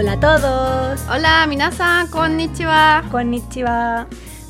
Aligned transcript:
Hola 0.00 0.12
a 0.12 0.20
todos. 0.20 1.00
Hola, 1.10 1.44
minasan, 1.48 2.06
konnichiwa. 2.06 3.02
Konnichiwa. 3.10 4.06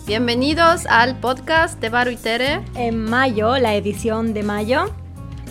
Bienvenidos 0.06 0.85
al 0.85 1.19
podcast 1.21 1.80
de 1.80 1.88
Baru 1.88 2.10
y 2.10 2.17
Tere. 2.17 2.60
En 2.74 3.03
mayo, 3.03 3.56
la 3.56 3.74
edición 3.74 4.34
de 4.34 4.42
mayo. 4.42 4.92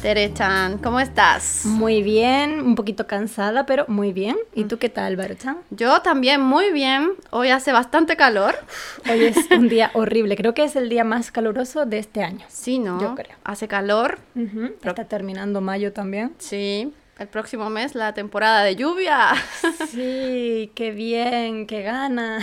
Tere-chan, 0.03 0.77
¿cómo 0.77 0.99
estás? 0.99 1.65
Muy 1.65 2.03
bien, 2.03 2.61
un 2.61 2.75
poquito 2.75 3.07
cansada, 3.07 3.65
pero 3.65 3.85
muy 3.87 4.13
bien. 4.13 4.37
¿Y 4.53 4.65
tú 4.65 4.77
qué 4.77 4.89
tal, 4.89 5.15
Baru-chan? 5.15 5.57
Yo 5.71 5.99
también 6.03 6.41
muy 6.41 6.71
bien. 6.71 7.13
Hoy 7.31 7.49
hace 7.49 7.71
bastante 7.71 8.15
calor. 8.15 8.53
Hoy 9.09 9.23
es 9.23 9.49
un 9.49 9.67
día 9.67 9.89
horrible. 9.95 10.37
Creo 10.37 10.53
que 10.53 10.63
es 10.63 10.75
el 10.75 10.89
día 10.89 11.05
más 11.05 11.31
caluroso 11.31 11.87
de 11.87 11.97
este 11.97 12.21
año. 12.21 12.45
Sí, 12.49 12.77
¿no? 12.77 13.01
Yo 13.01 13.15
creo. 13.15 13.35
Hace 13.43 13.67
calor. 13.67 14.19
Está 14.85 15.05
terminando 15.05 15.59
mayo 15.59 15.91
también. 15.91 16.35
Sí. 16.37 16.93
El 17.19 17.27
próximo 17.27 17.69
mes 17.71 17.95
la 17.95 18.13
temporada 18.13 18.63
de 18.63 18.75
lluvia. 18.75 19.33
Sí, 19.87 20.71
qué 20.75 20.91
bien, 20.91 21.65
qué 21.65 21.81
gana. 21.81 22.39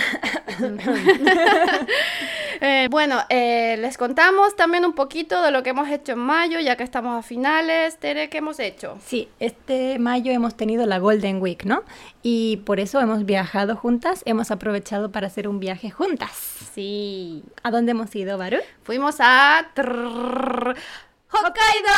Eh, 2.60 2.88
bueno, 2.88 3.20
eh, 3.28 3.76
les 3.78 3.98
contamos 3.98 4.54
también 4.56 4.86
un 4.86 4.94
poquito 4.94 5.42
de 5.42 5.50
lo 5.50 5.62
que 5.62 5.70
hemos 5.70 5.88
hecho 5.88 6.12
en 6.12 6.20
mayo, 6.20 6.60
ya 6.60 6.76
que 6.76 6.84
estamos 6.84 7.18
a 7.18 7.22
finales. 7.22 7.98
Tere, 7.98 8.30
¿qué 8.30 8.38
hemos 8.38 8.58
hecho? 8.60 8.96
Sí, 9.04 9.28
este 9.40 9.98
mayo 9.98 10.32
hemos 10.32 10.56
tenido 10.56 10.86
la 10.86 10.98
Golden 10.98 11.42
Week, 11.42 11.64
¿no? 11.64 11.82
Y 12.22 12.58
por 12.58 12.80
eso 12.80 13.00
hemos 13.00 13.26
viajado 13.26 13.76
juntas, 13.76 14.22
hemos 14.24 14.50
aprovechado 14.50 15.10
para 15.10 15.26
hacer 15.26 15.46
un 15.48 15.58
viaje 15.58 15.90
juntas. 15.90 16.30
Sí. 16.74 17.42
¿A 17.64 17.70
dónde 17.70 17.90
hemos 17.90 18.14
ido, 18.16 18.38
Baru? 18.38 18.58
Fuimos 18.84 19.16
a... 19.18 19.66
trrr, 19.74 20.76
Hokkaido. 21.28 21.94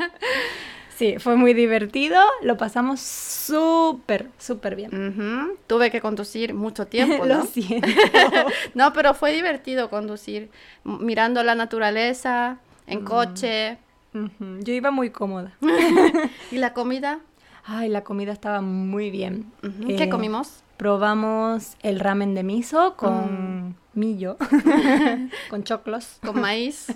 Sí, 1.00 1.18
fue 1.18 1.34
muy 1.34 1.54
divertido, 1.54 2.20
lo 2.42 2.58
pasamos 2.58 3.00
súper, 3.00 4.28
súper 4.36 4.76
bien. 4.76 5.56
Tuve 5.66 5.90
que 5.90 6.02
conducir 6.02 6.52
mucho 6.52 6.88
tiempo, 6.88 7.24
Lo 7.26 7.38
¿no? 7.38 7.46
siento. 7.46 7.88
no, 8.74 8.92
pero 8.92 9.14
fue 9.14 9.32
divertido 9.32 9.88
conducir, 9.88 10.50
mirando 10.84 11.42
la 11.42 11.54
naturaleza, 11.54 12.58
Mm. 12.86 12.92
en 12.92 13.00
coche. 13.04 13.78
Ujú, 14.12 14.58
Yo 14.60 14.74
iba 14.74 14.90
muy 14.90 15.08
cómoda. 15.08 15.52
¿Y 16.50 16.58
la 16.58 16.74
comida? 16.74 17.20
Ay, 17.64 17.88
la 17.88 18.04
comida 18.04 18.32
estaba 18.32 18.60
muy 18.60 19.10
bien. 19.10 19.50
Eh, 19.62 19.96
¿Qué 19.96 20.10
comimos? 20.10 20.62
Probamos 20.76 21.76
el 21.82 21.98
ramen 21.98 22.34
de 22.34 22.42
miso 22.42 22.94
con 22.98 23.74
millo, 23.94 24.36
con 25.48 25.64
choclos. 25.64 26.18
Con 26.26 26.40
maíz. 26.42 26.88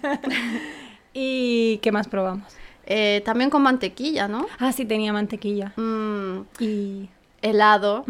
¿Y 1.14 1.78
qué 1.78 1.90
más 1.90 2.06
probamos? 2.08 2.52
Eh, 2.86 3.22
también 3.24 3.50
con 3.50 3.62
mantequilla, 3.62 4.28
¿no? 4.28 4.46
Ah, 4.58 4.72
sí, 4.72 4.84
tenía 4.84 5.12
mantequilla. 5.12 5.72
Mm, 5.76 6.40
Y... 6.60 7.08
helado. 7.42 8.04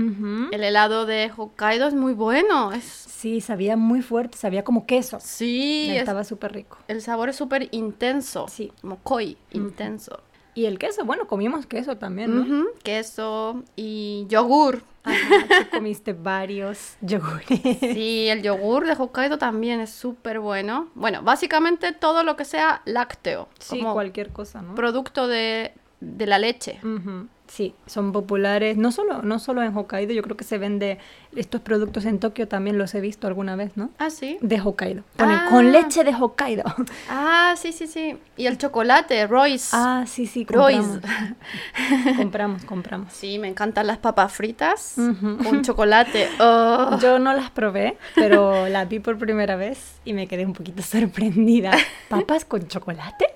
El 0.52 0.62
helado 0.64 1.06
de 1.06 1.30
Hokkaido 1.36 1.86
es 1.88 1.94
muy 1.94 2.12
bueno. 2.12 2.72
Es... 2.72 2.84
Sí, 2.84 3.40
sabía 3.40 3.76
muy 3.76 4.02
fuerte, 4.02 4.36
sabía 4.36 4.64
como 4.64 4.84
queso. 4.86 5.18
Sí, 5.20 5.88
es- 5.90 5.98
Estaba 6.00 6.24
súper 6.24 6.52
rico. 6.52 6.76
el 6.88 7.00
sabor 7.00 7.28
es 7.30 7.36
súper 7.36 7.68
intenso. 7.72 8.46
Sí. 8.48 8.72
Como 8.80 8.98
koi, 8.98 9.36
intenso. 9.52 10.20
Y 10.54 10.66
el 10.66 10.78
queso, 10.78 11.04
bueno, 11.04 11.26
comimos 11.26 11.66
queso 11.66 11.96
también, 11.96 12.48
¿no? 12.48 12.64
Queso 12.84 13.62
y 13.74 14.24
yogur. 14.28 14.82
Ajá, 15.04 15.68
comiste 15.70 16.12
varios 16.14 16.96
yogures. 17.02 17.46
Sí, 17.80 18.26
el 18.28 18.42
yogur 18.42 18.86
de 18.86 18.94
Hokkaido 18.94 19.38
también 19.38 19.80
es 19.80 19.90
súper 19.90 20.40
bueno. 20.40 20.88
Bueno, 20.94 21.22
básicamente 21.22 21.92
todo 21.92 22.22
lo 22.22 22.36
que 22.36 22.44
sea 22.44 22.80
lácteo, 22.86 23.48
Sí, 23.58 23.78
como 23.78 23.92
cualquier 23.92 24.30
cosa, 24.30 24.62
¿no? 24.62 24.74
producto 24.74 25.28
de, 25.28 25.72
de 26.00 26.26
la 26.26 26.38
leche. 26.38 26.80
Ujú, 26.82 27.28
Sí, 27.54 27.72
son 27.86 28.10
populares, 28.10 28.76
no 28.76 28.90
solo, 28.90 29.22
no 29.22 29.38
solo 29.38 29.62
en 29.62 29.76
Hokkaido, 29.76 30.12
yo 30.12 30.22
creo 30.22 30.36
que 30.36 30.42
se 30.42 30.58
vende 30.58 30.98
estos 31.36 31.60
productos 31.60 32.04
en 32.04 32.18
Tokio, 32.18 32.48
también 32.48 32.78
los 32.78 32.92
he 32.96 33.00
visto 33.00 33.28
alguna 33.28 33.54
vez, 33.54 33.76
¿no? 33.76 33.90
Ah, 33.98 34.10
sí. 34.10 34.38
De 34.40 34.60
Hokkaido. 34.60 35.04
Ponen 35.16 35.36
Ah. 35.36 35.46
con 35.50 35.70
leche 35.70 36.02
de 36.02 36.12
Hokkaido. 36.12 36.64
Ah, 37.08 37.54
sí, 37.56 37.70
sí, 37.70 37.86
sí. 37.86 38.18
Y 38.36 38.46
el 38.46 38.58
chocolate, 38.58 39.24
Royce. 39.28 39.68
Ah, 39.72 40.02
sí, 40.08 40.26
sí, 40.26 40.44
Royce. 40.48 40.80
compramos. 40.82 41.36
compramos, 42.16 42.64
compramos. 42.64 43.12
Sí, 43.12 43.38
me 43.38 43.46
encantan 43.46 43.86
las 43.86 43.98
papas 43.98 44.32
fritas 44.32 44.94
con 44.96 45.62
chocolate. 45.62 46.28
Oh. 46.40 46.98
Yo 47.00 47.20
no 47.20 47.34
las 47.34 47.50
probé, 47.52 47.96
pero 48.16 48.66
las 48.68 48.88
vi 48.88 48.98
por 48.98 49.16
primera 49.16 49.54
vez 49.54 50.00
y 50.04 50.12
me 50.12 50.26
quedé 50.26 50.44
un 50.44 50.54
poquito 50.54 50.82
sorprendida. 50.82 51.70
¿Papas 52.08 52.44
con 52.44 52.66
chocolate? 52.66 53.26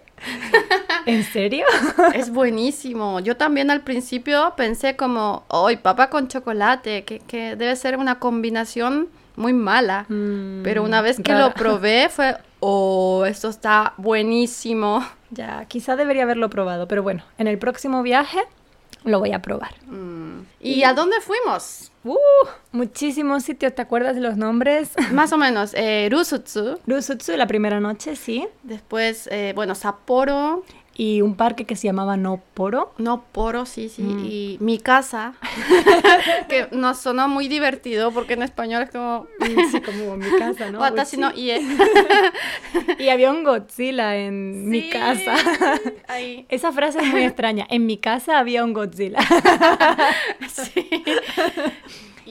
¿En 1.08 1.24
serio? 1.24 1.64
Es 2.14 2.30
buenísimo. 2.30 3.20
Yo 3.20 3.36
también 3.36 3.70
al 3.70 3.80
principio 3.80 4.52
pensé 4.56 4.94
como, 4.96 5.44
hoy 5.48 5.76
papa 5.76 6.10
con 6.10 6.28
chocolate, 6.28 7.04
que, 7.04 7.20
que 7.20 7.56
debe 7.56 7.74
ser 7.76 7.96
una 7.96 8.18
combinación 8.18 9.08
muy 9.36 9.52
mala. 9.52 10.04
Mm, 10.08 10.62
Pero 10.62 10.82
una 10.82 11.00
vez 11.00 11.18
que 11.22 11.32
rara. 11.32 11.46
lo 11.46 11.54
probé 11.54 12.08
fue, 12.10 12.36
oh, 12.60 13.24
esto 13.26 13.48
está 13.48 13.94
buenísimo. 13.96 15.06
Ya, 15.30 15.64
quizá 15.66 15.96
debería 15.96 16.24
haberlo 16.24 16.50
probado, 16.50 16.88
pero 16.88 17.02
bueno, 17.02 17.22
en 17.38 17.46
el 17.46 17.58
próximo 17.58 18.02
viaje 18.02 18.38
lo 19.04 19.18
voy 19.20 19.32
a 19.32 19.40
probar. 19.40 19.74
Mm. 19.86 20.40
¿Y 20.60 20.82
a 20.82 20.92
dónde 20.92 21.20
fuimos? 21.20 21.90
Uh, 22.04 22.16
muchísimos 22.72 23.44
sitios, 23.44 23.74
¿te 23.74 23.82
acuerdas 23.82 24.14
de 24.14 24.20
los 24.22 24.36
nombres? 24.36 24.90
Más 25.12 25.32
o 25.32 25.38
menos, 25.38 25.72
eh, 25.74 26.08
Rusutsu, 26.10 26.78
Rusutsu, 26.86 27.36
la 27.36 27.46
primera 27.46 27.80
noche, 27.80 28.16
sí. 28.16 28.46
después, 28.62 29.28
eh, 29.30 29.52
bueno, 29.54 29.74
Sapporo, 29.74 30.64
Y 31.00 31.22
un 31.22 31.36
parque 31.36 31.64
que 31.64 31.76
se 31.76 31.86
llamaba 31.86 32.16
Noporo. 32.16 32.92
no 32.98 33.22
Poro, 33.30 33.66
sí, 33.66 33.88
sí, 33.88 34.02
Mm. 34.02 34.24
y 34.26 34.56
mi 34.60 34.78
casa, 34.80 35.34
que 36.48 36.66
nos 36.72 36.98
sonó 36.98 37.28
muy 37.28 37.46
divertido 37.46 38.10
porque 38.10 38.34
en 38.34 38.42
español 38.42 38.82
es 38.82 38.90
como... 38.90 39.26
Sí, 39.70 39.80
como 39.80 40.16
mi 40.16 40.28
casa, 40.38 40.70
¿no? 40.72 40.80
No 41.18 41.30
ie. 41.36 41.60
Y 42.98 43.08
había 43.10 43.30
un 43.30 43.44
Godzilla 43.44 44.16
en 44.16 44.68
mi 44.68 44.90
casa. 44.90 45.34
Ahí. 46.08 46.46
Esa 46.48 46.72
frase 46.72 46.98
es 47.00 47.06
muy 47.06 47.22
extraña. 47.22 47.64
En 47.70 47.86
mi 47.86 47.98
casa 47.98 48.38
había 48.40 48.64
un 48.64 48.72
Godzilla. 48.72 49.18
Sí. 50.48 50.88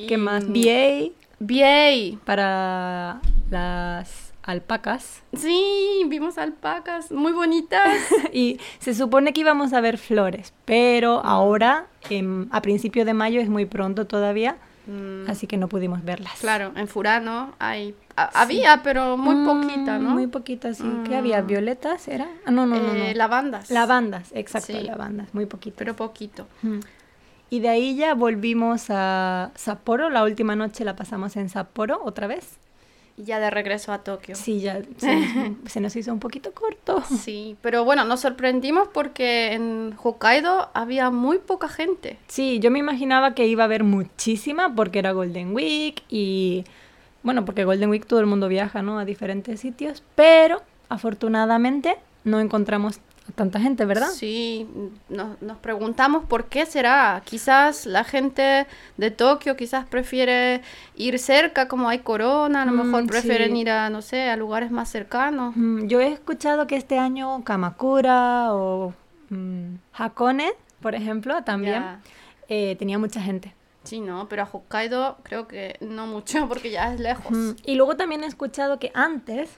¿Qué 0.08 0.18
más? 0.18 0.44
Y- 0.54 1.14
BA 1.40 2.12
BA. 2.12 2.20
para 2.26 3.22
las 3.50 4.10
alpacas. 4.47 5.22
Sí, 5.34 6.03
vimos 6.08 6.38
alpacas 6.38 7.12
muy 7.12 7.31
bonitas. 7.34 7.88
Y 8.34 8.59
se 8.80 8.94
supone 8.96 9.34
que 9.34 9.41
íbamos 9.41 9.74
a 9.74 9.81
ver 9.81 9.97
flores, 9.97 10.53
pero 10.66 11.22
ahora, 11.24 11.88
em, 12.09 12.47
a 12.52 12.62
principio 12.62 13.06
de 13.06 13.13
mayo, 13.13 13.40
es 13.41 13.50
muy 13.50 13.66
pronto 13.66 14.07
todavía, 14.07 14.57
Mm, 14.88 15.30
así 15.30 15.47
que 15.47 15.57
no 15.57 15.68
pudimos 15.68 16.06
verlas. 16.06 16.40
claro, 16.40 16.72
en 16.78 16.88
Furano 16.88 17.53
hay, 17.59 17.94
a- 18.16 18.41
había, 18.41 18.84
pero 18.84 19.18
muy 19.18 19.36
Mm, 19.36 19.46
poquita, 19.46 20.00
¿no? 20.00 20.12
Muy 20.12 20.28
poquitas, 20.28 20.78
sí. 20.78 20.90
¿Qué 21.06 21.16
Mm. 21.16 21.18
había? 21.18 21.41
¿Violetas 21.41 22.07
era? 22.07 22.30
Ah, 22.46 22.52
no, 22.52 22.66
no, 22.66 22.78
no. 22.80 22.94
Eh, 22.94 23.12
no. 23.12 23.18
Lavandas. 23.18 23.69
Lavandas, 23.69 24.30
exacto, 24.34 24.68
Sí. 24.72 24.84
lavandas, 24.84 25.34
muy 25.34 25.46
poquitas. 25.46 25.78
Pero 25.78 25.94
poquito. 25.97 26.47
Y 27.50 27.59
de 27.59 27.68
ahí 27.69 27.97
ya 27.97 28.13
volvimos 28.13 28.86
a 28.90 29.52
Sapporo, 29.56 30.09
la 30.09 30.24
última 30.24 30.56
noche 30.56 30.86
la 30.86 30.96
pasamos 30.96 31.36
en 31.36 31.50
Sapporo 31.50 32.00
otra 32.06 32.28
vez. 32.28 32.57
Y 33.20 33.24
ya 33.24 33.40
de 33.40 33.50
regreso 33.50 33.92
a 33.92 34.04
Tokio. 34.04 34.36
Sí, 34.36 34.60
ya 34.62 34.80
se 34.98 35.56
se 35.66 35.80
nos 35.82 35.96
hizo 35.96 36.14
un 36.14 36.20
poquito 36.20 36.52
corto. 36.54 37.02
Sí, 37.02 37.58
pero 37.62 37.84
bueno, 37.84 38.06
nos 38.06 38.20
sorprendimos 38.22 38.88
porque 38.94 39.54
en 39.54 39.96
Hokkaido 40.02 40.70
había 40.76 41.10
muy 41.10 41.40
poca 41.40 41.68
gente. 41.68 42.20
Sí, 42.28 42.60
yo 42.60 42.70
me 42.70 42.78
imaginaba 42.78 43.34
que 43.34 43.48
iba 43.48 43.64
a 43.64 43.66
haber 43.66 43.84
muchísima 43.84 44.74
porque 44.74 45.00
era 45.00 45.14
Golden 45.14 45.56
Week 45.56 46.04
y 46.10 46.64
bueno, 47.24 47.44
porque 47.44 47.66
Golden 47.66 47.90
Week 47.90 48.06
todo 48.06 48.20
el 48.20 48.28
mundo 48.28 48.48
viaja, 48.48 48.84
¿no? 48.84 49.00
A 49.00 49.06
diferentes 49.06 49.60
sitios, 49.60 50.04
pero 50.16 50.62
afortunadamente 50.88 51.98
no 52.24 52.40
encontramos 52.40 53.00
a 53.29 53.31
tanta 53.33 53.59
gente, 53.59 53.83
¿verdad? 53.85 54.07
Sí, 54.13 54.68
nos, 55.09 55.41
nos 55.41 55.57
preguntamos 55.57 56.25
por 56.25 56.45
qué 56.45 56.65
será. 56.65 57.21
Quizás 57.25 57.85
la 57.85 58.03
gente 58.03 58.68
de 58.97 59.12
Tokio 59.12 59.56
quizás 59.57 59.85
prefiere 59.85 60.62
ir 60.95 61.19
cerca, 61.19 61.68
como 61.68 61.89
hay 61.89 62.00
corona, 62.00 62.62
a 62.62 62.65
lo 62.65 62.71
Mm, 62.71 62.85
mejor 62.85 63.07
prefieren 63.07 63.51
sí. 63.53 63.59
ir 63.59 63.69
a, 63.69 63.89
no 63.89 64.01
sé, 64.01 64.29
a 64.29 64.35
lugares 64.35 64.71
más 64.71 64.89
cercanos. 64.89 65.56
Mm, 65.56 65.88
Yo 65.88 66.00
he 66.01 66.07
escuchado 66.12 66.68
que 66.68 66.75
este 66.77 66.97
año 67.00 67.44
Kamakura 67.44 68.53
o 68.53 68.94
mm, 69.29 69.75
Hakone, 69.94 70.51
por 70.81 70.95
ejemplo, 70.95 71.44
también 71.44 71.83
eh, 72.50 72.75
tenía 72.79 72.97
mucha 72.97 73.21
gente. 73.21 73.53
Sí, 73.83 74.00
no, 74.01 74.27
pero 74.27 74.44
a 74.44 74.50
Hokkaido 74.51 75.18
creo 75.24 75.47
que 75.47 75.77
no 75.79 76.07
mucho 76.07 76.45
porque 76.50 76.71
ya 76.71 76.94
es 76.94 77.00
lejos. 77.00 77.31
Mm, 77.31 77.51
Y 77.65 77.75
luego 77.75 77.95
también 77.95 78.24
he 78.24 78.27
escuchado 78.27 78.79
que 78.79 78.91
antes 78.94 79.50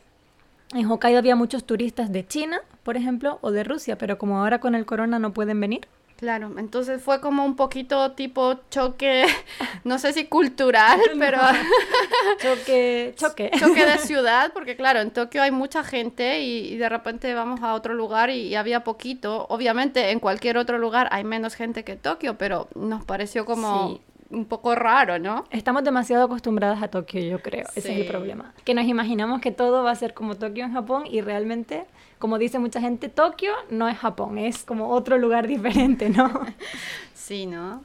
en 0.74 0.89
Hokkaido 0.89 1.19
había 1.19 1.36
muchos 1.36 1.63
turistas 1.63 2.12
de 2.12 2.27
China, 2.27 2.62
por 2.83 2.98
ejemplo, 2.98 3.39
o 3.42 3.51
de 3.51 3.63
Rusia, 3.63 3.98
pero 3.98 4.18
como 4.18 4.39
ahora 4.39 4.60
con 4.60 4.75
el 4.75 4.86
corona 4.86 5.19
no 5.19 5.33
pueden 5.33 5.60
venir, 5.60 5.88
Claro, 6.19 6.51
entonces 6.57 7.01
fue 7.01 7.21
como 7.21 7.45
un 7.45 7.56
poquito 7.56 8.12
tipo 8.12 8.60
choque, 8.69 9.24
no 9.86 9.98
sé 10.00 10.12
si 10.12 10.25
cultural, 10.25 11.00
pero 11.18 11.38
choque, 12.42 13.13
choque. 13.16 13.50
choque 13.57 13.86
de 13.86 13.98
ciudad, 14.00 14.51
porque 14.51 14.75
claro, 14.75 15.00
en 15.00 15.12
Tokio 15.12 15.42
hay 15.42 15.51
mucha 15.51 15.81
gente 15.81 16.42
y, 16.42 16.74
y 16.74 16.75
de 16.75 16.89
repente 16.89 17.33
vamos 17.33 17.62
a 17.63 17.74
otro 17.74 17.94
lugar 17.94 18.31
y, 18.31 18.48
y, 18.48 18.56
había 18.56 18.83
poquito. 18.83 19.45
Obviamente 19.48 20.12
en 20.12 20.19
cualquier 20.19 20.57
otro 20.57 20.77
lugar 20.77 21.07
hay 21.13 21.24
menos 21.24 21.56
gente 21.56 21.86
que 21.86 21.95
Tokio, 21.95 22.38
pero 22.38 22.68
nos 22.75 23.06
pareció 23.06 23.45
como 23.45 23.88
Sí. 23.88 24.01
Un 24.31 24.46
poco 24.46 24.76
raro, 24.76 25.18
¿no? 25.20 25.46
Estamos 25.52 25.84
demasiado 25.84 26.26
acostumbradas 26.26 26.81
a 26.84 26.88
Tokio, 26.90 27.22
yo 27.22 27.40
creo. 27.42 27.66
Ese 27.76 27.92
es 27.94 28.00
el 28.02 28.06
problema. 28.06 28.54
Que 28.64 28.74
nos 28.74 28.86
imaginamos 28.86 29.42
que 29.42 29.52
todo 29.52 29.84
va 29.84 29.92
a 29.92 29.96
ser 29.96 30.14
como 30.14 30.36
Tokio 30.36 30.66
en 30.66 30.74
Japón 30.74 31.04
y 31.10 31.22
realmente, 31.22 31.86
como 32.20 32.38
dice 32.38 32.60
mucha 32.60 32.80
gente, 32.80 33.10
Tokio 33.10 33.52
no 33.70 33.88
es 33.90 33.98
Japón, 33.98 34.38
es 34.38 34.64
como 34.64 34.90
otro 34.90 35.18
lugar 35.18 35.48
diferente, 35.48 36.10
¿no? 36.10 36.30
Sí, 37.14 37.46
¿no? 37.46 37.84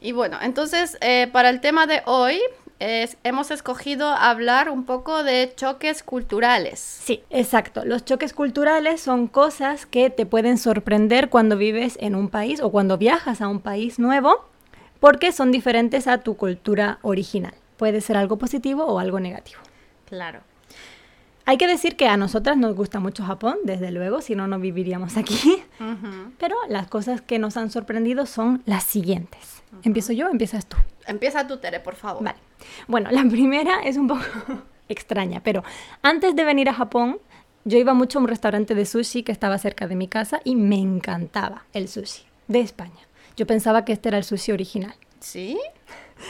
Y 0.00 0.12
bueno, 0.12 0.38
entonces 0.42 0.98
eh, 1.00 1.28
para 1.32 1.48
el 1.50 1.60
tema 1.60 1.86
de 1.86 2.02
hoy 2.06 2.38
es- 2.78 3.16
hemos 3.24 3.50
escogido 3.50 4.08
hablar 4.08 4.68
un 4.70 4.84
poco 4.84 5.24
de 5.24 5.52
choques 5.56 6.02
culturales. 6.02 6.78
Sí, 6.78 7.22
exacto. 7.30 7.84
Los 7.84 8.04
choques 8.04 8.32
culturales 8.32 9.00
son 9.00 9.26
cosas 9.28 9.86
que 9.86 10.10
te 10.10 10.26
pueden 10.26 10.58
sorprender 10.58 11.30
cuando 11.30 11.56
vives 11.56 11.96
en 12.00 12.14
un 12.14 12.28
país 12.28 12.60
o 12.60 12.70
cuando 12.70 12.98
viajas 12.98 13.40
a 13.40 13.48
un 13.48 13.60
país 13.60 13.98
nuevo 13.98 14.44
porque 15.06 15.30
son 15.30 15.52
diferentes 15.52 16.08
a 16.08 16.18
tu 16.18 16.36
cultura 16.36 16.98
original. 17.02 17.54
Puede 17.76 18.00
ser 18.00 18.16
algo 18.16 18.38
positivo 18.38 18.84
o 18.86 18.98
algo 18.98 19.20
negativo. 19.20 19.60
Claro. 20.04 20.40
Hay 21.44 21.58
que 21.58 21.68
decir 21.68 21.94
que 21.94 22.08
a 22.08 22.16
nosotras 22.16 22.56
nos 22.56 22.74
gusta 22.74 22.98
mucho 22.98 23.22
Japón, 23.22 23.56
desde 23.62 23.92
luego, 23.92 24.20
si 24.20 24.34
no, 24.34 24.48
no 24.48 24.58
viviríamos 24.58 25.16
aquí. 25.16 25.62
Pero 26.40 26.56
las 26.68 26.88
cosas 26.88 27.20
que 27.20 27.38
nos 27.38 27.56
han 27.56 27.70
sorprendido 27.70 28.26
son 28.26 28.64
las 28.66 28.82
siguientes. 28.82 29.62
¿Empiezo 29.84 30.12
yo 30.12 30.26
o 30.26 30.30
empiezas 30.30 30.66
tú? 30.66 30.76
Empieza 31.06 31.46
tú, 31.46 31.58
Tere, 31.58 31.78
por 31.78 31.94
favor. 31.94 32.24
Vale. 32.24 32.38
Bueno, 32.88 33.08
la 33.12 33.22
primera 33.30 33.82
es 33.84 33.98
un 33.98 34.08
poco 34.08 34.24
extraña, 34.88 35.40
pero 35.40 35.62
antes 36.02 36.34
de 36.34 36.42
venir 36.42 36.68
a 36.68 36.74
Japón, 36.74 37.20
yo 37.64 37.78
iba 37.78 37.94
mucho 37.94 38.18
a 38.18 38.22
un 38.22 38.28
restaurante 38.28 38.74
de 38.74 38.84
sushi 38.84 39.22
que 39.22 39.30
estaba 39.30 39.56
cerca 39.58 39.86
de 39.86 39.94
mi 39.94 40.08
casa 40.08 40.40
y 40.42 40.56
me 40.56 40.80
encantaba 40.80 41.64
el 41.74 41.86
sushi 41.86 42.24
de 42.48 42.58
España. 42.58 43.06
Yo 43.36 43.46
pensaba 43.46 43.84
que 43.84 43.92
este 43.92 44.08
era 44.08 44.18
el 44.18 44.24
sushi 44.24 44.52
original. 44.52 44.94
¿Sí? 45.20 45.58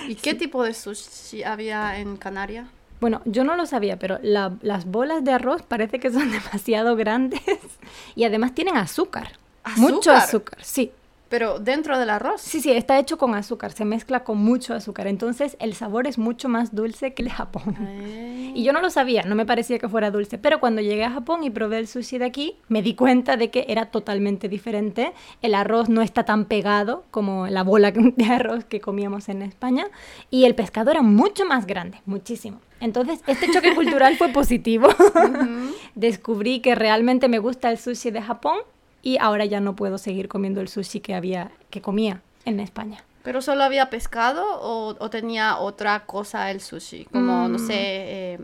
¿Y 0.08 0.16
qué 0.16 0.34
tipo 0.34 0.62
de 0.64 0.74
sushi 0.74 1.44
había 1.44 1.98
en 1.98 2.16
Canarias? 2.16 2.66
Bueno, 3.00 3.20
yo 3.26 3.44
no 3.44 3.56
lo 3.56 3.66
sabía, 3.66 3.98
pero 3.98 4.18
la- 4.22 4.56
las 4.62 4.86
bolas 4.86 5.22
de 5.22 5.32
arroz 5.32 5.62
parece 5.62 6.00
que 6.00 6.10
son 6.10 6.30
demasiado 6.32 6.96
grandes 6.96 7.40
y 8.14 8.24
además 8.24 8.54
tienen 8.54 8.76
azúcar. 8.76 9.32
Mucho 9.76 10.10
¿Azúcar? 10.12 10.16
azúcar, 10.16 10.58
sí. 10.64 10.92
Pero 11.28 11.58
dentro 11.58 11.98
del 11.98 12.10
arroz. 12.10 12.40
Sí, 12.40 12.60
sí, 12.60 12.70
está 12.70 12.98
hecho 12.98 13.18
con 13.18 13.34
azúcar, 13.34 13.72
se 13.72 13.84
mezcla 13.84 14.24
con 14.24 14.38
mucho 14.38 14.74
azúcar, 14.74 15.06
entonces 15.06 15.56
el 15.60 15.74
sabor 15.74 16.06
es 16.06 16.18
mucho 16.18 16.48
más 16.48 16.74
dulce 16.74 17.14
que 17.14 17.22
el 17.22 17.26
de 17.26 17.34
Japón. 17.34 17.76
Ay. 17.78 18.52
Y 18.54 18.62
yo 18.62 18.72
no 18.72 18.80
lo 18.80 18.90
sabía, 18.90 19.22
no 19.22 19.34
me 19.34 19.44
parecía 19.44 19.78
que 19.78 19.88
fuera 19.88 20.10
dulce, 20.10 20.38
pero 20.38 20.60
cuando 20.60 20.80
llegué 20.80 21.04
a 21.04 21.10
Japón 21.10 21.42
y 21.42 21.50
probé 21.50 21.78
el 21.78 21.88
sushi 21.88 22.18
de 22.18 22.24
aquí, 22.24 22.56
me 22.68 22.80
di 22.80 22.94
cuenta 22.94 23.36
de 23.36 23.50
que 23.50 23.66
era 23.68 23.86
totalmente 23.86 24.48
diferente. 24.48 25.12
El 25.42 25.54
arroz 25.54 25.88
no 25.88 26.00
está 26.00 26.24
tan 26.24 26.44
pegado 26.44 27.04
como 27.10 27.48
la 27.48 27.64
bola 27.64 27.90
de 28.16 28.24
arroz 28.24 28.64
que 28.64 28.80
comíamos 28.80 29.28
en 29.28 29.42
España 29.42 29.88
y 30.30 30.44
el 30.44 30.54
pescado 30.54 30.90
era 30.90 31.02
mucho 31.02 31.44
más 31.44 31.66
grande, 31.66 32.00
muchísimo. 32.06 32.60
Entonces, 32.78 33.20
este 33.26 33.50
choque 33.50 33.74
cultural 33.74 34.16
fue 34.16 34.28
positivo. 34.28 34.88
Descubrí 35.94 36.60
que 36.60 36.74
realmente 36.74 37.26
me 37.28 37.38
gusta 37.38 37.70
el 37.70 37.78
sushi 37.78 38.10
de 38.10 38.22
Japón 38.22 38.58
y 39.06 39.18
ahora 39.20 39.44
ya 39.44 39.60
no 39.60 39.76
puedo 39.76 39.98
seguir 39.98 40.26
comiendo 40.26 40.60
el 40.60 40.66
sushi 40.66 40.98
que 40.98 41.14
había 41.14 41.52
que 41.70 41.80
comía 41.80 42.22
en 42.44 42.58
España. 42.58 43.04
¿Pero 43.22 43.40
solo 43.40 43.62
había 43.62 43.88
pescado 43.88 44.44
o, 44.60 44.96
o 44.98 45.10
tenía 45.10 45.58
otra 45.58 46.06
cosa 46.06 46.50
el 46.50 46.60
sushi? 46.60 47.04
Como, 47.12 47.48
no 47.48 47.56
Mm. 47.56 47.58
sé, 47.58 47.74
eh, 47.78 48.38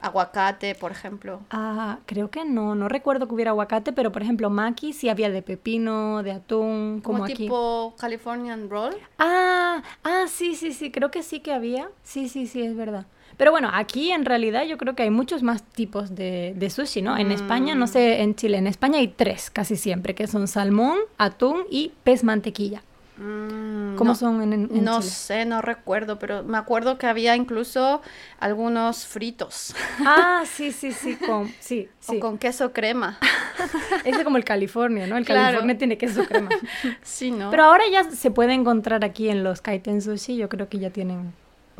aguacate, 0.00 0.74
por 0.74 0.90
ejemplo. 0.90 1.40
Ah, 1.50 1.98
creo 2.06 2.30
que 2.30 2.44
no, 2.44 2.74
no 2.74 2.88
recuerdo 2.88 3.28
que 3.28 3.34
hubiera 3.34 3.50
aguacate, 3.50 3.92
pero 3.92 4.10
por 4.10 4.22
ejemplo, 4.22 4.50
maki 4.50 4.92
sí 4.92 5.08
había 5.08 5.30
de 5.30 5.42
pepino, 5.42 6.22
de 6.22 6.32
atún, 6.32 7.00
como, 7.04 7.18
Como 7.18 7.24
aquí. 7.24 7.34
tipo 7.34 7.94
Californian 7.98 8.70
Roll. 8.70 8.96
Ah, 9.18 9.82
ah, 10.02 10.24
sí, 10.28 10.54
sí, 10.56 10.72
sí, 10.72 10.90
creo 10.90 11.10
que 11.10 11.22
sí 11.22 11.40
que 11.40 11.52
había. 11.52 11.90
Sí, 12.02 12.28
sí, 12.28 12.46
sí, 12.46 12.62
es 12.62 12.74
verdad. 12.76 13.06
Pero 13.40 13.52
bueno, 13.52 13.70
aquí 13.72 14.12
en 14.12 14.26
realidad 14.26 14.64
yo 14.66 14.76
creo 14.76 14.94
que 14.94 15.02
hay 15.04 15.08
muchos 15.10 15.42
más 15.42 15.62
tipos 15.62 16.14
de, 16.14 16.52
de 16.54 16.68
sushi, 16.68 17.00
¿no? 17.00 17.16
En 17.16 17.32
España, 17.32 17.74
no 17.74 17.86
sé, 17.86 18.20
en 18.20 18.34
Chile, 18.34 18.58
en 18.58 18.66
España 18.66 18.98
hay 18.98 19.08
tres 19.08 19.48
casi 19.48 19.76
siempre, 19.76 20.14
que 20.14 20.26
son 20.26 20.46
salmón, 20.46 20.98
atún 21.16 21.62
y 21.70 21.92
pez 22.04 22.22
mantequilla. 22.22 22.82
Mm, 23.16 23.96
¿Cómo 23.96 24.10
no, 24.10 24.14
son 24.14 24.42
en, 24.42 24.52
en 24.52 24.84
No 24.84 24.98
Chile? 25.00 25.10
sé, 25.10 25.44
no 25.46 25.62
recuerdo, 25.62 26.18
pero 26.18 26.42
me 26.42 26.58
acuerdo 26.58 26.98
que 26.98 27.06
había 27.06 27.34
incluso 27.34 28.02
algunos 28.40 29.06
fritos 29.06 29.74
Ah, 30.04 30.42
sí, 30.50 30.70
sí, 30.70 30.92
sí, 30.92 31.16
con, 31.16 31.48
sí, 31.60 31.88
o 32.08 32.12
sí. 32.12 32.18
con 32.20 32.36
queso 32.36 32.74
crema. 32.74 33.18
Ese 34.04 34.18
es 34.18 34.24
como 34.24 34.36
el 34.36 34.44
California, 34.44 35.06
¿no? 35.06 35.16
El 35.16 35.24
Claro. 35.24 35.44
California 35.46 35.78
tiene 35.78 35.96
queso 35.96 36.24
crema. 36.26 36.50
Sí, 37.02 37.30
¿no? 37.30 37.50
Pero 37.50 37.64
ahora 37.64 37.84
ya 37.90 38.04
se 38.04 38.30
puede 38.30 38.52
encontrar 38.52 39.02
aquí 39.02 39.30
en 39.30 39.44
los 39.44 39.62
kaiten 39.62 40.02
sushi, 40.02 40.36
yo 40.36 40.50
creo 40.50 40.68
que 40.68 40.78
ya 40.78 40.90
tienen 40.90 41.32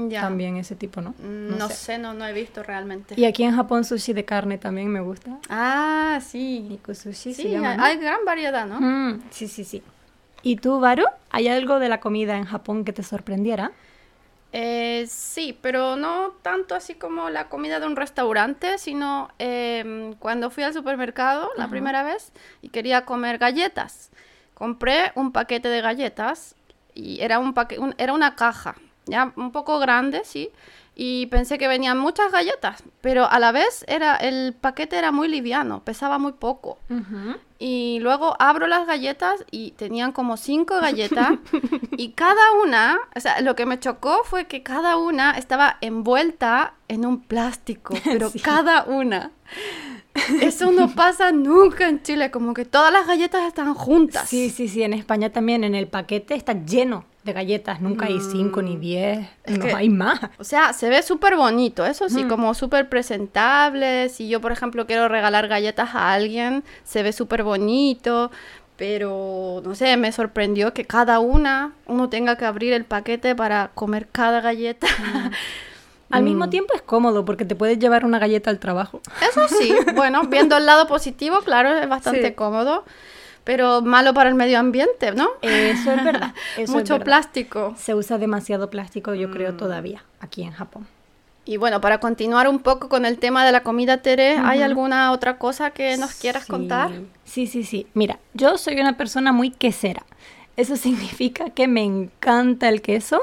Ya. 0.08 0.20
también 0.22 0.56
ese 0.56 0.76
tipo, 0.76 1.00
¿no? 1.00 1.14
No, 1.18 1.68
sé. 1.68 1.98
no, 1.98 2.14
no 2.14 2.26
he 2.26 2.32
visto 2.32 2.62
realmente. 2.62 3.14
Y 3.20 3.24
aquí 3.26 3.42
en 3.42 3.54
Japón 3.54 3.84
sushi 3.84 4.12
de 4.12 4.24
carne 4.24 4.56
también 4.56 4.88
me 4.88 5.00
gusta. 5.00 5.36
Ah, 5.48 6.20
sí. 6.24 6.60
Niku 6.68 6.94
sushi 6.94 7.34
Sí, 7.34 7.42
se 7.42 7.50
llama. 7.50 7.72
hay, 7.72 7.76
¿no? 7.76 7.84
hay 7.84 7.96
gran 7.98 8.24
variedad, 8.24 8.66
¿no? 8.66 8.80
Mm, 8.80 9.22
sí, 9.30 9.48
sí, 9.48 9.64
sí. 9.64 9.82
¿Y 10.42 10.56
tú, 10.56 10.80
Baru? 10.80 11.04
¿Hay 11.30 11.48
algo 11.48 11.78
de 11.80 11.88
la 11.90 12.00
comida 12.00 12.36
en 12.38 12.44
Japón 12.44 12.84
que 12.84 12.92
te 12.94 13.02
sorprendiera? 13.02 13.72
Eh, 14.52 15.06
sí, 15.08 15.56
pero 15.62 15.94
no 15.96 16.32
tanto 16.42 16.74
así 16.74 16.94
como 16.94 17.30
la 17.30 17.48
comida 17.48 17.78
de 17.78 17.86
un 17.86 17.94
restaurante, 17.94 18.78
sino 18.78 19.28
em, 19.38 20.14
cuando 20.14 20.50
fui 20.50 20.64
al 20.64 20.72
supermercado 20.74 21.50
la 21.56 21.68
primera 21.68 22.02
vez 22.02 22.32
y 22.62 22.70
quería 22.70 23.04
comer 23.04 23.38
galletas. 23.38 24.10
Compré 24.54 25.12
un 25.14 25.30
paquete 25.30 25.68
de 25.68 25.80
galletas 25.80 26.56
y 26.94 27.20
era, 27.20 27.38
un 27.38 27.54
paque- 27.54 27.78
un- 27.78 27.94
era 27.96 28.12
una 28.12 28.34
caja, 28.34 28.74
ya 29.06 29.32
un 29.36 29.52
poco 29.52 29.78
grande, 29.78 30.22
sí, 30.24 30.50
y 30.94 31.26
pensé 31.26 31.56
que 31.56 31.66
venían 31.68 31.98
muchas 31.98 32.30
galletas, 32.30 32.82
pero 33.00 33.24
a 33.30 33.38
la 33.38 33.52
vez 33.52 33.84
era, 33.88 34.16
el 34.16 34.52
paquete 34.52 34.98
era 34.98 35.12
muy 35.12 35.28
liviano, 35.28 35.82
pesaba 35.82 36.18
muy 36.18 36.32
poco. 36.32 36.78
Y 37.58 37.98
luego 38.00 38.36
abro 38.38 38.66
las 38.66 38.86
galletas 38.86 39.44
y 39.50 39.70
tenían 39.72 40.12
como 40.12 40.36
cinco 40.36 40.78
galletas 40.80 41.38
y 41.96 42.10
cada 42.12 42.52
una, 42.62 42.98
o 43.16 43.20
sea, 43.20 43.40
lo 43.40 43.54
que 43.54 43.66
me 43.66 43.78
chocó 43.78 44.22
fue 44.24 44.46
que 44.46 44.62
cada 44.62 44.96
una 44.96 45.32
estaba 45.32 45.78
envuelta 45.80 46.74
en 46.88 47.06
un 47.06 47.20
plástico, 47.22 47.94
pero 48.04 48.28
Sí. 48.30 48.40
cada 48.40 48.84
una. 48.84 49.30
Eso 50.42 50.72
no 50.72 50.90
pasa 50.94 51.32
nunca 51.32 51.88
en 51.88 52.02
Chile, 52.02 52.30
como 52.30 52.52
que 52.52 52.64
todas 52.64 52.92
las 52.92 53.06
galletas 53.06 53.44
están 53.46 53.74
juntas. 53.74 54.28
Sí, 54.28 54.50
sí, 54.50 54.68
sí. 54.68 54.82
En 54.82 54.92
España 54.92 55.30
también 55.30 55.62
en 55.64 55.74
el 55.74 55.86
paquete 55.86 56.34
está 56.34 56.52
lleno 56.52 57.04
de 57.24 57.32
galletas. 57.34 57.80
Nunca 57.80 58.06
hay 58.06 58.18
cinco 58.20 58.62
ni 58.62 58.76
diez. 58.76 59.28
Es 59.44 59.58
no 59.58 59.66
que- 59.66 59.74
hay 59.74 59.88
más. 59.90 60.20
O 60.38 60.44
sea, 60.44 60.72
se 60.72 60.88
ve 60.88 61.02
súper 61.02 61.36
bonito, 61.36 61.84
eso 61.84 62.08
sí, 62.08 62.24
Mm. 62.24 62.28
como 62.28 62.54
súper 62.54 62.88
presentable. 62.88 64.08
Si 64.08 64.28
yo, 64.28 64.40
por 64.40 64.52
ejemplo, 64.52 64.86
quiero 64.86 65.08
regalar 65.08 65.46
galletas 65.48 65.94
a 65.94 66.12
alguien, 66.12 66.64
se 66.84 67.02
ve 67.02 67.12
súper 67.12 67.42
bonito. 67.42 68.30
Pero, 68.76 69.60
no 69.62 69.74
sé, 69.74 69.94
me 69.98 70.10
sorprendió 70.10 70.72
que 70.72 70.86
cada 70.86 71.18
una, 71.20 71.72
uno 71.86 72.08
tenga 72.08 72.36
que 72.36 72.46
abrir 72.46 72.72
el 72.72 72.86
paquete 72.86 73.34
para 73.34 73.70
comer 73.74 74.08
cada 74.10 74.40
galleta. 74.40 74.86
Al 76.10 76.22
mismo 76.24 76.46
Mm. 76.46 76.50
tiempo 76.50 76.74
es 76.74 76.82
cómodo 76.82 77.24
porque 77.26 77.44
te 77.44 77.54
puedes 77.54 77.78
llevar 77.78 78.04
una 78.04 78.18
galleta 78.18 78.50
al 78.50 78.58
trabajo. 78.58 79.00
Eso 79.30 79.46
sí, 79.46 79.72
bueno, 79.94 80.22
viendo 80.24 80.56
el 80.56 80.66
lado 80.66 80.88
positivo, 80.88 81.40
claro, 81.44 81.76
es 81.78 81.88
bastante 81.88 82.28
Sí. 82.28 82.34
cómodo. 82.34 82.84
Pero 83.44 83.80
malo 83.82 84.12
para 84.14 84.28
el 84.28 84.34
medio 84.34 84.58
ambiente, 84.58 85.12
¿no? 85.12 85.28
Eso 85.42 85.92
es 85.92 86.04
verdad. 86.04 86.34
eso 86.56 86.62
es 86.64 86.70
Mucho 86.70 86.94
verdad. 86.94 87.04
plástico. 87.04 87.74
Se 87.78 87.94
usa 87.94 88.18
demasiado 88.18 88.70
plástico, 88.70 89.14
yo 89.14 89.28
Mm. 89.28 89.32
creo, 89.32 89.56
todavía 89.56 90.04
aquí 90.20 90.42
en 90.42 90.52
Japón. 90.52 90.86
Y 91.46 91.56
bueno, 91.56 91.80
para 91.80 91.98
continuar 91.98 92.48
un 92.48 92.58
poco 92.60 92.88
con 92.88 93.04
el 93.06 93.18
tema 93.18 93.44
de 93.46 93.50
la 93.52 93.62
comida, 93.62 93.96
Tere, 94.02 94.36
¿hay 94.36 94.58
Ujú. 94.58 94.64
alguna 94.66 95.10
otra 95.10 95.38
cosa 95.38 95.70
que 95.70 95.96
nos 95.96 96.14
quieras 96.14 96.44
Sí. 96.44 96.50
contar? 96.50 96.90
Sí, 97.24 97.46
sí, 97.46 97.64
sí. 97.64 97.86
Mira, 97.94 98.18
yo 98.34 98.58
soy 98.58 98.78
una 98.78 98.96
persona 98.96 99.32
muy 99.32 99.50
quesera. 99.50 100.04
Eso 100.56 100.76
significa 101.20 101.50
que 101.50 101.66
me 101.66 101.82
encanta 101.82 102.68
el 102.68 102.82
queso 102.82 103.20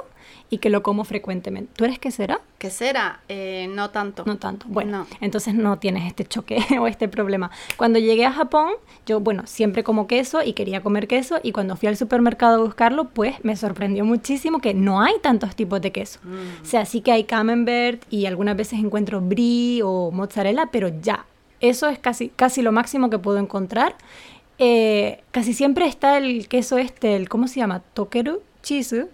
y 0.49 0.59
que 0.59 0.69
lo 0.69 0.81
como 0.81 1.03
frecuentemente. 1.03 1.71
¿Tú 1.75 1.83
eres 1.85 1.99
quesera? 1.99 2.39
¿Qué 2.57 2.69
será? 2.69 3.19
Eh, 3.27 3.67
no 3.73 3.89
tanto. 3.89 4.23
No 4.25 4.37
tanto. 4.37 4.65
Bueno, 4.69 4.99
No. 4.99 5.07
entonces 5.19 5.53
no 5.53 5.77
tienes 5.79 6.05
este 6.07 6.23
choque 6.23 6.57
o 6.79 6.87
este 6.87 7.07
problema. 7.09 7.51
Cuando 7.75 7.99
llegué 7.99 8.25
a 8.25 8.31
Japón, 8.31 8.71
yo, 9.05 9.19
bueno, 9.19 9.43
siempre 9.45 9.83
como 9.83 10.07
queso 10.07 10.41
y 10.43 10.53
quería 10.53 10.81
comer 10.81 11.07
queso 11.07 11.39
y 11.43 11.51
cuando 11.51 11.75
fui 11.75 11.89
al 11.89 11.97
supermercado 11.97 12.61
a 12.61 12.65
buscarlo, 12.65 13.09
pues 13.09 13.35
me 13.43 13.55
sorprendió 13.57 14.05
muchísimo 14.05 14.59
que 14.59 14.73
no 14.73 15.01
hay 15.01 15.15
tantos 15.21 15.55
tipos 15.55 15.81
de 15.81 15.91
queso. 15.91 16.19
Mm. 16.23 16.61
O 16.61 16.65
sea, 16.65 16.85
sí 16.85 17.01
que 17.01 17.11
hay 17.11 17.25
camembert 17.25 18.01
y 18.09 18.25
algunas 18.25 18.55
veces 18.55 18.79
encuentro 18.79 19.19
brie 19.19 19.81
o 19.83 20.11
mozzarella, 20.11 20.69
pero 20.71 20.89
ya, 21.01 21.25
eso 21.59 21.89
es 21.89 21.99
casi, 21.99 22.29
casi 22.29 22.61
lo 22.61 22.71
máximo 22.71 23.09
que 23.09 23.19
puedo 23.19 23.37
encontrar. 23.39 23.95
eh, 24.59 25.21
casi 25.31 25.53
siempre 25.53 25.85
está 25.87 26.17
el 26.17 26.47
queso 26.47 26.77
este, 26.77 27.15
el, 27.15 27.29
¿cómo 27.29 27.47
se 27.47 27.59
llama? 27.59 27.81
Tokeru 27.93 28.41
cheese, 28.67 29.07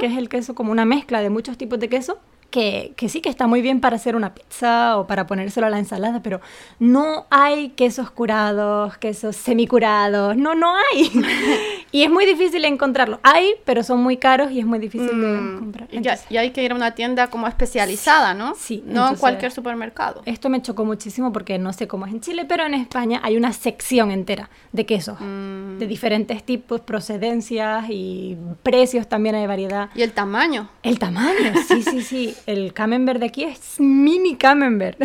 que 0.00 0.06
es 0.06 0.16
el 0.16 0.28
queso 0.28 0.54
como 0.54 0.72
una 0.72 0.84
mezcla 0.84 1.20
de 1.20 1.30
muchos 1.30 1.56
tipos 1.56 1.78
de 1.78 1.88
queso. 1.88 2.18
Que, 2.50 2.92
que 2.96 3.08
sí 3.08 3.20
que 3.20 3.28
está 3.28 3.46
muy 3.46 3.60
bien 3.60 3.80
para 3.80 3.96
hacer 3.96 4.16
una 4.16 4.32
pizza 4.34 4.96
o 4.98 5.06
para 5.06 5.26
ponérselo 5.26 5.66
a 5.66 5.70
la 5.70 5.78
ensalada, 5.78 6.22
pero 6.22 6.40
no 6.78 7.26
hay 7.28 7.70
quesos 7.70 8.10
curados, 8.10 8.96
quesos 8.98 9.36
semicurados, 9.36 10.36
no, 10.36 10.54
no 10.54 10.72
hay. 10.76 11.10
y 11.92 12.02
es 12.04 12.10
muy 12.10 12.24
difícil 12.24 12.64
encontrarlo. 12.64 13.20
Hay, 13.24 13.50
pero 13.64 13.82
son 13.82 14.02
muy 14.02 14.16
caros 14.16 14.52
y 14.52 14.60
es 14.60 14.64
muy 14.66 14.78
difícil 14.78 15.08
de 15.20 15.26
Mm, 15.26 15.58
comprar. 15.58 15.88
y, 15.90 15.94
ya- 15.94 15.98
Entonces, 16.12 16.26
y 16.30 16.36
hay 16.38 16.50
que 16.52 16.62
ir 16.62 16.72
a 16.72 16.74
una 16.76 16.92
tienda 16.94 17.28
como 17.28 17.46
especializada, 17.48 18.32
¿no? 18.32 18.54
Sí, 18.54 18.82
No 18.86 19.08
en 19.10 19.16
cualquier 19.16 19.50
supermercado. 19.52 20.22
Esto 20.24 20.48
me 20.48 20.62
chocó 20.62 20.84
muchísimo 20.84 21.32
porque 21.32 21.58
no 21.58 21.72
sé 21.72 21.86
cómo 21.88 22.06
es 22.06 22.12
en 22.12 22.20
Chile, 22.20 22.44
pero 22.48 22.64
en 22.64 22.74
España 22.74 23.20
hay 23.22 23.36
una 23.36 23.52
sección 23.52 24.10
entera 24.12 24.48
de 24.72 24.86
quesos, 24.86 25.18
Mm. 25.20 25.78
de 25.78 25.86
diferentes 25.86 26.42
tipos, 26.44 26.80
procedencias 26.80 27.86
y 27.90 28.36
precios 28.62 29.08
también 29.08 29.34
hay 29.34 29.46
variedad. 29.46 29.90
Y 29.94 30.02
el 30.02 30.12
tamaño. 30.12 30.68
El 30.82 30.98
tamaño, 30.98 31.52
sí, 31.68 31.82
sí, 31.82 32.02
sí. 32.02 32.34
El 32.46 32.72
camembert 32.72 33.20
de 33.20 33.26
aquí 33.26 33.44
es 33.44 33.80
mini 33.80 34.36
camembert 34.36 34.98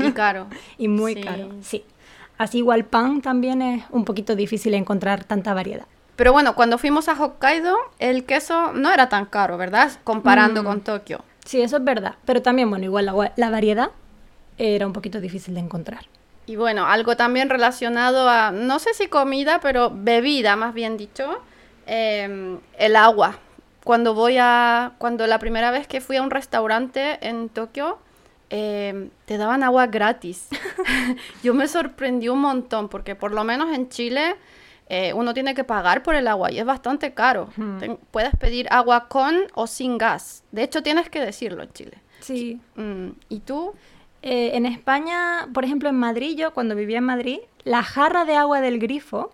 y 0.00 0.12
caro. 0.12 0.46
y 0.78 0.88
muy 0.88 1.14
Sí. 1.14 1.20
caro, 1.22 1.50
sí. 1.62 1.84
Así 2.38 2.58
igual 2.58 2.84
pan 2.84 3.22
también 3.22 3.62
es 3.62 3.84
un 3.90 4.04
poquito 4.04 4.36
difícil 4.36 4.74
encontrar 4.74 5.24
tanta 5.24 5.54
variedad. 5.54 5.86
Pero 6.16 6.32
bueno, 6.32 6.54
cuando 6.54 6.78
fuimos 6.78 7.08
a 7.08 7.12
Hokkaido, 7.22 7.76
el 7.98 8.24
queso 8.24 8.72
no 8.72 8.92
era 8.92 9.08
tan 9.08 9.26
caro, 9.26 9.56
¿verdad? 9.58 9.92
Comparando 10.04 10.62
Mm. 10.62 10.66
con 10.66 10.80
Tokio. 10.82 11.20
Sí, 11.44 11.60
eso 11.60 11.76
es 11.76 11.84
verdad. 11.84 12.14
Pero 12.24 12.42
también, 12.42 12.68
bueno, 12.70 12.84
igual 12.84 13.06
la, 13.06 13.12
gua- 13.12 13.32
la 13.36 13.50
variedad 13.50 13.90
era 14.58 14.86
un 14.86 14.92
poquito 14.92 15.20
difícil 15.20 15.54
de 15.54 15.60
encontrar. 15.60 16.06
Y 16.46 16.56
bueno, 16.56 16.86
algo 16.86 17.16
también 17.16 17.48
relacionado 17.50 18.28
a, 18.28 18.50
no 18.50 18.78
sé 18.78 18.94
si 18.94 19.08
comida, 19.08 19.60
pero 19.60 19.90
bebida, 19.94 20.56
más 20.56 20.72
bien 20.74 20.96
dicho, 20.96 21.38
em, 21.86 22.58
el 22.78 22.96
agua. 22.96 23.38
Cuando 23.86 24.14
voy 24.14 24.36
a, 24.40 24.94
cuando 24.98 25.28
la 25.28 25.38
primera 25.38 25.70
vez 25.70 25.86
que 25.86 26.00
fui 26.00 26.16
a 26.16 26.22
un 26.22 26.30
restaurante 26.30 27.18
en 27.24 27.48
Tokio, 27.48 27.98
em, 28.50 29.10
te 29.26 29.36
daban 29.38 29.62
agua 29.62 29.86
gratis. 29.86 30.48
Yo 31.44 31.54
me 31.54 31.68
sorprendí 31.68 32.28
un 32.28 32.40
montón, 32.40 32.88
porque 32.88 33.14
por 33.14 33.30
lo 33.30 33.44
menos 33.44 33.72
en 33.72 33.88
Chile 33.88 34.34
eh, 34.88 35.12
uno 35.14 35.34
tiene 35.34 35.54
que 35.54 35.62
pagar 35.62 36.02
por 36.02 36.16
el 36.16 36.26
agua 36.26 36.50
y 36.50 36.58
es 36.58 36.64
bastante 36.64 37.14
caro. 37.14 37.48
Hmm. 37.56 37.78
Ten- 37.78 37.98
puedes 38.10 38.34
pedir 38.34 38.66
agua 38.72 39.06
con 39.08 39.36
o 39.54 39.68
sin 39.68 39.98
gas. 39.98 40.42
De 40.50 40.64
hecho, 40.64 40.82
tienes 40.82 41.08
que 41.08 41.20
decirlo 41.20 41.62
en 41.62 41.72
Chile. 41.72 41.98
Sí. 42.18 42.60
Mm, 42.74 43.10
¿Y 43.28 43.38
tú? 43.40 43.72
Eh, 44.22 44.50
en 44.56 44.66
España, 44.66 45.46
por 45.54 45.64
ejemplo, 45.64 45.88
en 45.88 45.96
Madrid, 45.96 46.36
yo 46.36 46.52
cuando 46.54 46.74
vivía 46.74 46.98
en 46.98 47.04
Madrid, 47.04 47.38
la 47.62 47.84
jarra 47.84 48.24
de 48.24 48.34
agua 48.34 48.60
del 48.60 48.80
grifo 48.80 49.30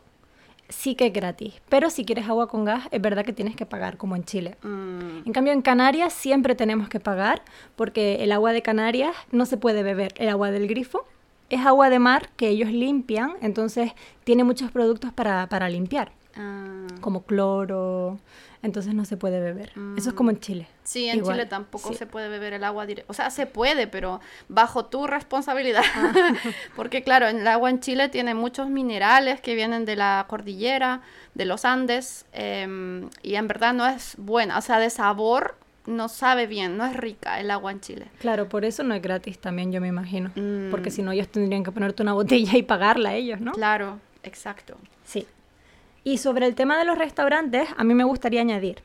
sí 0.73 0.95
que 0.95 1.07
es 1.07 1.13
gratis. 1.13 1.55
Pero 1.69 1.91
si 1.91 2.05
quieres 2.05 2.29
agua 2.29 2.49
con 2.49 2.65
gas, 2.65 2.89
es 2.91 3.01
verdad 3.01 3.25
que 3.25 3.33
tienes 3.33 3.55
que 3.57 3.67
pagar, 3.67 3.97
como 3.97 4.17
en 4.17 4.25
Chile. 4.25 4.57
Mm, 4.63 5.27
En 5.27 5.33
cambio, 5.33 5.53
en 5.53 5.63
Canarias 5.63 6.13
siempre 6.13 6.55
tenemos 6.55 6.89
que 6.89 7.01
pagar 7.01 7.43
porque 7.77 8.25
el 8.25 8.33
agua 8.33 8.53
de 8.53 8.63
Canarias 8.63 9.15
no 9.31 9.47
se 9.47 9.57
puede 9.57 9.83
beber. 9.83 10.13
El 10.17 10.29
agua 10.29 10.51
del 10.51 10.67
grifo 10.67 11.05
es 11.51 11.61
agua 11.67 11.91
de 11.91 11.99
mar 11.99 12.31
que 12.37 12.49
ellos 12.49 12.71
limpian, 12.71 13.35
entonces 13.43 13.93
tiene 14.25 14.43
muchos 14.43 14.71
productos 14.71 15.13
para, 15.13 15.47
para 15.49 15.69
limpiar, 15.69 16.11
ah. 16.37 16.87
como 17.01 17.25
cloro, 17.25 18.19
entonces 18.63 18.95
no 18.95 19.05
se 19.05 19.17
puede 19.17 19.41
beber. 19.41 19.73
Eso 19.97 20.11
es 20.11 20.15
como 20.15 20.31
en 20.31 20.39
Chile. 20.39 20.69
Sí, 20.85 21.09
en 21.09 21.19
Igual, 21.19 21.35
Chile 21.37 21.47
tampoco 21.47 21.89
sí. 21.89 21.95
se 21.97 22.07
puede 22.07 22.29
beber 22.29 22.53
el 22.53 22.63
agua 22.63 22.87
directa. 22.87 23.11
O 23.11 23.15
sea, 23.15 23.31
se 23.31 23.47
puede, 23.47 23.89
pero 23.89 24.21
bajo 24.49 24.87
tu 24.87 25.07
responsabilidad. 25.07 25.83
Ah. 25.95 26.13
Porque 26.77 27.03
claro, 27.03 27.27
el 27.27 27.47
agua 27.47 27.71
en 27.71 27.81
Chile 27.81 28.09
tiene 28.09 28.35
muchos 28.35 28.69
minerales 28.69 29.41
que 29.41 29.57
vienen 29.57 29.85
de 29.85 29.97
la 29.97 30.25
cordillera, 30.29 31.03
de 31.35 31.45
los 31.45 31.65
Andes, 31.65 32.25
em, 32.33 33.11
y 33.23 33.35
en 33.35 33.49
verdad 33.49 33.75
no 33.75 33.87
es 33.87 34.15
buena. 34.17 34.59
O 34.59 34.61
sea, 34.61 34.79
de 34.79 34.91
sabor 34.91 35.57
no 35.87 36.09
sabe 36.09 36.47
bien, 36.47 36.77
no 36.77 36.85
es 36.87 36.95
rica 36.97 37.41
el 37.41 37.51
agua 37.51 37.73
en 37.73 37.81
Chile. 37.81 38.07
Claro, 38.21 38.49
por 38.49 38.65
eso 38.65 38.85
no 38.85 38.95
es 38.95 39.03
gratis 39.03 39.39
también, 39.39 39.73
yo 39.73 39.81
me 39.81 39.89
imagino. 39.89 40.31
Mm. 40.37 40.71
Porque 40.71 40.93
si 40.93 41.03
no, 41.03 41.11
ellos 41.11 41.29
tendrían 41.29 41.65
que 41.65 41.73
ponerte 41.73 42.03
una 42.03 42.13
botella 42.13 42.57
y 42.57 42.63
pagarla 42.63 43.11
a 43.11 43.15
ellos, 43.15 43.41
¿no? 43.41 43.53
Claro, 43.53 43.99
exacto. 44.23 44.77
Sí. 45.05 45.27
Y 46.05 46.19
sobre 46.19 46.47
el 46.47 46.55
tema 46.55 46.79
de 46.79 46.85
los 46.85 46.99
restaurantes, 46.99 47.69
a 47.77 47.85
mí 47.85 47.95
me 47.95 48.05
gustaría 48.05 48.41
añadir 48.41 48.83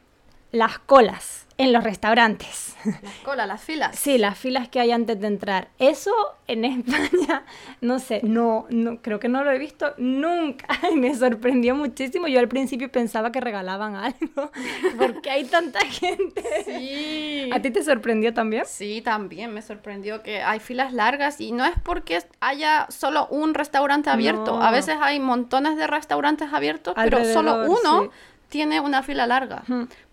las 0.51 0.79
colas 0.79 1.47
en 1.57 1.73
los 1.73 1.83
restaurantes. 1.83 2.75
Las 2.85 3.13
colas, 3.23 3.47
las 3.47 3.61
filas. 3.61 3.97
Sí, 3.97 4.17
las 4.17 4.37
filas 4.37 4.69
que 4.69 4.79
hay 4.79 4.91
antes 4.91 5.19
de 5.19 5.27
entrar. 5.27 5.69
Eso 5.79 6.13
en 6.47 6.65
España, 6.65 7.43
no 7.81 7.99
sé, 7.99 8.21
no, 8.23 8.67
no, 8.69 9.01
creo 9.01 9.19
que 9.19 9.27
no 9.27 9.43
lo 9.43 9.51
he 9.51 9.57
visto 9.57 9.93
nunca. 9.97 10.67
Y 10.91 10.95
me 10.95 11.15
sorprendió 11.15 11.75
muchísimo. 11.75 12.27
Yo 12.27 12.39
al 12.39 12.47
principio 12.47 12.91
pensaba 12.91 13.31
que 13.31 13.41
regalaban 13.41 13.95
algo, 13.95 14.51
porque 14.97 15.29
hay 15.31 15.45
tanta 15.45 15.79
gente. 15.79 16.43
Sí. 16.63 17.49
¿A 17.51 17.61
ti 17.61 17.71
te 17.71 17.83
sorprendió 17.83 18.33
también? 18.33 18.63
Sí, 18.67 19.01
también 19.01 19.53
me 19.53 19.61
sorprendió 19.61 20.21
que 20.21 20.41
hay 20.41 20.59
filas 20.59 20.93
largas 20.93 21.41
y 21.41 21.51
no 21.51 21.65
es 21.65 21.73
porque 21.83 22.21
haya 22.39 22.85
solo 22.89 23.27
un 23.27 23.53
restaurante 23.53 24.09
abierto. 24.09 24.57
No. 24.57 24.63
A 24.63 24.71
veces 24.71 24.95
hay 25.01 25.19
montones 25.19 25.75
de 25.77 25.87
restaurantes 25.87 26.53
abiertos, 26.53 26.93
pero 26.95 27.25
solo 27.25 27.65
uno 27.65 28.03
sí. 28.03 28.09
Tiene 28.49 28.79
una 28.79 29.03
fila 29.03 29.27
larga. 29.27 29.63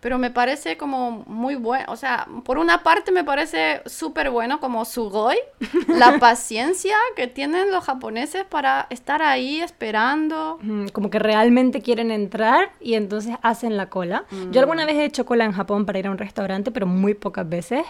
Pero 0.00 0.18
me 0.18 0.30
parece 0.30 0.76
como 0.76 1.24
muy 1.26 1.54
bueno, 1.54 1.84
o 1.88 1.96
sea, 1.96 2.26
por 2.44 2.58
una 2.58 2.82
parte 2.82 3.12
me 3.12 3.24
parece 3.24 3.80
súper 3.86 4.30
bueno 4.30 4.60
como 4.60 4.84
Sugoi, 4.84 5.38
la 5.88 6.18
paciencia 6.18 6.96
que 7.16 7.26
tienen 7.26 7.70
los 7.70 7.84
japoneses 7.84 8.44
para 8.44 8.86
estar 8.90 9.22
ahí 9.22 9.60
esperando. 9.60 10.58
Mm, 10.60 10.88
Como 10.88 11.10
que 11.10 11.18
realmente 11.18 11.80
quieren 11.80 12.10
entrar 12.10 12.72
y 12.80 12.94
entonces 12.94 13.36
hacen 13.42 13.76
la 13.76 13.88
cola. 13.88 14.24
Yo 14.50 14.60
alguna 14.60 14.84
vez 14.84 14.96
he 14.96 15.04
hecho 15.04 15.24
cola 15.24 15.44
en 15.44 15.52
Japón 15.52 15.86
para 15.86 15.98
ir 15.98 16.06
a 16.06 16.10
un 16.10 16.18
restaurante, 16.18 16.70
pero 16.70 16.86
muy 16.86 17.14
pocas 17.14 17.48
veces. 17.48 17.84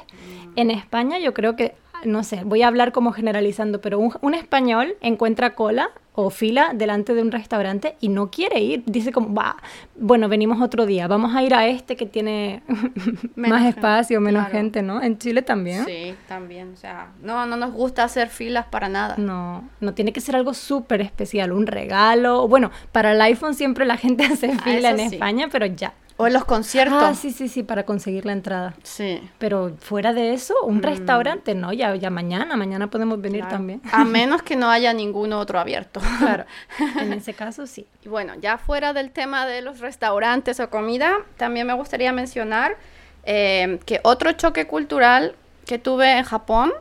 En 0.57 0.71
España 0.71 1.19
yo 1.19 1.35
creo 1.35 1.57
que, 1.57 1.75
no 2.05 2.23
sé, 2.25 2.43
voy 2.45 2.63
a 2.63 2.69
hablar 2.69 2.93
como 2.93 3.13
generalizando, 3.13 3.81
pero 3.81 3.99
un, 3.99 4.13
un 4.21 4.35
español 4.35 4.95
encuentra 5.01 5.55
cola 5.55 5.91
o 6.17 6.31
fila 6.31 6.71
delante 6.75 7.13
de 7.13 7.23
un 7.23 7.33
restaurante 7.33 7.97
y 8.01 8.09
no 8.09 8.31
quiere 8.31 8.61
ir. 8.61 8.85
Dice 8.87 9.11
como, 9.11 9.35
va, 9.35 9.57
bueno, 9.97 10.29
venimos 10.29 10.63
otro 10.63 10.87
día, 10.87 11.09
vamos 11.09 11.35
a 11.35 11.43
ir 11.43 11.53
a 11.55 11.67
este 11.67 11.97
que 11.97 12.07
tiene 12.07 12.63
más 13.35 13.63
gente, 13.63 13.69
espacio, 13.71 14.21
menos 14.21 14.45
claro. 14.45 14.57
gente, 14.57 14.83
¿no? 14.83 15.03
En 15.03 15.19
Chile 15.19 15.43
también. 15.43 15.85
Sí, 15.85 16.15
también, 16.29 16.73
o 16.73 16.77
sea, 16.77 17.09
no, 17.21 17.47
no 17.47 17.57
nos 17.57 17.73
gusta 17.73 18.05
hacer 18.05 18.29
filas 18.29 18.67
para 18.67 18.89
nada. 18.89 19.17
No, 19.19 19.69
no 19.81 19.95
tiene 19.95 20.13
que 20.13 20.21
ser 20.21 20.37
algo 20.37 20.55
súper 20.55 21.01
especial, 21.01 21.51
un 21.53 21.67
regalo. 21.67 22.47
Bueno, 22.47 22.71
para 22.93 23.11
el 23.13 23.21
iPhone 23.21 23.55
siempre 23.55 23.85
la 23.85 23.97
gente 23.97 24.25
hace 24.33 24.53
Ah, 24.53 24.63
fila 24.63 24.91
en 24.91 24.99
sí. 25.11 25.17
España, 25.17 25.49
pero 25.51 25.67
ya. 25.67 25.95
O 26.17 26.29
en 26.29 26.33
los 26.33 26.45
conciertos. 26.45 27.03
Ah, 27.03 27.15
sí, 27.15 27.33
sí, 27.33 27.49
sí, 27.49 27.65
para 27.65 27.85
conseguir 27.85 28.25
la 28.25 28.33
entrada. 28.33 28.75
Sí. 28.85 29.21
Pero 29.39 29.73
fuera 29.81 30.13
de 30.13 30.33
eso, 30.33 30.55
un 30.63 30.81
restaurante, 30.81 31.57
no, 31.57 31.73
ya, 31.73 31.95
ya 31.97 32.09
mañana, 32.09 32.57
mañana 32.57 32.87
podemos 32.89 33.21
venir 33.21 33.41
Mm. 33.43 33.47
Claro. 33.47 33.57
también. 33.57 33.83
A 33.91 34.05
menos 34.05 34.43
que 34.43 34.55
no 34.55 34.71
haya 34.71 34.93
ningún 34.93 35.33
otro 35.33 35.59
abierto. 35.59 36.01
Claro, 36.21 36.45
en 37.01 37.13
ese 37.15 37.35
caso 37.35 37.67
sí. 37.67 37.87
Y 38.05 38.09
bueno, 38.09 38.35
ya 38.41 38.59
fuera 38.59 38.93
del 38.93 39.11
tema 39.11 39.45
de 39.47 39.61
los 39.63 39.81
restaurantes 39.81 40.61
o 40.61 40.71
comida, 40.71 41.15
también 41.37 41.67
me 41.67 41.75
gustaría 41.75 42.13
mencionar 42.13 42.77
eh, 43.25 43.81
que 43.85 43.99
otro 44.05 44.31
choque 44.33 44.67
cultural 44.69 45.35
que 45.67 45.79
tuve 45.79 46.19
en 46.19 46.25
Japón, 46.25 46.73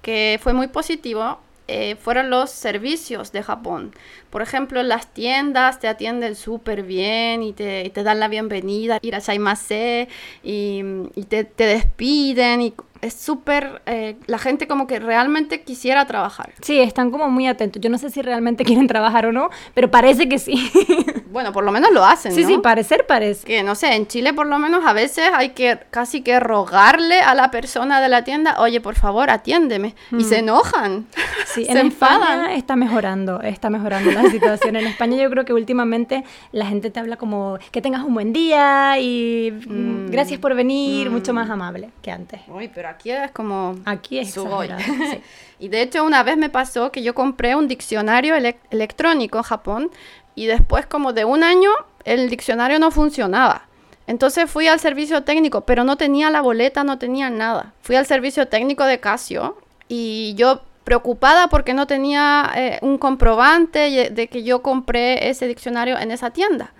que 0.00 0.40
fue 0.42 0.54
muy 0.54 0.66
positivo, 0.66 1.38
eh, 1.68 1.96
fueron 1.96 2.30
los 2.30 2.50
servicios 2.50 3.32
de 3.32 3.42
Japón. 3.42 3.92
Por 4.30 4.42
ejemplo, 4.42 4.82
las 4.82 5.12
tiendas 5.12 5.78
te 5.78 5.88
atienden 5.88 6.36
súper 6.36 6.82
bien 6.82 7.42
y 7.42 7.52
te, 7.52 7.84
y 7.84 7.90
te 7.90 8.02
dan 8.02 8.20
la 8.20 8.28
bienvenida, 8.28 8.98
irashaimase, 9.02 10.08
y, 10.42 10.82
y 11.14 11.24
te, 11.24 11.44
te 11.44 11.64
despiden 11.64 12.62
y 12.62 12.74
es 13.02 13.14
súper, 13.14 13.82
eh, 13.86 14.16
la 14.26 14.38
gente 14.38 14.68
como 14.68 14.86
que 14.86 15.00
realmente 15.00 15.62
quisiera 15.62 16.06
trabajar. 16.06 16.52
Sí, 16.62 16.78
están 16.78 17.10
como 17.10 17.28
muy 17.28 17.48
atentos. 17.48 17.82
Yo 17.82 17.90
no 17.90 17.98
sé 17.98 18.10
si 18.10 18.22
realmente 18.22 18.64
quieren 18.72 18.86
trabajar 18.86 19.26
o 19.26 19.32
no, 19.32 19.50
pero 19.74 19.90
parece 19.90 20.28
que 20.28 20.38
sí. 20.38 20.70
Bueno, 21.32 21.50
por 21.54 21.64
lo 21.64 21.72
menos 21.72 21.92
lo 21.92 22.04
hacen, 22.04 22.30
sí, 22.32 22.42
¿no? 22.42 22.48
sí, 22.48 22.58
parecer 22.58 23.06
parece. 23.06 23.46
que 23.46 23.62
no 23.62 23.74
sé, 23.74 23.94
en 23.94 24.06
Chile 24.06 24.34
por 24.34 24.46
lo 24.46 24.58
menos 24.58 24.84
a 24.84 24.92
veces 24.92 25.30
hay 25.32 25.50
que 25.50 25.78
casi 25.90 26.20
que 26.20 26.38
rogarle 26.38 27.20
a 27.20 27.34
la 27.34 27.50
persona 27.50 28.02
de 28.02 28.10
la 28.10 28.22
tienda, 28.22 28.60
oye, 28.60 28.82
por 28.82 28.96
favor, 28.96 29.30
atiéndeme. 29.30 29.94
Y 30.10 30.24
se 30.24 30.40
enojan. 30.40 31.06
Sí, 31.46 31.66
se 31.66 31.72
en 31.72 31.78
enfadan. 31.78 32.22
España 32.22 32.54
está 32.54 32.76
mejorando, 32.76 33.40
está 33.42 33.68
mejorando 33.68 34.10
la 34.10 34.30
situación. 34.30 34.76
En 34.76 34.86
España 34.86 35.16
yo 35.22 35.28
creo 35.28 35.44
que 35.44 35.52
últimamente 35.52 36.24
la 36.50 36.64
gente 36.64 36.90
te 36.90 36.98
habla 36.98 37.16
como 37.16 37.58
que 37.70 37.82
tengas 37.82 38.04
un 38.04 38.14
buen 38.14 38.32
día 38.32 38.98
y 38.98 39.52
mm, 39.66 40.10
gracias 40.10 40.40
por 40.40 40.54
venir, 40.54 41.10
mucho 41.10 41.34
más 41.34 41.50
amable 41.50 41.90
que 42.00 42.10
antes. 42.10 42.40
Uy, 42.48 42.70
pero 42.72 42.88
aquí 42.92 43.10
es 43.10 43.30
como... 43.32 43.76
Aquí 43.84 44.18
es 44.18 44.32
Sugoi. 44.32 44.66
exagerado, 44.70 45.10
sí. 45.12 45.20
y 45.58 45.68
de 45.68 45.82
hecho 45.82 46.04
una 46.04 46.22
vez 46.22 46.36
me 46.36 46.48
pasó 46.48 46.90
que 46.92 47.02
yo 47.02 47.14
compré 47.14 47.54
un 47.56 47.68
diccionario 47.68 48.34
elec- 48.36 48.56
electrónico 48.70 49.38
en 49.38 49.44
Japón 49.44 49.90
y 50.34 50.46
después 50.46 50.86
como 50.86 51.12
de 51.12 51.24
un 51.24 51.42
año 51.42 51.70
el 52.04 52.28
diccionario 52.30 52.78
no 52.78 52.90
funcionaba. 52.90 53.66
Entonces 54.06 54.50
fui 54.50 54.66
al 54.66 54.80
servicio 54.80 55.22
técnico, 55.22 55.60
pero 55.62 55.84
no 55.84 55.96
tenía 55.96 56.30
la 56.30 56.40
boleta, 56.40 56.82
no 56.84 56.98
tenía 56.98 57.30
nada. 57.30 57.72
Fui 57.82 57.94
al 57.96 58.06
servicio 58.06 58.48
técnico 58.48 58.84
de 58.84 58.98
Casio 58.98 59.56
y 59.88 60.34
yo 60.34 60.62
preocupada 60.84 61.46
porque 61.48 61.74
no 61.74 61.86
tenía 61.86 62.50
eh, 62.56 62.78
un 62.82 62.98
comprobante 62.98 64.10
de 64.10 64.26
que 64.26 64.42
yo 64.42 64.62
compré 64.62 65.28
ese 65.30 65.46
diccionario 65.46 65.96
en 65.98 66.10
esa 66.10 66.30
tienda. 66.30 66.72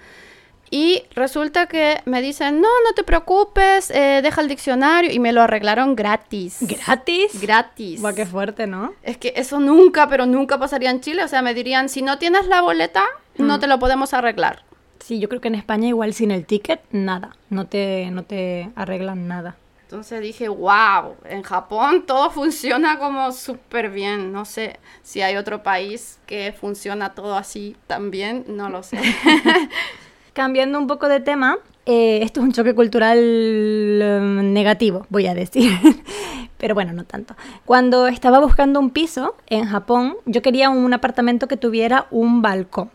Y 0.75 1.05
resulta 1.15 1.67
que 1.67 2.01
me 2.07 2.23
dicen, 2.23 2.63
no, 2.63 2.69
no 2.83 2.95
te 2.95 3.05
preocupes, 3.05 3.91
eh, 3.91 4.21
deja 4.23 4.41
el 4.41 4.49
diccionario 4.49 5.13
y 5.13 5.19
me 5.19 5.35
lo 5.35 5.43
arreglaron 5.43 5.95
gratis. 5.95 6.61
¿Gratis? 6.63 7.39
Gratis. 7.43 8.01
Buah, 8.01 8.15
qué 8.15 8.25
fuerte, 8.25 8.67
¿no? 8.67 8.95
Es 9.03 9.19
que 9.19 9.35
eso 9.37 9.61
nunca, 9.61 10.09
pero 10.09 10.25
nunca 10.25 10.59
pasaría 10.59 10.89
en 10.89 11.03
Chile. 11.03 11.25
O 11.25 11.29
sea, 11.29 11.43
me 11.43 11.53
dirían, 11.53 11.91
si 11.91 12.01
no 12.01 12.17
tienes 12.17 12.47
la 12.47 12.63
boleta, 12.63 13.05
no 13.37 13.61
te 13.61 13.67
lo 13.67 13.79
podemos 13.79 14.15
arreglar. 14.15 14.65
Sí, 15.01 15.21
yo 15.21 15.29
creo 15.29 15.43
que 15.43 15.49
en 15.49 15.57
España 15.57 15.89
igual 15.89 16.15
sin 16.15 16.31
el 16.31 16.47
ticket, 16.47 16.81
nada. 16.91 17.37
No 17.51 17.67
te, 17.67 18.09
no 18.11 18.23
te 18.23 18.71
arreglan 18.75 19.29
nada. 19.29 19.57
Entonces 19.83 20.23
dije, 20.23 20.49
wow, 20.49 21.17
en 21.27 21.43
Japón 21.43 22.05
todo 22.07 22.31
funciona 22.31 22.99
como 22.99 23.31
súper 23.33 23.91
bien. 23.91 24.33
No 24.33 24.47
sé 24.47 24.81
si 25.03 25.21
hay 25.21 25.37
otro 25.37 25.63
país 25.63 26.19
que 26.25 26.55
funciona 26.59 27.13
todo 27.15 27.37
así 27.37 27.77
también, 27.87 28.47
no 28.49 28.71
lo 28.71 28.83
sé. 28.83 28.99
Cambiando 30.33 30.79
un 30.79 30.87
poco 30.87 31.09
de 31.09 31.21
tema, 31.21 31.59
eh, 31.85 32.21
esto 32.23 32.41
es 32.41 32.47
un 32.47 32.53
choque 32.53 32.75
cultural 32.75 33.19
eh, 33.19 34.21
negativo, 34.43 35.07
voy 35.11 35.27
a 35.27 35.35
decir. 35.35 35.71
Pero 36.59 36.75
bueno, 36.75 36.93
no 36.93 37.05
tanto. 37.05 37.35
Cuando 37.65 38.07
estaba 38.07 38.39
buscando 38.39 38.79
un 38.79 38.91
piso 38.91 39.35
en 39.49 39.67
Japón, 39.67 40.17
yo 40.27 40.43
quería 40.43 40.71
un 40.71 40.95
apartamento 40.95 41.49
que 41.49 41.57
tuviera 41.57 42.07
un 42.11 42.41
balcón. 42.41 42.91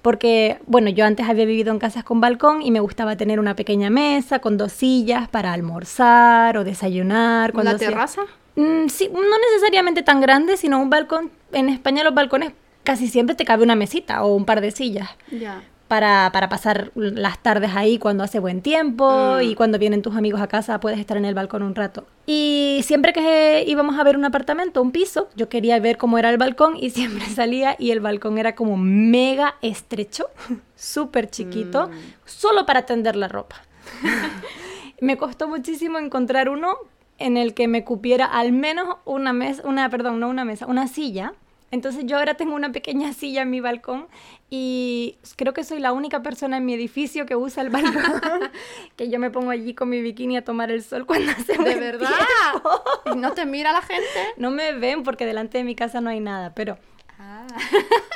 Porque, 0.00 0.58
bueno, 0.66 0.88
yo 0.90 1.04
antes 1.04 1.28
había 1.28 1.44
vivido 1.44 1.70
en 1.72 1.78
casas 1.78 2.04
con 2.04 2.20
balcón 2.20 2.62
y 2.62 2.70
me 2.70 2.80
gustaba 2.80 3.16
tener 3.16 3.40
una 3.40 3.56
pequeña 3.56 3.90
mesa 3.90 4.38
con 4.38 4.56
dos 4.56 4.72
sillas 4.72 5.28
para 5.28 5.52
almorzar 5.52 6.56
o 6.56 6.64
desayunar. 6.64 7.52
cuando 7.52 7.72
¿La 7.72 7.78
terraza? 7.78 8.22
Mm, 8.54 8.88
sí, 8.88 9.10
no 9.12 9.38
necesariamente 9.52 10.02
tan 10.02 10.20
grande, 10.20 10.56
sino 10.56 10.80
un 10.80 10.90
balcón. 10.90 11.30
En 11.52 11.68
España 11.68 12.04
los 12.04 12.14
balcones 12.14 12.52
casi 12.84 13.08
siempre 13.08 13.34
te 13.34 13.44
cabe 13.44 13.64
una 13.64 13.74
mesita 13.74 14.22
o 14.24 14.34
un 14.34 14.44
par 14.44 14.60
de 14.60 14.70
sillas 14.70 15.10
Ya. 15.30 15.62
Para, 15.88 16.30
para 16.32 16.48
pasar 16.48 16.90
las 16.94 17.38
tardes 17.42 17.70
ahí 17.76 17.98
cuando 17.98 18.24
hace 18.24 18.38
buen 18.38 18.60
tiempo 18.62 19.36
Mm. 19.38 19.42
y 19.42 19.54
cuando 19.54 19.78
vienen 19.78 20.02
tus 20.02 20.16
amigos 20.16 20.40
a 20.40 20.46
casa 20.48 20.80
puedes 20.80 20.98
estar 20.98 21.16
en 21.16 21.24
el 21.24 21.34
balcón 21.34 21.62
un 21.62 21.74
rato. 21.74 22.06
Y 22.26 22.80
siempre 22.84 23.12
que 23.12 23.64
íbamos 23.66 23.98
a 23.98 24.04
ver 24.04 24.16
un 24.16 24.24
apartamento, 24.24 24.82
un 24.82 24.90
piso, 24.90 25.28
yo 25.36 25.48
quería 25.48 25.78
ver 25.78 25.96
cómo 25.96 26.18
era 26.18 26.30
el 26.30 26.38
balcón 26.38 26.76
y 26.76 26.90
siempre 26.96 27.26
salía 27.26 27.76
y 27.78 27.90
el 27.92 28.00
balcón 28.00 28.38
era 28.38 28.54
como 28.54 28.76
mega 28.76 29.56
estrecho, 29.62 30.26
súper 30.76 31.30
chiquito, 31.30 31.90
solo 32.24 32.66
para 32.66 32.82
tender 32.86 33.16
la 33.16 33.28
ropa. 33.28 33.56
me 35.00 35.16
costó 35.16 35.48
muchísimo 35.48 35.98
encontrar 35.98 36.48
uno 36.48 36.76
en 37.18 37.36
el 37.36 37.54
que 37.54 37.68
me 37.68 37.84
cupiera 37.84 38.26
al 38.26 38.52
menos 38.52 38.96
una 39.04 39.32
mesa, 39.32 39.62
una, 39.64 39.88
perdón, 39.88 40.20
no 40.20 40.28
una 40.28 40.44
mesa, 40.44 40.66
una 40.66 40.86
silla. 40.88 41.32
Entonces 41.70 42.04
yo 42.06 42.16
ahora 42.18 42.34
tengo 42.34 42.54
una 42.54 42.70
pequeña 42.72 43.12
silla 43.14 43.42
en 43.42 43.50
mi 43.50 43.60
balcón 43.60 44.06
y 44.50 45.18
creo 45.36 45.52
que 45.52 45.64
soy 45.64 45.80
la 45.80 45.92
única 45.92 46.22
persona 46.22 46.58
en 46.58 46.64
mi 46.64 46.74
edificio 46.74 47.26
que 47.26 47.34
usa 47.36 47.62
el 47.62 47.70
balcón, 47.70 48.50
que 48.96 49.08
yo 49.10 49.18
me 49.18 49.30
pongo 49.30 49.50
allí 49.50 49.74
con 49.74 49.88
mi 49.88 50.00
bikini 50.00 50.36
a 50.36 50.44
tomar 50.44 50.70
el 50.70 50.82
sol 50.82 51.06
cuando 51.06 51.32
hace 51.32 51.52
¿De 51.52 51.58
buen 51.58 51.80
verdad? 51.80 52.08
tiempo. 52.52 52.70
¿Y 53.12 53.16
no 53.16 53.32
te 53.32 53.44
mira 53.46 53.72
la 53.72 53.82
gente? 53.82 54.06
No 54.36 54.50
me 54.50 54.72
ven 54.72 55.02
porque 55.02 55.26
delante 55.26 55.58
de 55.58 55.64
mi 55.64 55.74
casa 55.74 56.00
no 56.00 56.10
hay 56.10 56.20
nada, 56.20 56.54
pero 56.54 56.78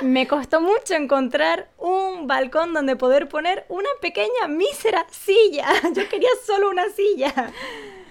me 0.02 0.26
costó 0.26 0.60
mucho 0.60 0.94
encontrar 0.94 1.68
un 1.78 2.26
balcón 2.26 2.72
donde 2.72 2.96
poder 2.96 3.28
poner 3.28 3.64
una 3.68 3.88
pequeña 4.00 4.48
mísera 4.48 5.06
silla. 5.10 5.66
Yo 5.94 6.08
quería 6.08 6.28
solo 6.46 6.70
una 6.70 6.88
silla. 6.90 7.50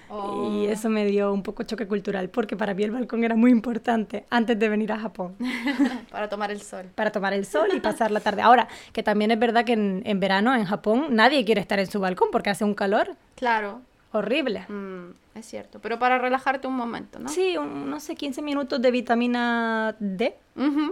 Oh. 0.10 0.50
Y 0.52 0.66
eso 0.68 0.90
me 0.90 1.06
dio 1.06 1.32
un 1.32 1.44
poco 1.44 1.64
choque 1.64 1.88
cultural, 1.88 2.30
porque 2.30 2.56
para 2.58 2.74
mí 2.74 2.84
el 2.84 2.92
balcón 2.92 3.24
era 3.24 3.36
muy 3.36 3.52
importante 3.52 4.26
antes 4.30 4.58
de 4.58 4.68
venir 4.70 4.92
a 4.92 5.00
Japón, 5.00 5.36
Para 6.12 6.28
tomar 6.30 6.50
el 6.52 6.62
sol. 6.62 6.88
para 6.96 7.12
tomar 7.12 7.34
el 7.34 7.46
sol 7.46 7.70
y 7.74 7.80
pasar 7.80 8.10
la 8.12 8.20
tarde. 8.20 8.42
Ahora, 8.42 8.68
que 8.94 9.04
también 9.04 9.32
es 9.32 9.40
verdad 9.40 9.66
que 9.66 9.74
en, 9.74 10.02
en 10.06 10.20
verano 10.20 10.56
en 10.56 10.66
Japón 10.66 11.08
nadie 11.12 11.46
quiere 11.46 11.62
estar 11.62 11.80
en 11.80 11.88
su 11.90 12.00
balcón 12.00 12.30
porque 12.32 12.50
hace 12.50 12.64
un 12.64 12.74
calor 12.74 13.16
Claro. 13.36 13.82
horrible. 14.12 14.66
Mm, 14.68 15.12
es 15.36 15.46
cierto. 15.46 15.80
Pero 15.80 16.00
para 16.00 16.18
relajarte 16.18 16.68
un 16.68 16.76
momento, 16.76 17.20
¿no? 17.20 17.30
Sí, 17.30 17.56
un- 17.58 17.90
no 17.90 18.00
sé, 18.00 18.16
15 18.16 18.42
minutos 18.42 18.82
de 18.82 18.92
vitamina 18.92 19.96
D. 20.00 20.36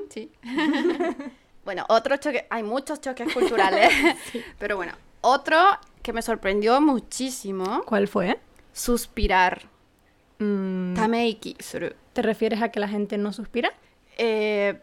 Sí. 0.10 0.32
bueno, 1.66 1.86
otro 1.90 2.16
choque, 2.18 2.46
hay 2.50 2.64
muchos 2.64 3.02
choques 3.02 3.34
culturales, 3.34 3.90
pero 4.60 4.76
bueno, 4.78 4.94
otro 5.22 5.58
que 6.02 6.14
me 6.14 6.22
sorprendió 6.22 6.80
muchísimo, 6.80 7.82
¿Cuál 7.86 8.08
fue? 8.08 8.40
Suspirar. 8.78 9.64
Mm, 10.40 10.94
Tameiki 10.94 11.56
suru. 11.60 11.90
¿Te 12.14 12.22
refieres 12.22 12.62
a 12.62 12.70
que 12.70 12.80
la 12.80 12.88
gente 12.88 13.18
no 13.18 13.34
suspira? 13.34 13.72
Eh, 14.18 14.80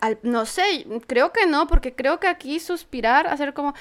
al- 0.00 0.18
no 0.22 0.44
sé, 0.46 0.86
creo 1.06 1.32
que 1.32 1.46
no, 1.46 1.66
porque 1.66 1.94
creo 1.94 2.20
que 2.20 2.28
aquí 2.28 2.60
suspirar, 2.60 3.26
hacer 3.26 3.54
como... 3.54 3.74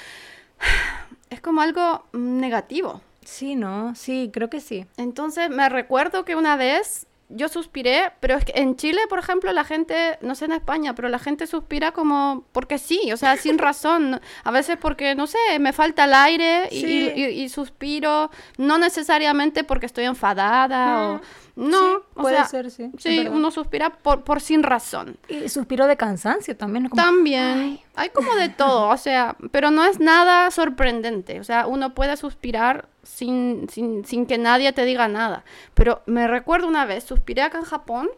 Es 1.29 1.41
como 1.41 1.59
algo 1.61 2.05
negativo. 2.13 3.01
Sí, 3.25 3.55
no, 3.57 3.93
sí, 3.95 4.29
creo 4.33 4.49
que 4.49 4.61
sí. 4.61 4.85
Entonces 4.95 5.49
me 5.49 5.67
recuerdo 5.67 6.23
que 6.23 6.37
una 6.37 6.55
vez 6.55 7.05
yo 7.29 7.49
suspiré, 7.49 8.11
pero 8.21 8.35
es 8.35 8.45
que 8.45 8.53
en 8.55 8.75
Chile, 8.77 9.01
por 9.09 9.19
ejemplo, 9.19 9.51
la 9.51 9.63
gente, 9.65 10.17
no 10.21 10.33
sé 10.35 10.45
en 10.45 10.53
España, 10.53 10.95
pero 10.95 11.09
la 11.09 11.19
gente 11.19 11.45
suspira 11.45 11.91
como 11.91 12.45
porque 12.53 12.77
sí, 12.77 13.11
o 13.11 13.17
sea, 13.17 13.35
sin 13.37 13.57
razón. 13.57 14.21
A 14.43 14.51
veces 14.51 14.77
porque, 14.79 15.13
no 15.15 15.27
sé, 15.27 15.37
me 15.59 15.73
falta 15.73 16.05
el 16.05 16.13
aire 16.13 16.69
y, 16.71 16.81
Sí. 16.81 17.11
y- 17.15 17.21
y- 17.25 17.41
y 17.43 17.49
suspiro, 17.49 18.31
no 18.57 18.77
necesariamente 18.77 19.63
porque 19.63 19.85
estoy 19.87 20.05
enfadada 20.05 21.03
o... 21.09 21.21
No, 21.57 21.77
Sí, 21.79 22.03
o 22.13 22.21
puede 22.21 22.35
sea, 22.35 22.45
ser, 22.45 22.69
sí, 22.69 22.91
Sí, 22.99 23.27
uno 23.27 23.49
suspira 23.49 23.89
por, 23.89 24.23
por 24.23 24.41
sin 24.41 24.61
razón. 24.61 25.17
Y 25.27 25.49
suspiro 25.49 25.87
de 25.87 25.97
cansancio 25.97 26.55
también. 26.55 26.83
¿no? 26.83 26.89
Como, 26.91 27.01
También, 27.01 27.79
hay 27.95 28.09
como 28.09 28.35
de 28.35 28.49
todo, 28.49 28.89
o 28.89 28.97
sea, 28.97 29.35
pero 29.51 29.71
no 29.71 29.83
es 29.83 29.99
nada 29.99 30.51
sorprendente, 30.51 31.39
o 31.39 31.43
sea, 31.43 31.65
uno 31.65 31.95
puede 31.95 32.15
suspirar 32.15 32.87
sin, 33.07 33.67
sin, 33.69 34.05
sin 34.05 34.25
que 34.25 34.37
nadie 34.37 34.73
te 34.73 34.85
diga 34.85 35.07
nada, 35.07 35.43
pero 35.73 36.01
me 36.05 36.27
recuerdo 36.27 36.67
una 36.67 36.85
vez, 36.85 37.03
suspiré 37.03 37.41
acá 37.41 37.57
en 37.57 37.63
Japón, 37.63 38.09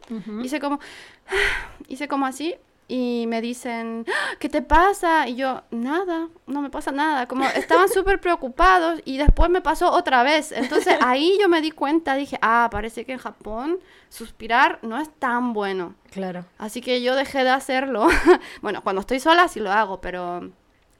hice 0.43 0.59
como, 0.59 0.79
hice 1.87 2.07
como 2.07 2.25
así, 2.25 2.55
y 2.91 3.25
me 3.27 3.39
dicen, 3.39 4.03
"Ah, 4.09 4.35
¿qué 4.39 4.49
te 4.49 4.63
pasa? 4.63 5.27
Y 5.27 5.35
yo, 5.35 5.61
nada, 5.69 6.27
no 6.47 6.61
me 6.61 6.71
pasa 6.71 6.91
nada, 6.91 7.27
como 7.27 7.45
estaban 7.55 7.87
súper 7.87 8.19
preocupados, 8.19 8.99
y 9.05 9.17
después 9.19 9.49
me 9.51 9.61
pasó 9.61 9.91
otra 9.91 10.23
vez, 10.23 10.51
entonces 10.51 10.95
ahí 11.01 11.37
yo 11.39 11.47
me 11.47 11.61
di 11.61 11.71
cuenta, 11.71 12.15
dije, 12.15 12.39
ah, 12.41 12.67
parece 12.71 13.05
que 13.05 13.13
en 13.13 13.19
Japón 13.19 13.77
suspirar 14.09 14.79
no 14.81 14.97
es 14.99 15.09
tan 15.19 15.53
bueno. 15.53 15.93
Claro. 16.09 16.45
Así 16.57 16.81
que 16.81 17.03
yo 17.03 17.15
dejé 17.15 17.43
de 17.43 17.51
hacerlo. 17.51 18.07
bueno, 18.63 18.81
cuando 18.81 19.01
estoy 19.01 19.19
sola 19.19 19.47
sí 19.47 19.59
lo 19.59 19.71
hago, 19.71 20.01
pero 20.01 20.49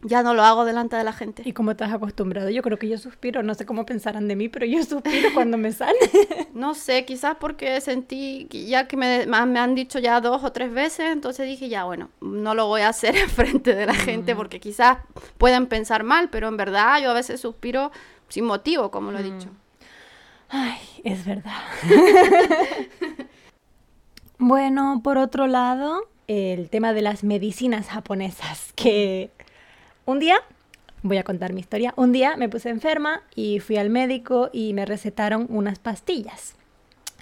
ya 0.02 0.24
no 0.24 0.34
lo 0.34 0.44
hago 0.44 0.64
delante 0.64 0.96
de 0.96 1.04
la 1.04 1.12
gente. 1.12 1.44
¿Y 1.46 1.52
cómo 1.52 1.72
has 1.72 1.94
acostumbrado? 1.94 2.50
Yo 2.50 2.62
creo 2.62 2.80
que 2.80 2.88
yo 2.88 2.98
suspiro, 2.98 3.44
no 3.44 3.54
sé 3.54 3.66
cómo 3.66 3.86
pensarán 3.86 4.28
de 4.28 4.36
mí, 4.36 4.48
pero 4.48 4.66
yo 4.66 4.84
suspiro 4.86 5.30
cuando 5.34 5.58
me 5.58 5.72
sale. 5.72 5.98
No 6.54 6.74
sé, 6.74 7.06
quizás 7.06 7.38
porque 7.40 7.80
sentí, 7.80 8.48
ya 8.52 8.86
que 8.86 8.98
me, 8.98 9.26
me 9.26 9.60
han 9.60 9.76
dicho 9.76 9.98
ya 10.00 10.20
dos 10.20 10.44
o 10.44 10.52
tres 10.52 10.74
veces, 10.74 11.12
entonces 11.12 11.48
dije, 11.48 11.70
ya 11.70 11.86
bueno, 11.86 12.10
no 12.20 12.54
lo 12.54 12.68
voy 12.68 12.82
a 12.82 12.90
hacer 12.90 13.16
en 13.18 13.30
frente 13.30 13.76
de 13.76 13.86
la 13.86 13.94
gente 13.94 14.36
porque 14.36 14.60
quizás 14.60 14.98
pueden 15.38 15.68
pensar 15.68 16.04
mal, 16.04 16.30
pero 16.30 16.50
en 16.50 16.58
verdad 16.58 17.02
yo 17.02 17.12
a 17.12 17.14
veces 17.14 17.40
suspiro 17.40 17.92
sin 18.28 18.44
motivo, 18.44 18.92
como 18.92 19.12
lo 19.12 19.20
he 19.20 19.24
dicho. 19.24 19.50
Ay, 20.50 20.80
es 21.04 21.26
verdad. 21.26 21.62
bueno, 24.38 25.00
por 25.02 25.18
otro 25.18 25.48
lado, 25.48 26.10
el 26.28 26.70
tema 26.70 26.94
de 26.94 27.02
las 27.02 27.24
medicinas 27.24 27.88
japonesas, 27.88 28.74
que 28.76 29.32
un 30.10 30.20
día, 30.20 30.38
voy 31.04 31.18
a 31.18 31.24
contar 31.24 31.54
mi 31.54 31.60
historia, 31.60 31.94
un 31.96 32.12
día 32.12 32.36
me 32.36 32.50
puse 32.50 32.70
enferma 32.70 33.22
y 33.36 33.60
fui 33.60 33.78
al 33.78 33.90
médico 33.90 34.50
y 34.52 34.74
me 34.74 34.86
recetaron 34.86 35.46
unas 35.50 35.78
pastillas. 35.78 36.56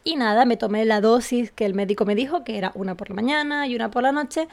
Y 0.04 0.16
nada, 0.16 0.46
me 0.46 0.56
tomé 0.56 0.86
la 0.86 1.02
dosis 1.02 1.52
que 1.52 1.66
el 1.66 1.74
médico 1.74 2.06
me 2.06 2.16
dijo, 2.16 2.46
que 2.46 2.58
era 2.58 2.72
una 2.76 2.96
por 2.96 3.10
la 3.10 3.16
mañana 3.16 3.68
y 3.68 3.76
una 3.76 3.92
por 3.92 4.04
la 4.04 4.14
noche, 4.14 4.48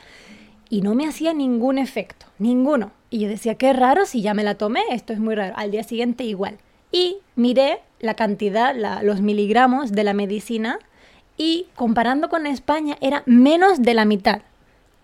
y 0.68 0.82
no 0.82 0.96
me 0.96 1.06
hacía 1.06 1.32
ningún 1.32 1.78
efecto, 1.78 2.26
ninguno. 2.40 2.90
Y 3.08 3.20
yo 3.20 3.28
decía, 3.28 3.54
qué 3.54 3.72
raro 3.72 4.04
si 4.04 4.20
ya 4.20 4.34
me 4.34 4.42
la 4.42 4.56
tomé, 4.56 4.82
esto 4.90 5.12
es 5.12 5.20
muy 5.20 5.36
raro. 5.36 5.54
Al 5.56 5.70
día 5.70 5.84
siguiente 5.84 6.24
igual. 6.24 6.58
Y 6.90 7.18
miré 7.36 7.78
la 8.00 8.14
cantidad, 8.14 8.74
los 9.02 9.20
miligramos 9.20 9.92
de 9.92 10.02
la 10.02 10.12
medicina 10.12 10.80
y 11.36 11.66
comparando 11.76 12.28
con 12.28 12.46
España 12.46 12.96
era 13.00 13.22
menos 13.26 13.80
de 13.82 13.94
la 13.94 14.04
mitad. 14.04 14.42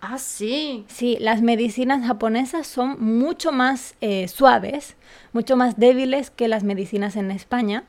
Ah, 0.01 0.17
sí. 0.17 0.83
Sí, 0.87 1.17
las 1.19 1.41
medicinas 1.43 2.05
japonesas 2.05 2.65
son 2.65 2.97
mucho 2.99 3.51
más 3.51 3.95
eh, 4.01 4.27
suaves, 4.27 4.95
mucho 5.31 5.55
más 5.55 5.77
débiles 5.77 6.31
que 6.31 6.47
las 6.47 6.63
medicinas 6.63 7.15
en 7.15 7.29
España. 7.29 7.83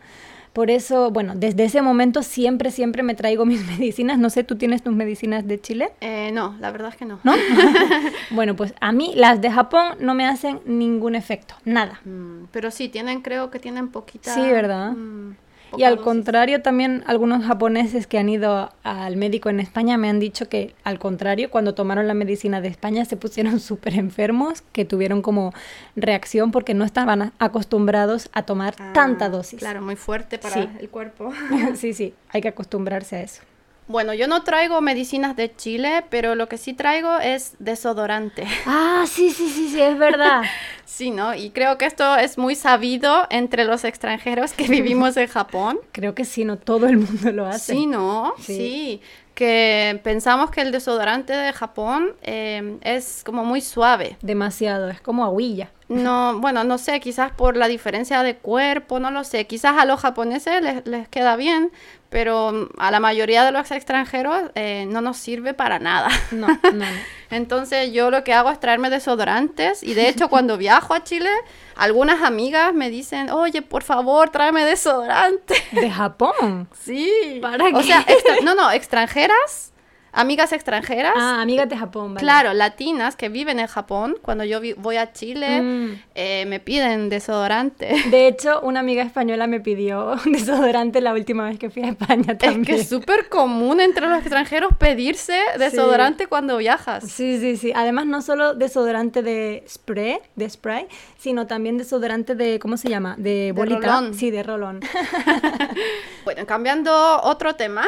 Por 0.52 0.70
eso, 0.70 1.10
bueno, 1.10 1.32
desde 1.34 1.64
ese 1.64 1.80
momento 1.80 2.22
siempre, 2.22 2.70
siempre 2.70 3.02
me 3.02 3.14
traigo 3.14 3.46
mis 3.46 3.66
medicinas. 3.66 4.18
No 4.18 4.28
sé, 4.28 4.44
¿tú 4.44 4.56
tienes 4.56 4.82
tus 4.82 4.94
medicinas 4.94 5.46
de 5.46 5.60
Chile? 5.60 5.92
Eh, 6.02 6.30
no, 6.32 6.54
la 6.60 6.70
verdad 6.70 6.90
es 6.90 6.96
que 6.96 7.06
no. 7.06 7.18
¿No? 7.24 7.32
bueno, 8.30 8.54
pues 8.56 8.74
a 8.80 8.92
mí 8.92 9.12
las 9.16 9.40
de 9.40 9.50
Japón 9.50 9.96
no 9.98 10.14
me 10.14 10.26
hacen 10.26 10.60
ningún 10.66 11.14
efecto, 11.14 11.54
nada. 11.64 12.00
Mm, 12.04 12.44
pero 12.50 12.70
sí, 12.70 12.88
tienen, 12.88 13.22
creo 13.22 13.50
que 13.50 13.58
tienen 13.58 13.88
poquita... 13.88 14.34
Sí, 14.34 14.42
¿verdad? 14.42 14.92
mm, 14.92 15.36
Y 15.76 15.84
al 15.84 16.00
contrario, 16.00 16.62
también 16.62 17.02
algunos 17.06 17.44
japoneses 17.44 18.06
que 18.06 18.18
han 18.18 18.28
ido 18.28 18.70
al 18.82 19.16
médico 19.16 19.48
en 19.48 19.60
España 19.60 19.96
me 19.96 20.08
han 20.08 20.18
dicho 20.20 20.48
que 20.48 20.74
al 20.84 20.98
contrario, 20.98 21.50
cuando 21.50 21.74
tomaron 21.74 22.06
la 22.08 22.14
medicina 22.14 22.60
de 22.60 22.68
España 22.68 23.04
se 23.04 23.16
pusieron 23.16 23.60
súper 23.60 23.94
enfermos, 23.94 24.62
que 24.72 24.84
tuvieron 24.84 25.22
como 25.22 25.52
reacción 25.96 26.50
porque 26.50 26.74
no 26.74 26.84
estaban 26.84 27.32
acostumbrados 27.38 28.28
a 28.32 28.42
tomar 28.42 28.74
Ah, 28.78 28.92
tanta 28.92 29.28
dosis. 29.28 29.58
Claro, 29.58 29.82
muy 29.82 29.96
fuerte 29.96 30.38
para 30.38 30.54
Sí. 30.54 30.68
el 30.80 30.88
cuerpo. 30.88 31.32
sí, 31.74 31.92
sí, 31.94 32.14
hay 32.30 32.40
que 32.40 32.48
acostumbrarse 32.48 33.16
a 33.16 33.22
eso. 33.22 33.42
Bueno, 33.88 34.14
yo 34.14 34.28
no 34.28 34.42
traigo 34.42 34.80
medicinas 34.80 35.36
de 35.36 35.54
Chile, 35.54 36.04
pero 36.08 36.34
lo 36.34 36.48
que 36.48 36.56
sí 36.56 36.72
traigo 36.72 37.18
es 37.18 37.54
desodorante. 37.58 38.46
Ah, 38.66 39.04
sí, 39.06 39.30
sí, 39.30 39.48
sí, 39.48 39.68
sí, 39.68 39.80
es 39.80 39.98
verdad. 39.98 40.42
Sí, 40.84 41.10
¿no? 41.10 41.34
Y 41.34 41.50
creo 41.50 41.78
que 41.78 41.86
esto 41.86 42.16
es 42.16 42.36
muy 42.36 42.54
sabido 42.54 43.26
entre 43.30 43.64
los 43.64 43.82
extranjeros 43.84 44.52
que 44.52 44.68
vivimos 44.68 45.16
en 45.16 45.26
Japón. 45.26 45.80
Creo 45.92 46.14
que 46.14 46.26
sí, 46.26 46.44
no 46.44 46.58
todo 46.58 46.86
el 46.86 46.98
mundo 46.98 47.32
lo 47.32 47.46
hace. 47.46 47.72
Sí, 47.72 47.86
¿no? 47.86 48.34
Sí. 48.38 48.56
Sí. 48.56 49.00
Que 49.34 49.98
pensamos 50.04 50.50
que 50.50 50.60
el 50.60 50.70
desodorante 50.70 51.32
de 51.32 51.54
Japón 51.54 52.14
eh, 52.20 52.76
es 52.82 53.22
como 53.24 53.42
muy 53.42 53.62
suave. 53.62 54.18
Demasiado, 54.20 54.90
es 54.90 55.00
como 55.00 55.24
aguilla. 55.24 55.70
No, 55.92 56.38
bueno, 56.40 56.64
no 56.64 56.78
sé, 56.78 57.00
quizás 57.00 57.32
por 57.32 57.56
la 57.56 57.68
diferencia 57.68 58.22
de 58.22 58.36
cuerpo, 58.36 58.98
no 58.98 59.10
lo 59.10 59.24
sé. 59.24 59.46
Quizás 59.46 59.76
a 59.78 59.84
los 59.84 60.00
japoneses 60.00 60.62
les, 60.62 60.86
les 60.86 61.08
queda 61.08 61.36
bien, 61.36 61.70
pero 62.08 62.52
mm, 62.52 62.68
a 62.78 62.90
la 62.90 63.00
mayoría 63.00 63.44
de 63.44 63.52
los 63.52 63.70
extranjeros 63.70 64.50
eh, 64.54 64.86
no 64.88 65.00
nos 65.00 65.16
sirve 65.18 65.54
para 65.54 65.78
nada. 65.78 66.08
No, 66.30 66.46
no, 66.48 66.58
no. 66.72 66.84
Entonces 67.30 67.92
yo 67.92 68.10
lo 68.10 68.24
que 68.24 68.32
hago 68.34 68.50
es 68.50 68.60
traerme 68.60 68.90
desodorantes 68.90 69.82
y 69.82 69.94
de 69.94 70.08
hecho 70.08 70.28
cuando 70.28 70.56
viajo 70.58 70.94
a 70.94 71.02
Chile, 71.04 71.30
algunas 71.76 72.22
amigas 72.22 72.72
me 72.74 72.90
dicen, 72.90 73.30
oye, 73.30 73.62
por 73.62 73.82
favor, 73.82 74.30
tráeme 74.30 74.64
desodorante. 74.64 75.54
De 75.72 75.90
Japón. 75.90 76.68
Sí. 76.80 77.38
¿Para 77.42 77.64
O 77.64 77.78
qué? 77.78 77.84
sea, 77.84 78.04
no, 78.42 78.54
no, 78.54 78.70
extranjeras, 78.70 79.71
amigas 80.12 80.52
extranjeras. 80.52 81.14
Ah, 81.16 81.40
amigas 81.42 81.68
de 81.68 81.76
Japón, 81.76 82.14
vale. 82.14 82.20
Claro, 82.24 82.52
latinas 82.54 83.16
que 83.16 83.28
viven 83.28 83.58
en 83.58 83.66
Japón, 83.66 84.16
cuando 84.22 84.44
yo 84.44 84.60
voy 84.76 84.96
a 84.96 85.12
Chile, 85.12 85.60
Mm. 85.62 86.02
eh, 86.14 86.44
me 86.46 86.60
piden 86.60 87.08
desodorante. 87.08 87.94
De 88.10 88.26
hecho, 88.28 88.60
una 88.62 88.80
amiga 88.80 89.02
española 89.02 89.46
me 89.46 89.60
pidió 89.60 90.14
desodorante 90.26 91.00
la 91.00 91.12
última 91.12 91.44
vez 91.44 91.58
que 91.58 91.70
fui 91.70 91.82
a 91.82 91.88
España 91.88 92.32
Es 92.32 92.38
también. 92.38 92.64
que 92.64 92.74
es 92.74 92.88
súper 92.88 93.28
común 93.28 93.80
entre 93.80 94.06
los 94.06 94.18
extranjeros 94.18 94.70
pedirse 94.78 95.38
desodorante 95.58 96.26
cuando 96.26 96.56
viajas. 96.58 97.04
Sí, 97.10 97.38
sí, 97.40 97.56
sí. 97.56 97.72
Además, 97.74 98.06
no 98.06 98.22
solo 98.22 98.54
desodorante 98.54 99.22
de 99.22 99.64
spray, 99.68 100.18
de 100.36 100.48
spray, 100.50 100.86
sino 101.18 101.46
también 101.46 101.78
desodorante 101.78 102.34
de, 102.34 102.58
¿cómo 102.58 102.76
se 102.76 102.88
llama? 102.88 103.14
De 103.18 103.52
bolita. 103.52 103.78
rolón. 103.80 104.14
Sí, 104.14 104.30
de 104.30 104.42
rolón. 104.42 104.80
Bueno, 106.24 106.46
cambiando 106.46 107.20
otro 107.22 107.54
tema, 107.56 107.84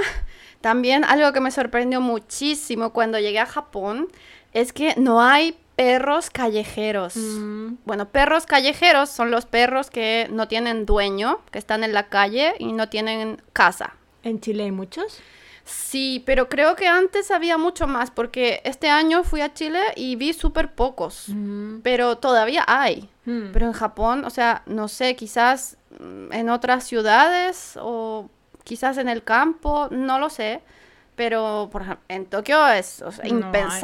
también 0.65 1.05
algo 1.05 1.31
que 1.35 1.41
me 1.41 1.51
sorprendió 1.51 2.01
muchísimo 2.01 2.95
cuando 2.95 3.19
llegué 3.19 3.39
a 3.39 3.45
Japón 3.45 4.09
es 4.55 4.73
que 4.73 4.95
no 4.97 5.21
hay 5.21 5.59
perros 5.77 6.31
callejeros. 6.31 7.17
Mm. 7.17 7.75
Bueno, 7.85 8.09
perros 8.09 8.47
callejeros 8.47 9.11
son 9.11 9.31
los 9.31 9.45
perros 9.45 9.91
que 9.91 10.27
no 10.33 10.49
tienen 10.49 10.87
dueño, 10.87 11.41
que 11.51 11.59
están 11.59 11.85
en 11.85 11.93
la 11.93 12.05
calle 12.09 12.55
y 12.59 12.73
no 12.73 12.89
tienen 12.89 13.43
casa. 13.53 13.93
¿En 14.23 14.41
Chile 14.41 14.63
hay 14.65 14.71
muchos? 14.71 15.19
Sí, 15.67 16.23
pero 16.25 16.49
creo 16.49 16.77
que 16.77 16.87
antes 16.87 17.31
había 17.31 17.59
mucho 17.59 17.87
más, 17.87 18.11
porque 18.11 18.63
este 18.65 18.89
año 18.89 19.23
fui 19.23 19.43
a 19.43 19.53
Chile 19.53 19.81
y 19.97 20.17
vi 20.17 20.33
súper 20.33 20.73
pocos, 20.75 21.29
Mm. 21.29 21.81
pero 21.83 22.17
todavía 22.17 22.65
hay. 22.67 23.11
Mm. 23.27 23.53
Pero 23.53 23.67
en 23.67 23.73
Japón, 23.75 24.25
o 24.25 24.31
sea, 24.31 24.63
no 24.65 24.89
sé, 24.89 25.15
quizás 25.15 25.77
en 26.31 26.49
otras 26.49 26.85
ciudades 26.85 27.79
o 27.81 28.29
quizás 28.65 28.99
en 28.99 29.09
el 29.09 29.23
campo, 29.23 29.89
no 29.91 30.19
lo 30.19 30.31
sé. 30.31 30.63
Pero, 31.17 31.69
por 31.71 31.83
ejemplo, 31.83 32.05
en 32.09 32.27
Tokio 32.27 32.67
es 32.67 33.01
o 33.01 33.13
sea, 33.13 33.25
No 33.69 33.69
hay. 33.71 33.81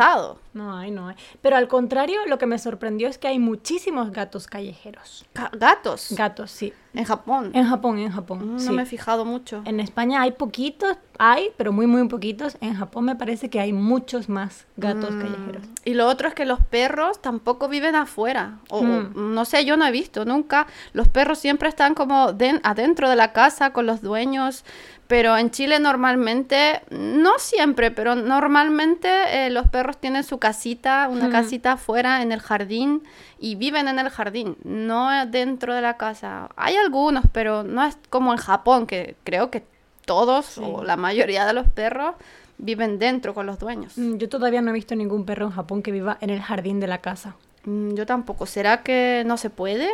No 0.52 0.76
hay, 0.76 0.90
no 0.90 1.06
hay. 1.08 1.16
Pero 1.42 1.56
al 1.56 1.68
contrario, 1.68 2.18
lo 2.26 2.36
que 2.38 2.46
me 2.46 2.58
sorprendió 2.58 3.06
es 3.06 3.18
que 3.18 3.28
hay 3.28 3.38
muchísimos 3.38 4.10
gatos 4.10 4.46
callejeros. 4.48 5.24
Ga- 5.34 5.50
gatos 5.56 6.08
Gatos, 6.10 6.50
sí. 6.50 6.72
en 6.92 7.04
Japón. 7.04 7.52
En 7.54 7.68
Japón, 7.68 7.98
en 8.00 8.10
Japón. 8.10 8.54
Mm, 8.54 8.58
sí. 8.58 8.66
No 8.66 8.72
me 8.72 8.82
he 8.82 8.86
fijado 8.86 9.24
mucho. 9.24 9.62
En 9.64 9.78
España 9.78 10.22
hay 10.22 10.32
poquitos, 10.32 10.96
hay, 11.18 11.50
pero 11.56 11.70
muy, 11.72 11.86
muy 11.86 12.08
poquitos. 12.08 12.56
En 12.60 12.74
Japón 12.74 13.04
me 13.04 13.14
parece 13.14 13.48
que 13.48 13.60
hay 13.60 13.72
muchos 13.72 14.28
más 14.28 14.66
gatos 14.76 15.12
Mm, 15.14 15.20
callejeros. 15.20 15.62
Y 15.84 15.94
lo 15.94 16.08
otro 16.08 16.26
es 16.26 16.34
que 16.34 16.44
los 16.46 16.58
perros 16.66 17.22
tampoco 17.22 17.68
viven 17.68 17.94
afuera. 17.94 18.58
O, 18.70 18.78
o, 18.78 18.82
Mm. 18.82 19.34
no 19.34 19.44
sé, 19.44 19.64
yo 19.64 19.76
no 19.76 19.86
he 19.86 19.92
visto 19.92 20.24
nunca. 20.24 20.66
Los 20.92 21.06
perros 21.06 21.38
siempre 21.38 21.68
están 21.68 21.94
como 21.94 22.32
den- 22.32 22.60
adentro 22.64 23.08
de 23.08 23.14
la 23.14 23.32
casa 23.32 23.72
con 23.72 23.86
los 23.86 24.00
dueños. 24.02 24.64
Pero 25.06 25.36
en 25.36 25.50
Chile 25.50 25.80
normalmente, 25.80 26.82
no 26.90 27.32
siempre, 27.38 27.90
pero 27.90 28.14
normalmente 28.14 29.08
eh, 29.46 29.50
los 29.50 29.68
perros 29.68 29.98
tienen 29.98 30.22
su 30.22 30.38
casita, 30.40 31.06
una 31.08 31.30
casita 31.30 31.72
afuera 31.72 32.22
en 32.22 32.32
el 32.32 32.40
jardín 32.40 33.02
y 33.38 33.54
viven 33.54 33.86
en 33.86 33.98
el 34.00 34.08
jardín, 34.10 34.56
no 34.64 35.08
dentro 35.26 35.72
de 35.74 35.82
la 35.82 35.96
casa. 35.96 36.48
Hay 36.56 36.74
algunos, 36.74 37.24
pero 37.32 37.62
no 37.62 37.84
es 37.84 37.96
como 38.10 38.32
en 38.32 38.38
Japón, 38.38 38.86
que 38.88 39.14
creo 39.22 39.50
que 39.52 39.62
todos 40.04 40.46
Sí. 40.46 40.60
o 40.64 40.82
la 40.82 40.96
mayoría 40.96 41.46
de 41.46 41.52
los 41.52 41.68
perros 41.68 42.14
viven 42.58 42.98
dentro 42.98 43.32
con 43.34 43.46
los 43.46 43.58
dueños. 43.60 43.96
Mm, 43.96 44.16
Yo 44.16 44.28
todavía 44.28 44.60
no 44.60 44.70
he 44.70 44.74
visto 44.74 44.96
ningún 44.96 45.24
perro 45.24 45.46
en 45.46 45.52
Japón 45.52 45.82
que 45.82 45.92
viva 45.92 46.18
en 46.20 46.30
el 46.30 46.40
jardín 46.42 46.80
de 46.80 46.88
la 46.88 46.98
casa. 46.98 47.36
Mm, 47.64 47.94
Yo 47.94 48.04
tampoco. 48.06 48.46
¿Será 48.46 48.82
que 48.82 49.22
no 49.26 49.36
se 49.36 49.50
puede? 49.50 49.88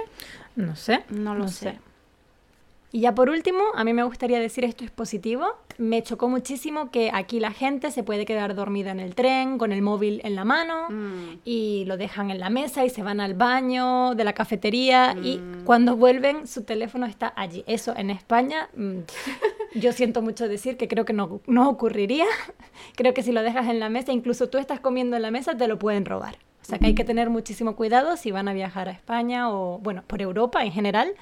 No 0.56 0.74
sé. 0.76 1.04
No 1.10 1.34
lo 1.34 1.48
sé. 1.48 1.78
Y 2.96 3.00
ya 3.00 3.14
por 3.14 3.28
último, 3.28 3.60
a 3.74 3.84
mí 3.84 3.92
me 3.92 4.04
gustaría 4.04 4.40
decir 4.40 4.64
esto 4.64 4.82
es 4.82 4.90
positivo. 4.90 5.44
Me 5.76 6.02
chocó 6.02 6.30
muchísimo 6.30 6.90
que 6.90 7.10
aquí 7.12 7.40
la 7.40 7.50
gente 7.52 7.90
se 7.90 8.02
puede 8.02 8.24
quedar 8.24 8.54
dormida 8.54 8.90
en 8.90 9.00
el 9.00 9.14
tren 9.14 9.58
con 9.58 9.70
el 9.70 9.82
móvil 9.82 10.22
en 10.24 10.34
la 10.34 10.46
mano 10.46 10.88
Mm. 10.88 11.40
y 11.44 11.84
lo 11.84 11.98
dejan 11.98 12.30
en 12.30 12.40
la 12.40 12.48
mesa 12.48 12.86
y 12.86 12.88
se 12.88 13.02
van 13.02 13.20
al 13.20 13.34
baño 13.34 14.14
de 14.14 14.24
la 14.24 14.32
cafetería 14.32 15.14
y 15.22 15.36
Mm. 15.36 15.64
cuando 15.66 15.94
vuelven 15.94 16.46
su 16.46 16.64
teléfono 16.64 17.04
está 17.04 17.34
allí. 17.36 17.64
Eso 17.66 17.92
en 17.94 18.08
España, 18.08 18.70
mm, 18.74 19.00
yo 19.74 19.92
siento 19.92 20.22
mucho 20.22 20.48
decir 20.48 20.78
que 20.78 20.88
creo 20.88 21.04
que 21.04 21.12
no, 21.12 21.42
no 21.46 21.68
ocurriría. 21.68 22.24
Creo 22.96 23.12
que 23.12 23.22
si 23.22 23.30
lo 23.32 23.42
dejas 23.42 23.68
en 23.68 23.78
la 23.78 23.90
mesa, 23.90 24.12
incluso 24.12 24.48
tú 24.48 24.56
estás 24.56 24.80
comiendo 24.80 25.16
en 25.16 25.22
la 25.22 25.30
mesa, 25.30 25.54
te 25.54 25.68
lo 25.68 25.78
pueden 25.78 26.06
robar. 26.06 26.36
O 26.62 26.64
sea 26.68 26.78
que 26.80 26.86
hay 26.86 26.94
que 26.96 27.04
tener 27.04 27.30
muchísimo 27.30 27.76
cuidado 27.76 28.16
si 28.16 28.32
van 28.32 28.48
a 28.48 28.52
viajar 28.52 28.88
a 28.88 28.90
España 28.92 29.50
o, 29.52 29.78
bueno, 29.78 30.02
por 30.06 30.20
Europa 30.20 30.64
en 30.64 30.72
general. 30.72 31.12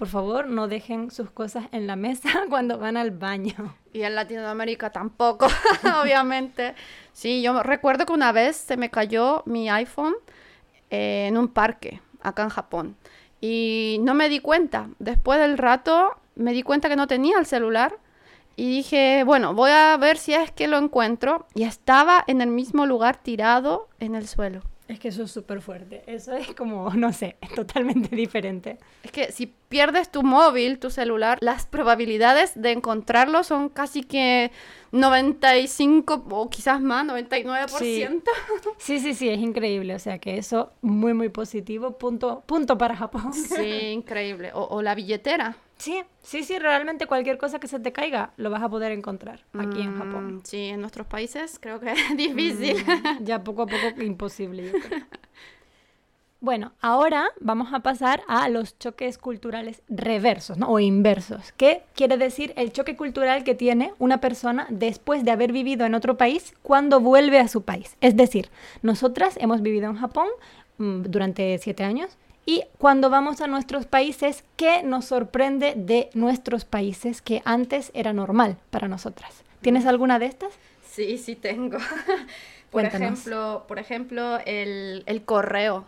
Por 0.00 0.08
favor, 0.08 0.46
no 0.46 0.66
dejen 0.66 1.10
sus 1.10 1.30
cosas 1.30 1.66
en 1.72 1.86
la 1.86 1.94
mesa 1.94 2.30
cuando 2.48 2.78
van 2.78 2.96
al 2.96 3.10
baño. 3.10 3.76
Y 3.92 4.00
en 4.00 4.14
Latinoamérica 4.14 4.88
tampoco, 4.88 5.46
obviamente. 6.02 6.74
Sí, 7.12 7.42
yo 7.42 7.62
recuerdo 7.62 8.06
que 8.06 8.14
una 8.14 8.32
vez 8.32 8.56
se 8.56 8.78
me 8.78 8.88
cayó 8.88 9.42
mi 9.44 9.68
iPhone 9.68 10.14
eh, 10.88 11.26
en 11.28 11.36
un 11.36 11.48
parque, 11.48 12.00
acá 12.22 12.44
en 12.44 12.48
Japón. 12.48 12.96
Y 13.42 13.98
no 14.00 14.14
me 14.14 14.30
di 14.30 14.40
cuenta. 14.40 14.88
Después 15.00 15.38
del 15.38 15.58
rato 15.58 16.16
me 16.34 16.54
di 16.54 16.62
cuenta 16.62 16.88
que 16.88 16.96
no 16.96 17.06
tenía 17.06 17.38
el 17.38 17.44
celular. 17.44 17.98
Y 18.56 18.70
dije, 18.70 19.22
bueno, 19.24 19.52
voy 19.52 19.72
a 19.72 19.98
ver 19.98 20.16
si 20.16 20.32
es 20.32 20.50
que 20.50 20.66
lo 20.66 20.78
encuentro. 20.78 21.46
Y 21.54 21.64
estaba 21.64 22.24
en 22.26 22.40
el 22.40 22.48
mismo 22.48 22.86
lugar 22.86 23.18
tirado 23.18 23.90
en 23.98 24.14
el 24.14 24.26
suelo. 24.26 24.62
Es 24.90 24.98
que 24.98 25.06
eso 25.06 25.22
es 25.22 25.30
súper 25.30 25.60
fuerte. 25.60 26.02
Eso 26.08 26.34
es 26.34 26.52
como, 26.52 26.90
no 26.94 27.12
sé, 27.12 27.36
es 27.40 27.54
totalmente 27.54 28.16
diferente. 28.16 28.76
Es 29.04 29.12
que 29.12 29.30
si 29.30 29.46
pierdes 29.46 30.10
tu 30.10 30.24
móvil, 30.24 30.80
tu 30.80 30.90
celular, 30.90 31.38
las 31.40 31.64
probabilidades 31.64 32.60
de 32.60 32.72
encontrarlo 32.72 33.44
son 33.44 33.68
casi 33.68 34.02
que 34.02 34.50
95 34.90 36.26
o 36.30 36.50
quizás 36.50 36.80
más, 36.80 37.06
99%. 37.06 38.22
Sí, 38.78 38.98
sí, 38.98 39.14
sí, 39.14 39.28
es 39.28 39.38
increíble. 39.38 39.94
O 39.94 40.00
sea 40.00 40.18
que 40.18 40.38
eso, 40.38 40.72
muy, 40.82 41.14
muy 41.14 41.28
positivo. 41.28 41.96
Punto, 41.96 42.42
punto 42.46 42.76
para 42.76 42.96
Japón. 42.96 43.32
Sí, 43.32 43.62
increíble. 43.92 44.50
O, 44.54 44.64
o 44.64 44.82
la 44.82 44.96
billetera. 44.96 45.56
Sí, 45.80 46.02
sí, 46.22 46.44
sí, 46.44 46.58
realmente 46.58 47.06
cualquier 47.06 47.38
cosa 47.38 47.58
que 47.58 47.66
se 47.66 47.80
te 47.80 47.90
caiga 47.90 48.32
lo 48.36 48.50
vas 48.50 48.62
a 48.62 48.68
poder 48.68 48.92
encontrar 48.92 49.40
aquí 49.58 49.80
en 49.80 49.96
Japón. 49.96 50.34
Mm, 50.36 50.40
Sí, 50.44 50.64
en 50.66 50.82
nuestros 50.82 51.06
países 51.06 51.58
creo 51.58 51.80
que 51.80 51.92
es 51.92 52.16
difícil. 52.18 52.76
Mm, 52.76 53.24
ya 53.24 53.42
poco 53.42 53.62
a 53.62 53.66
poco 53.66 54.02
imposible, 54.02 54.70
yo 54.70 54.72
creo. 54.78 55.06
Bueno, 56.42 56.72
ahora 56.82 57.28
vamos 57.40 57.72
a 57.72 57.80
pasar 57.80 58.22
a 58.28 58.48
los 58.50 58.78
choques 58.78 59.16
culturales 59.16 59.82
reversos, 59.88 60.58
¿no? 60.58 60.68
O 60.68 60.78
inversos. 60.78 61.52
¿Qué 61.52 61.82
quiere 61.94 62.18
decir 62.18 62.52
el 62.56 62.72
choque 62.72 62.94
cultural 62.96 63.42
que 63.42 63.54
tiene 63.54 63.92
una 63.98 64.20
persona 64.20 64.66
después 64.68 65.24
de 65.24 65.30
haber 65.30 65.52
vivido 65.52 65.86
en 65.86 65.94
otro 65.94 66.18
país 66.18 66.54
cuando 66.62 67.00
vuelve 67.00 67.38
a 67.38 67.48
su 67.48 67.62
país? 67.62 67.96
Es 68.02 68.16
decir, 68.16 68.50
nosotras 68.82 69.36
hemos 69.38 69.62
vivido 69.62 69.88
en 69.90 69.96
Japón 69.96 70.28
mm, 70.78 71.02
durante 71.04 71.56
siete 71.58 71.84
años 71.84 72.16
y 72.46 72.64
cuando 72.78 73.10
vamos 73.10 73.40
a 73.40 73.46
nuestros 73.46 73.86
países, 73.86 74.44
¿qué 74.56 74.82
nos 74.82 75.04
sorprende 75.06 75.74
de 75.76 76.10
nuestros 76.14 76.64
países 76.64 77.22
que 77.22 77.42
antes 77.44 77.90
era 77.94 78.12
normal 78.12 78.56
para 78.70 78.88
nosotras? 78.88 79.44
¿Tienes 79.60 79.86
alguna 79.86 80.18
de 80.18 80.26
estas? 80.26 80.52
Sí, 80.88 81.18
sí 81.18 81.36
tengo. 81.36 81.78
por 82.70 82.82
Cuéntanos. 82.82 83.20
ejemplo, 83.20 83.64
por 83.68 83.78
ejemplo 83.78 84.38
el, 84.46 85.02
el 85.06 85.22
correo. 85.24 85.84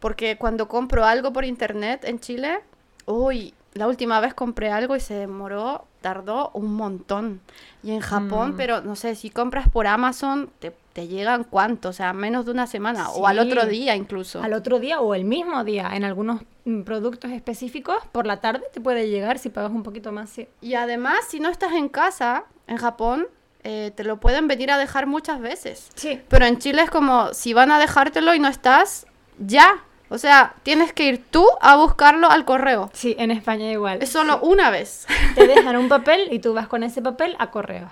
Porque 0.00 0.36
cuando 0.38 0.68
compro 0.68 1.04
algo 1.04 1.32
por 1.32 1.44
internet 1.44 2.04
en 2.04 2.20
Chile, 2.20 2.60
uy, 3.06 3.52
la 3.78 3.86
última 3.86 4.20
vez 4.20 4.34
compré 4.34 4.70
algo 4.70 4.96
y 4.96 5.00
se 5.00 5.14
demoró, 5.14 5.86
tardó 6.00 6.50
un 6.54 6.74
montón. 6.74 7.40
Y 7.82 7.92
en 7.92 8.00
Japón, 8.00 8.52
Mm. 8.52 8.56
pero 8.56 8.80
no 8.82 8.96
sé, 8.96 9.14
si 9.14 9.30
compras 9.30 9.68
por 9.68 9.86
Amazon, 9.86 10.50
te, 10.58 10.74
te 10.92 11.06
llegan 11.08 11.44
cuánto, 11.44 11.88
o 11.88 11.92
sea, 11.92 12.12
menos 12.12 12.44
de 12.44 12.50
una 12.52 12.66
semana 12.66 13.08
o 13.10 13.26
al 13.26 13.38
otro 13.38 13.64
día 13.66 13.94
incluso. 13.96 14.42
Al 14.42 14.52
otro 14.52 14.78
día 14.80 15.00
o 15.00 15.14
el 15.14 15.24
mismo 15.24 15.64
día, 15.64 15.90
en 15.94 16.04
algunos 16.04 16.42
mm, 16.64 16.82
productos 16.82 17.30
específicos, 17.30 17.96
por 18.12 18.26
la 18.26 18.40
tarde 18.40 18.64
te 18.72 18.80
puede 18.80 19.08
llegar 19.08 19.38
si 19.38 19.48
pagas 19.48 19.70
un 19.70 19.82
poquito 19.82 20.12
más. 20.12 20.28
sí. 20.30 20.48
Y 20.60 20.74
además, 20.74 21.20
si 21.28 21.40
no 21.40 21.48
estás 21.48 21.72
en 21.72 21.88
casa, 21.88 22.44
en 22.66 22.76
Japón, 22.76 23.26
eh, 23.64 23.92
te 23.96 24.04
lo 24.04 24.18
pueden 24.18 24.46
venir 24.48 24.70
a 24.70 24.78
dejar 24.78 25.06
muchas 25.06 25.40
veces. 25.40 25.88
Sí. 25.94 26.20
Pero 26.28 26.46
en 26.46 26.58
Chile 26.58 26.82
es 26.82 26.90
como 26.90 27.32
si 27.34 27.52
van 27.54 27.70
a 27.70 27.78
dejártelo 27.78 28.34
y 28.34 28.38
no 28.38 28.48
estás, 28.48 29.06
ya. 29.38 29.82
O 30.10 30.18
sea, 30.18 30.54
tienes 30.62 30.92
que 30.92 31.04
ir 31.04 31.24
tú 31.30 31.46
a 31.60 31.76
buscarlo 31.76 32.30
al 32.30 32.44
correo. 32.44 32.90
Sí, 32.94 33.14
en 33.18 33.30
España 33.30 33.70
igual. 33.70 33.98
Es 34.02 34.08
solo 34.10 34.38
una 34.40 34.70
vez. 34.70 35.06
Te 35.34 35.46
dejan 35.46 35.76
un 35.76 35.88
papel 35.88 36.28
y 36.32 36.38
tú 36.38 36.54
vas 36.54 36.66
con 36.68 36.82
ese 36.82 37.02
papel 37.02 37.36
a 37.38 37.50
correos. 37.50 37.90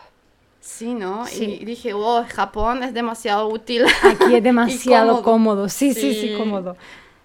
Sí, 0.60 0.94
¿no? 0.94 1.26
Sí. 1.26 1.58
Y 1.60 1.64
dije, 1.64 1.92
oh, 1.94 2.24
Japón 2.28 2.82
es 2.82 2.92
demasiado 2.94 3.48
útil. 3.48 3.84
Aquí 4.02 4.34
es 4.34 4.42
demasiado 4.42 5.22
cómodo. 5.22 5.68
Sí, 5.68 5.94
sí, 5.94 6.14
sí, 6.14 6.28
Sí. 6.28 6.34
cómodo. 6.36 6.76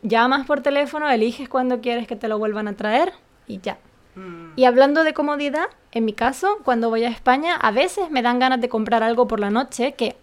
Llamas 0.04 0.45
por 0.45 0.62
teléfono, 0.62 1.10
eliges 1.10 1.47
cuando 1.47 1.80
quieres 1.80 2.08
que 2.08 2.15
te 2.15 2.27
lo 2.27 2.38
vuelvan 2.38 2.67
a 2.67 2.73
traer 2.73 3.13
y 3.47 3.60
ya. 3.62 3.77
Mm. 4.15 4.54
Y 4.56 4.65
hablando 4.65 5.04
de 5.04 5.13
comodidad, 5.13 5.67
en 5.91 6.06
mi 6.06 6.13
caso, 6.13 6.58
cuando 6.63 6.89
voy 6.89 7.04
a 7.04 7.10
España, 7.10 7.56
a 7.56 7.71
veces 7.71 8.10
me 8.12 8.21
dan 8.21 8.39
ganas 8.39 8.60
de 8.62 8.67
comprar 8.69 9.04
algo 9.04 9.27
por 9.27 9.39
la 9.39 9.49
noche 9.51 9.93
que 9.93 10.15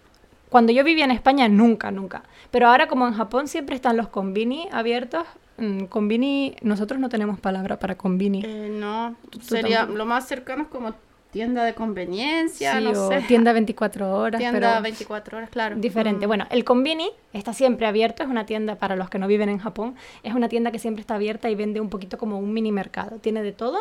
cuando 0.49 0.71
yo 0.71 0.83
vivía 0.83 1.05
en 1.05 1.11
España 1.11 1.47
nunca, 1.47 1.91
nunca. 1.91 2.23
Pero 2.51 2.67
ahora 2.67 2.87
como 2.87 3.07
en 3.07 3.13
Japón 3.13 3.47
siempre 3.47 3.75
están 3.75 3.97
los 3.97 4.07
convini 4.09 4.67
abiertos, 4.71 5.23
mm, 5.57 5.85
convini, 5.85 6.55
nosotros 6.61 6.99
no 6.99 7.09
tenemos 7.09 7.39
palabra 7.39 7.77
para 7.79 7.95
convini. 7.95 8.41
Eh, 8.45 8.69
no, 8.71 9.15
sería 9.41 9.79
tampoco. 9.79 9.97
lo 9.97 10.05
más 10.05 10.27
cercano 10.27 10.63
es 10.63 10.69
como 10.69 10.93
tienda 11.31 11.63
de 11.63 11.75
conveniencia, 11.75 12.79
Sí, 12.79 12.83
no 12.83 12.89
o 12.91 13.07
sé. 13.09 13.21
tienda 13.27 13.53
24 13.53 14.11
horas, 14.17 14.39
Tienda 14.39 14.59
pero 14.71 14.81
24 14.81 15.37
horas, 15.37 15.49
claro. 15.51 15.75
diferente. 15.75 16.25
Mm. 16.25 16.29
Bueno, 16.29 16.45
el 16.49 16.63
Convini 16.63 17.11
está 17.33 17.53
siempre 17.53 17.85
abierto, 17.85 18.23
es 18.23 18.29
una 18.29 18.47
tienda 18.47 18.75
para 18.77 18.95
los 18.95 19.11
que 19.11 19.19
no 19.19 19.27
viven 19.27 19.47
en 19.49 19.59
Japón, 19.59 19.93
es 20.23 20.33
una 20.33 20.49
tienda 20.49 20.71
que 20.71 20.79
siempre 20.79 21.01
está 21.01 21.15
abierta 21.15 21.47
y 21.51 21.53
vende 21.53 21.81
un 21.81 21.89
poquito 21.91 22.17
como 22.17 22.39
un 22.39 22.51
mini 22.51 22.71
mercado, 22.71 23.17
tiene 23.17 23.43
de 23.43 23.51
todo. 23.51 23.77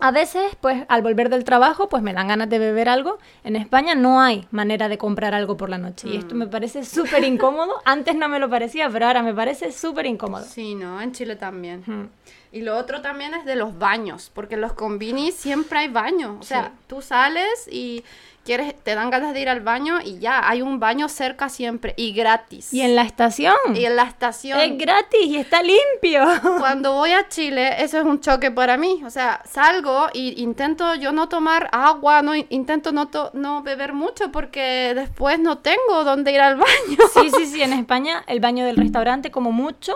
A 0.00 0.10
veces, 0.10 0.56
pues 0.60 0.84
al 0.88 1.02
volver 1.02 1.30
del 1.30 1.44
trabajo, 1.44 1.88
pues 1.88 2.02
me 2.02 2.12
dan 2.12 2.28
ganas 2.28 2.50
de 2.50 2.58
beber 2.58 2.88
algo. 2.88 3.18
En 3.44 3.56
España 3.56 3.94
no 3.94 4.20
hay 4.20 4.46
manera 4.50 4.88
de 4.88 4.98
comprar 4.98 5.34
algo 5.34 5.56
por 5.56 5.70
la 5.70 5.78
noche 5.78 6.08
y 6.08 6.16
esto 6.16 6.34
me 6.34 6.46
parece 6.46 6.84
súper 6.84 7.24
incómodo. 7.24 7.72
Antes 7.84 8.14
no 8.16 8.28
me 8.28 8.38
lo 8.40 8.50
parecía, 8.50 8.90
pero 8.90 9.06
ahora 9.06 9.22
me 9.22 9.32
parece 9.32 9.72
súper 9.72 10.06
incómodo. 10.06 10.44
Sí, 10.44 10.74
no, 10.74 11.00
en 11.00 11.12
Chile 11.12 11.36
también. 11.36 12.10
Y 12.52 12.60
lo 12.62 12.76
otro 12.76 13.00
también 13.02 13.34
es 13.34 13.44
de 13.44 13.56
los 13.56 13.78
baños, 13.78 14.30
porque 14.34 14.56
en 14.56 14.60
los 14.62 14.72
convinis 14.74 15.34
siempre 15.36 15.78
hay 15.78 15.88
baño. 15.88 16.38
O 16.40 16.42
sea, 16.42 16.64
Sí. 16.66 16.84
tú 16.88 17.00
sales 17.02 17.68
y 17.70 18.04
quieres, 18.44 18.74
te 18.82 18.94
dan 18.94 19.10
ganas 19.10 19.34
de 19.34 19.40
ir 19.40 19.48
al 19.48 19.60
baño 19.60 19.98
y 20.04 20.18
ya, 20.18 20.48
hay 20.48 20.62
un 20.62 20.78
baño 20.78 21.08
cerca 21.08 21.48
siempre 21.48 21.94
y 21.96 22.12
gratis. 22.12 22.72
Y 22.72 22.82
en 22.82 22.94
la 22.94 23.02
estación 23.02 23.54
Y 23.74 23.84
en 23.84 23.96
la 23.96 24.04
estación. 24.04 24.60
es 24.60 24.78
gratis 24.78 25.20
y 25.26 25.36
está 25.36 25.62
limpio. 25.62 26.24
Cuando 26.58 26.92
voy 26.92 27.10
a 27.12 27.28
Chile, 27.28 27.82
eso 27.82 27.98
es 27.98 28.04
un 28.04 28.20
choque 28.20 28.50
para 28.50 28.76
mí. 28.76 29.02
O 29.04 29.10
sea, 29.10 29.40
salgo 29.50 30.08
y 30.12 30.40
intento 30.42 30.94
yo 30.94 31.12
no 31.12 31.28
tomar 31.28 31.68
agua, 31.72 32.22
no 32.22 32.34
intento 32.34 32.92
no, 32.92 33.08
to- 33.08 33.30
no 33.34 33.62
beber 33.62 33.92
mucho 33.94 34.30
porque 34.30 34.92
después 34.94 35.38
no 35.38 35.58
tengo 35.58 36.04
dónde 36.04 36.32
ir 36.32 36.40
al 36.40 36.56
baño. 36.58 36.98
Sí, 37.14 37.30
sí, 37.36 37.46
sí, 37.46 37.62
en 37.62 37.72
España 37.72 38.22
el 38.26 38.40
baño 38.40 38.64
del 38.66 38.76
restaurante 38.76 39.30
como 39.30 39.50
mucho, 39.52 39.94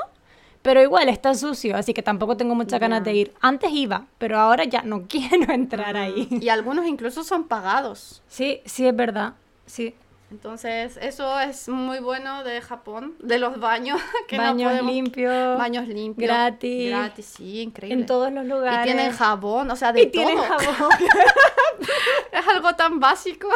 pero 0.62 0.82
igual 0.82 1.08
está 1.08 1.34
sucio, 1.34 1.76
así 1.76 1.94
que 1.94 2.02
tampoco 2.02 2.36
tengo 2.36 2.54
muchas 2.54 2.80
ganas 2.80 3.02
de 3.04 3.14
ir. 3.14 3.34
Antes 3.40 3.70
iba, 3.72 4.06
pero 4.18 4.38
ahora 4.38 4.64
ya 4.64 4.82
no 4.82 5.02
quiero 5.08 5.52
entrar 5.52 5.96
ahí. 5.96 6.28
Y 6.30 6.48
algunos 6.48 6.86
incluso 6.86 7.24
son 7.24 7.44
pagados. 7.48 8.22
Sí, 8.28 8.60
sí, 8.64 8.86
es 8.86 8.94
verdad. 8.96 9.34
Sí. 9.66 9.94
Entonces, 10.30 10.98
eso 11.00 11.40
es 11.40 11.70
muy 11.70 12.00
bueno 12.00 12.44
de 12.44 12.60
Japón, 12.60 13.14
de 13.18 13.38
los 13.38 13.58
baños. 13.60 13.98
Que 14.28 14.36
no 14.36 14.42
Baños 14.42 14.70
podemos- 14.72 14.92
limpios. 14.92 15.56
Baños 15.58 15.88
limpios. 15.88 16.28
Gratis. 16.28 16.90
Gratis, 16.90 17.24
sí, 17.38 17.60
increíble. 17.62 18.00
En 18.00 18.06
todos 18.06 18.30
los 18.30 18.44
lugares. 18.44 18.80
Y 18.80 18.92
tienen 18.92 19.10
jabón, 19.12 19.70
o 19.70 19.76
sea, 19.76 19.92
de 19.92 20.02
Y 20.02 20.06
tienen 20.08 20.36
todo. 20.36 20.46
jabón. 20.46 20.90
Es 22.32 22.46
algo 22.46 22.74
tan 22.74 23.00
básico. 23.00 23.48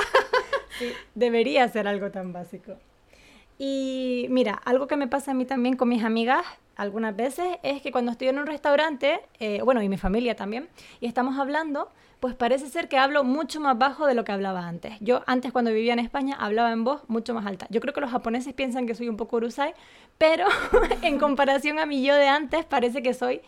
Debería 1.14 1.68
ser 1.68 1.86
algo 1.88 2.10
tan 2.10 2.32
básico. 2.32 2.76
Y 3.58 4.26
mira, 4.30 4.54
algo 4.64 4.86
que 4.86 4.96
me 4.96 5.06
pasa 5.08 5.32
a 5.32 5.34
mí 5.34 5.44
también 5.44 5.76
con 5.76 5.88
mis 5.88 6.02
amigas 6.04 6.44
algunas 6.76 7.14
veces 7.16 7.46
es 7.62 7.82
que 7.82 7.92
cuando 7.92 8.12
estoy 8.12 8.28
en 8.28 8.38
un 8.38 8.46
restaurante, 8.46 9.20
eh, 9.40 9.60
bueno, 9.64 9.82
y 9.82 9.88
mi 9.88 9.98
familia 9.98 10.34
también, 10.36 10.68
y 11.00 11.06
estamos 11.06 11.38
hablando, 11.38 11.88
pues 12.20 12.34
parece 12.34 12.68
ser 12.68 12.88
que 12.88 12.98
hablo 12.98 13.24
mucho 13.24 13.60
más 13.60 13.76
bajo 13.76 14.06
de 14.06 14.14
lo 14.14 14.24
que 14.24 14.32
hablaba 14.32 14.66
antes. 14.68 14.94
Yo 15.00 15.22
antes 15.26 15.50
cuando 15.52 15.72
vivía 15.72 15.92
en 15.92 15.98
España 15.98 16.36
hablaba 16.38 16.70
en 16.72 16.84
voz 16.84 17.02
mucho 17.08 17.34
más 17.34 17.46
alta. 17.46 17.66
Yo 17.70 17.80
creo 17.80 17.92
que 17.92 18.00
los 18.00 18.10
japoneses 18.10 18.54
piensan 18.54 18.86
que 18.86 18.94
soy 18.94 19.08
un 19.08 19.16
poco 19.16 19.36
urusai, 19.38 19.74
pero 20.18 20.46
en 21.02 21.18
comparación 21.18 21.78
a 21.80 21.86
mi 21.86 22.04
yo 22.04 22.14
de 22.14 22.28
antes 22.28 22.64
parece 22.64 23.02
que 23.02 23.12
soy 23.12 23.40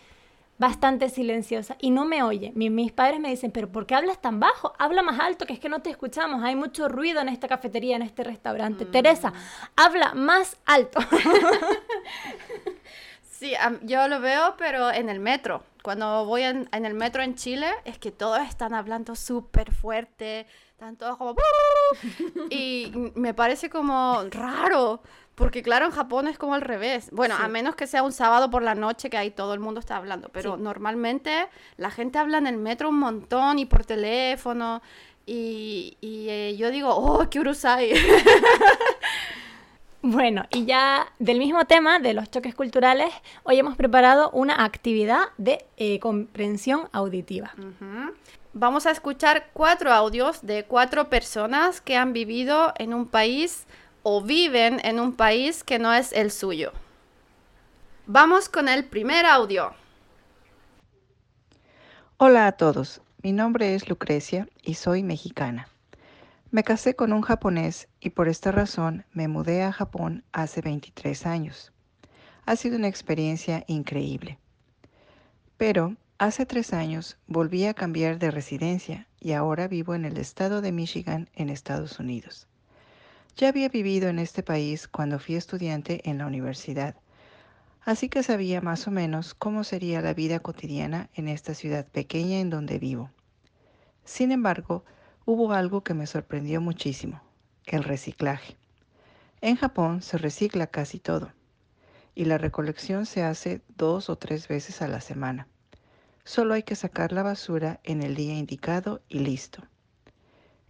bastante 0.58 1.08
silenciosa 1.08 1.76
y 1.80 1.90
no 1.90 2.04
me 2.04 2.22
oye. 2.24 2.52
Mi- 2.54 2.70
mis 2.70 2.90
padres 2.92 3.18
me 3.20 3.28
dicen, 3.28 3.50
pero 3.52 3.68
¿por 3.70 3.86
qué 3.86 3.94
hablas 3.96 4.20
tan 4.20 4.38
bajo? 4.40 4.72
Habla 4.78 5.02
más 5.02 5.18
alto, 5.20 5.46
que 5.46 5.52
es 5.52 5.58
que 5.60 5.68
no 5.68 5.80
te 5.82 5.90
escuchamos. 5.90 6.42
Hay 6.44 6.54
mucho 6.56 6.88
ruido 6.88 7.20
en 7.20 7.28
esta 7.28 7.46
cafetería, 7.48 7.94
en 7.96 8.02
este 8.02 8.22
restaurante. 8.24 8.84
Teresa, 8.86 9.32
habla 9.76 10.14
más 10.14 10.56
alto. 10.66 11.00
Sí, 13.44 13.54
yo 13.82 14.08
lo 14.08 14.20
veo, 14.20 14.54
pero 14.56 14.90
en 14.90 15.10
el 15.10 15.20
metro. 15.20 15.62
Cuando 15.82 16.24
voy 16.24 16.44
en, 16.44 16.66
en 16.72 16.86
el 16.86 16.94
metro 16.94 17.22
en 17.22 17.34
Chile, 17.34 17.68
es 17.84 17.98
que 17.98 18.10
todos 18.10 18.38
están 18.48 18.72
hablando 18.72 19.14
súper 19.14 19.70
fuerte, 19.74 20.46
están 20.70 20.96
todos 20.96 21.18
como... 21.18 21.34
Y 22.48 22.90
me 23.14 23.34
parece 23.34 23.68
como 23.68 24.22
raro, 24.30 25.02
porque 25.34 25.62
claro, 25.62 25.84
en 25.84 25.92
Japón 25.92 26.26
es 26.26 26.38
como 26.38 26.54
al 26.54 26.62
revés. 26.62 27.10
Bueno, 27.12 27.34
a 27.38 27.44
Sí. 27.44 27.50
menos 27.50 27.74
que 27.74 27.86
sea 27.86 28.02
un 28.02 28.12
sábado 28.12 28.48
por 28.48 28.62
la 28.62 28.74
noche 28.74 29.10
que 29.10 29.18
ahí 29.18 29.30
todo 29.30 29.52
el 29.52 29.60
mundo 29.60 29.78
está 29.80 29.96
hablando, 29.98 30.30
pero 30.30 30.56
Sí. 30.56 30.62
normalmente 30.62 31.46
la 31.76 31.90
gente 31.90 32.18
habla 32.18 32.38
en 32.38 32.46
el 32.46 32.56
metro 32.56 32.88
un 32.88 32.98
montón 32.98 33.58
y 33.58 33.66
por 33.66 33.84
teléfono. 33.84 34.80
Y, 35.26 35.96
y, 36.00 36.28
eh, 36.30 36.56
yo 36.56 36.70
digo, 36.70 36.94
oh, 36.94 37.28
qué 37.28 37.40
urusai. 37.40 37.92
Bueno, 40.06 40.44
y 40.50 40.66
ya 40.66 41.06
del 41.18 41.38
mismo 41.38 41.64
tema, 41.64 41.98
de 41.98 42.12
los 42.12 42.30
choques 42.30 42.54
culturales, 42.54 43.10
hoy 43.44 43.58
hemos 43.58 43.74
preparado 43.74 44.28
una 44.32 44.62
actividad 44.62 45.28
de 45.38 45.64
eh, 45.78 45.98
comprensión 45.98 46.90
auditiva. 46.92 47.54
Vamos 48.52 48.84
a 48.84 48.90
escuchar 48.90 49.48
cuatro 49.54 49.94
audios 49.94 50.44
de 50.44 50.64
cuatro 50.64 51.08
personas 51.08 51.80
que 51.80 51.96
han 51.96 52.12
vivido 52.12 52.74
en 52.76 52.92
un 52.92 53.06
país 53.06 53.64
o 54.02 54.20
viven 54.20 54.78
en 54.84 55.00
un 55.00 55.14
país 55.14 55.64
que 55.64 55.78
no 55.78 55.94
es 55.94 56.12
el 56.12 56.30
suyo. 56.30 56.74
Vamos 58.06 58.50
con 58.50 58.68
el 58.68 58.84
primer 58.84 59.24
audio. 59.24 59.72
Hola 62.18 62.46
a 62.48 62.52
todos, 62.52 63.00
mi 63.22 63.32
nombre 63.32 63.74
es 63.74 63.88
Lucrecia 63.88 64.48
y 64.62 64.74
soy 64.74 65.02
mexicana. 65.02 65.66
Me 66.54 66.62
casé 66.62 66.94
con 66.94 67.12
un 67.12 67.22
japonés 67.22 67.88
y 67.98 68.10
por 68.10 68.28
esta 68.28 68.52
razón 68.52 69.04
me 69.12 69.26
mudé 69.26 69.64
a 69.64 69.72
Japón 69.72 70.22
hace 70.30 70.60
23 70.60 71.26
años. 71.26 71.72
Ha 72.46 72.54
sido 72.54 72.76
una 72.76 72.86
experiencia 72.86 73.64
increíble. 73.66 74.38
Pero 75.56 75.96
hace 76.16 76.46
tres 76.46 76.72
años 76.72 77.18
volví 77.26 77.64
a 77.64 77.74
cambiar 77.74 78.20
de 78.20 78.30
residencia 78.30 79.08
y 79.18 79.32
ahora 79.32 79.66
vivo 79.66 79.96
en 79.96 80.04
el 80.04 80.16
estado 80.16 80.60
de 80.60 80.70
Michigan 80.70 81.28
en 81.34 81.50
Estados 81.50 81.98
Unidos. 81.98 82.46
Ya 83.36 83.48
había 83.48 83.68
vivido 83.68 84.08
en 84.08 84.20
este 84.20 84.44
país 84.44 84.86
cuando 84.86 85.18
fui 85.18 85.34
estudiante 85.34 86.08
en 86.08 86.18
la 86.18 86.26
universidad 86.28 86.94
así 87.84 88.08
que 88.08 88.22
sabía 88.22 88.60
más 88.60 88.86
o 88.86 88.92
menos 88.92 89.34
cómo 89.34 89.64
sería 89.64 90.00
la 90.02 90.14
vida 90.14 90.38
cotidiana 90.38 91.10
en 91.14 91.26
esta 91.26 91.52
ciudad 91.52 91.84
pequeña 91.84 92.38
en 92.38 92.48
donde 92.48 92.78
vivo. 92.78 93.10
Sin 94.04 94.30
embargo, 94.30 94.84
hubo 95.26 95.52
algo 95.52 95.82
que 95.82 95.94
me 95.94 96.06
sorprendió 96.06 96.60
muchísimo, 96.60 97.22
el 97.66 97.84
reciclaje. 97.84 98.56
En 99.40 99.56
Japón 99.56 100.02
se 100.02 100.18
recicla 100.18 100.66
casi 100.66 100.98
todo, 100.98 101.32
y 102.14 102.26
la 102.26 102.38
recolección 102.38 103.06
se 103.06 103.22
hace 103.22 103.62
dos 103.76 104.10
o 104.10 104.16
tres 104.16 104.48
veces 104.48 104.82
a 104.82 104.88
la 104.88 105.00
semana. 105.00 105.48
Solo 106.24 106.54
hay 106.54 106.62
que 106.62 106.76
sacar 106.76 107.12
la 107.12 107.22
basura 107.22 107.80
en 107.84 108.02
el 108.02 108.14
día 108.14 108.34
indicado 108.34 109.02
y 109.08 109.18
listo. 109.20 109.62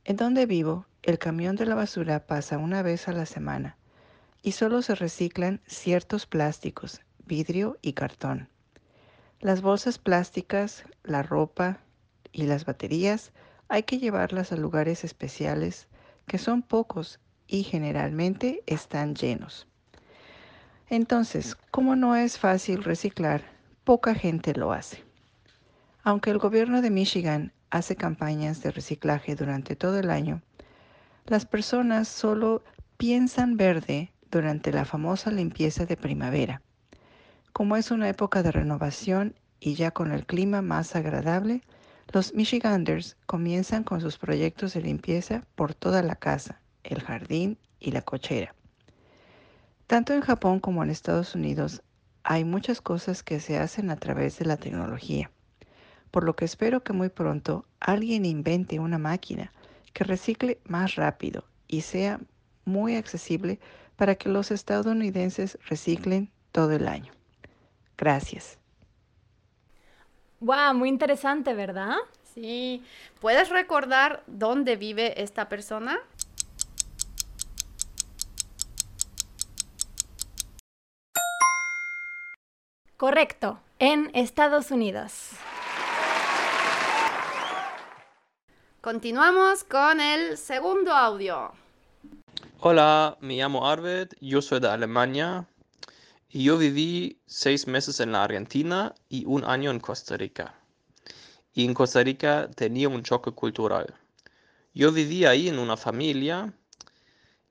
En 0.04 0.16
donde 0.16 0.46
vivo, 0.46 0.86
el 1.02 1.18
camión 1.18 1.56
de 1.56 1.66
la 1.66 1.74
basura 1.74 2.26
pasa 2.26 2.58
una 2.58 2.82
vez 2.82 3.08
a 3.08 3.12
la 3.12 3.26
semana 3.26 3.76
y 4.42 4.52
solo 4.52 4.82
se 4.82 4.94
reciclan 4.94 5.60
ciertos 5.66 6.26
plásticos, 6.26 7.00
vidrio 7.24 7.78
y 7.82 7.92
cartón. 7.92 8.48
Las 9.40 9.62
bolsas 9.62 9.98
plásticas, 9.98 10.84
la 11.02 11.22
ropa 11.22 11.80
y 12.32 12.44
las 12.44 12.64
baterías 12.64 13.32
hay 13.68 13.84
que 13.84 13.98
llevarlas 13.98 14.52
a 14.52 14.56
lugares 14.56 15.04
especiales 15.04 15.88
que 16.26 16.38
son 16.38 16.62
pocos 16.62 17.20
y 17.46 17.62
generalmente 17.62 18.62
están 18.66 19.14
llenos. 19.14 19.66
Entonces, 20.88 21.56
como 21.70 21.96
no 21.96 22.16
es 22.16 22.38
fácil 22.38 22.84
reciclar, 22.84 23.42
poca 23.84 24.14
gente 24.14 24.54
lo 24.54 24.72
hace. 24.72 25.02
Aunque 26.02 26.30
el 26.30 26.38
gobierno 26.38 26.82
de 26.82 26.90
Michigan 26.90 27.52
hace 27.70 27.96
campañas 27.96 28.62
de 28.62 28.70
reciclaje 28.70 29.34
durante 29.34 29.76
todo 29.76 29.98
el 29.98 30.10
año, 30.10 30.42
las 31.26 31.46
personas 31.46 32.08
solo 32.08 32.62
piensan 32.98 33.56
verde 33.56 34.12
durante 34.30 34.72
la 34.72 34.84
famosa 34.84 35.30
limpieza 35.30 35.86
de 35.86 35.96
primavera. 35.96 36.60
Como 37.52 37.76
es 37.76 37.90
una 37.90 38.08
época 38.08 38.42
de 38.42 38.52
renovación 38.52 39.34
y 39.60 39.74
ya 39.74 39.90
con 39.90 40.12
el 40.12 40.26
clima 40.26 40.60
más 40.60 40.94
agradable, 40.96 41.62
los 42.12 42.34
Michiganders 42.34 43.16
comienzan 43.26 43.84
con 43.84 44.00
sus 44.00 44.18
proyectos 44.18 44.74
de 44.74 44.82
limpieza 44.82 45.44
por 45.54 45.74
toda 45.74 46.02
la 46.02 46.16
casa, 46.16 46.60
el 46.82 47.00
jardín 47.00 47.58
y 47.80 47.90
la 47.90 48.02
cochera. 48.02 48.54
Tanto 49.86 50.12
en 50.12 50.20
Japón 50.20 50.60
como 50.60 50.82
en 50.82 50.90
Estados 50.90 51.34
Unidos 51.34 51.82
hay 52.22 52.44
muchas 52.44 52.80
cosas 52.80 53.22
que 53.22 53.40
se 53.40 53.58
hacen 53.58 53.90
a 53.90 53.96
través 53.96 54.38
de 54.38 54.46
la 54.46 54.56
tecnología, 54.56 55.30
por 56.10 56.24
lo 56.24 56.36
que 56.36 56.44
espero 56.44 56.82
que 56.82 56.92
muy 56.92 57.10
pronto 57.10 57.66
alguien 57.80 58.24
invente 58.24 58.78
una 58.78 58.98
máquina 58.98 59.52
que 59.92 60.04
recicle 60.04 60.58
más 60.64 60.94
rápido 60.94 61.44
y 61.68 61.82
sea 61.82 62.20
muy 62.64 62.96
accesible 62.96 63.60
para 63.96 64.14
que 64.14 64.28
los 64.28 64.50
estadounidenses 64.50 65.58
reciclen 65.68 66.30
todo 66.50 66.72
el 66.72 66.88
año. 66.88 67.12
Gracias. 67.96 68.58
¡Wow! 70.44 70.74
Muy 70.74 70.90
interesante, 70.90 71.54
¿verdad? 71.54 71.96
Sí. 72.34 72.84
¿Puedes 73.18 73.48
recordar 73.48 74.22
dónde 74.26 74.76
vive 74.76 75.22
esta 75.22 75.48
persona? 75.48 75.98
Correcto, 82.98 83.58
en 83.78 84.10
Estados 84.12 84.70
Unidos. 84.70 85.30
Continuamos 88.82 89.64
con 89.64 89.98
el 89.98 90.36
segundo 90.36 90.92
audio. 90.92 91.52
Hola, 92.60 93.16
me 93.20 93.36
llamo 93.38 93.66
Arvid, 93.66 94.08
yo 94.20 94.42
soy 94.42 94.60
de 94.60 94.68
Alemania 94.68 95.46
y 96.34 96.42
yo 96.42 96.58
viví 96.58 97.20
seis 97.26 97.68
meses 97.68 98.00
en 98.00 98.10
la 98.10 98.24
Argentina 98.24 98.92
y 99.08 99.24
un 99.24 99.44
año 99.44 99.70
en 99.70 99.78
Costa 99.78 100.16
Rica. 100.16 100.52
Y 101.52 101.64
en 101.64 101.74
Costa 101.74 102.02
Rica 102.02 102.50
tenía 102.56 102.88
un 102.88 103.04
choque 103.04 103.30
cultural. 103.30 103.94
Yo 104.74 104.90
vivía 104.90 105.30
ahí 105.30 105.48
en 105.48 105.60
una 105.60 105.76
familia 105.76 106.52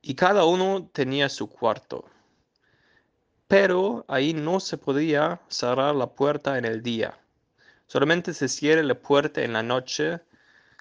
y 0.02 0.16
cada 0.16 0.44
uno 0.44 0.90
tenía 0.92 1.30
su 1.30 1.48
cuarto. 1.48 2.04
Pero 3.48 4.04
ahí 4.10 4.34
no 4.34 4.60
se 4.60 4.78
podía 4.78 5.40
cerrar 5.48 5.96
la 5.96 6.08
puerta 6.08 6.58
en 6.58 6.66
el 6.66 6.84
día. 6.84 7.18
Solamente 7.88 8.34
se 8.34 8.50
cierra 8.50 8.84
la 8.84 8.96
puerta 8.96 9.44
en 9.44 9.54
la 9.54 9.64
noche 9.64 10.20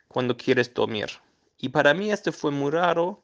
cuando 0.09 0.37
quieres 0.37 0.75
dormir. 0.75 1.07
Y 1.57 1.69
para 1.69 1.95
mí 1.95 2.11
esto 2.11 2.33
fue 2.33 2.51
muy 2.51 2.73
raro 2.73 3.23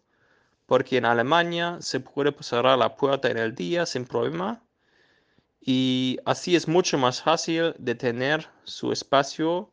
porque 0.67 0.99
en 0.99 1.05
Alemania 1.05 1.79
se 1.81 1.99
puede 1.99 2.33
cerrar 2.45 2.79
la 2.79 2.95
puerta 2.95 3.29
en 3.29 3.39
el 3.39 3.57
día 3.57 3.85
sin 3.85 4.05
problema 4.05 4.63
y 5.61 6.19
así 6.25 6.57
es 6.57 6.69
mucho 6.69 6.99
más 6.99 7.23
fácil 7.23 7.75
de 7.79 7.95
tener 7.95 8.49
su 8.65 8.93
espacio 8.93 9.73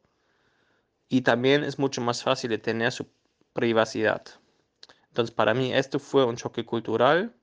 y 1.07 1.21
también 1.21 1.63
es 1.63 1.77
mucho 1.77 2.01
más 2.01 2.23
fácil 2.23 2.49
de 2.49 2.57
tener 2.57 2.91
su 2.91 3.07
privacidad. 3.53 4.23
Entonces 5.09 5.33
para 5.33 5.53
mí 5.53 5.73
esto 5.73 5.99
fue 5.99 6.25
un 6.25 6.35
choque 6.35 6.65
cultural. 6.65 7.33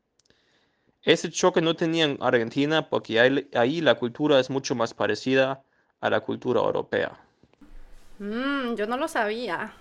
Ese 1.02 1.30
choque 1.30 1.60
no 1.60 1.74
tenía 1.74 2.04
en 2.04 2.18
Argentina 2.20 2.88
porque 2.88 3.48
ahí, 3.54 3.80
la 3.80 3.94
cultura 3.96 4.38
es 4.38 4.50
mucho 4.50 4.74
más 4.74 4.94
parecida 4.94 5.62
a 6.00 6.10
la 6.10 6.20
cultura 6.20 6.60
europea. 6.60 7.18
Mm, 8.18 8.74
yo 8.74 8.86
no 8.86 8.96
lo 8.96 9.08
sabía. 9.08 9.72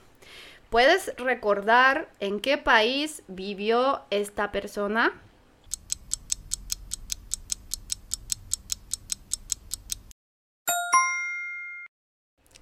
¿Puedes 0.69 1.13
recordar 1.17 2.09
en 2.19 2.39
qué 2.39 2.57
país 2.57 3.23
vivió 3.27 4.01
esta 4.09 4.51
persona? 4.51 5.11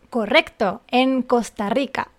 Correcto, 0.10 0.82
en 0.88 1.22
Costa 1.22 1.70
Rica. 1.70 2.10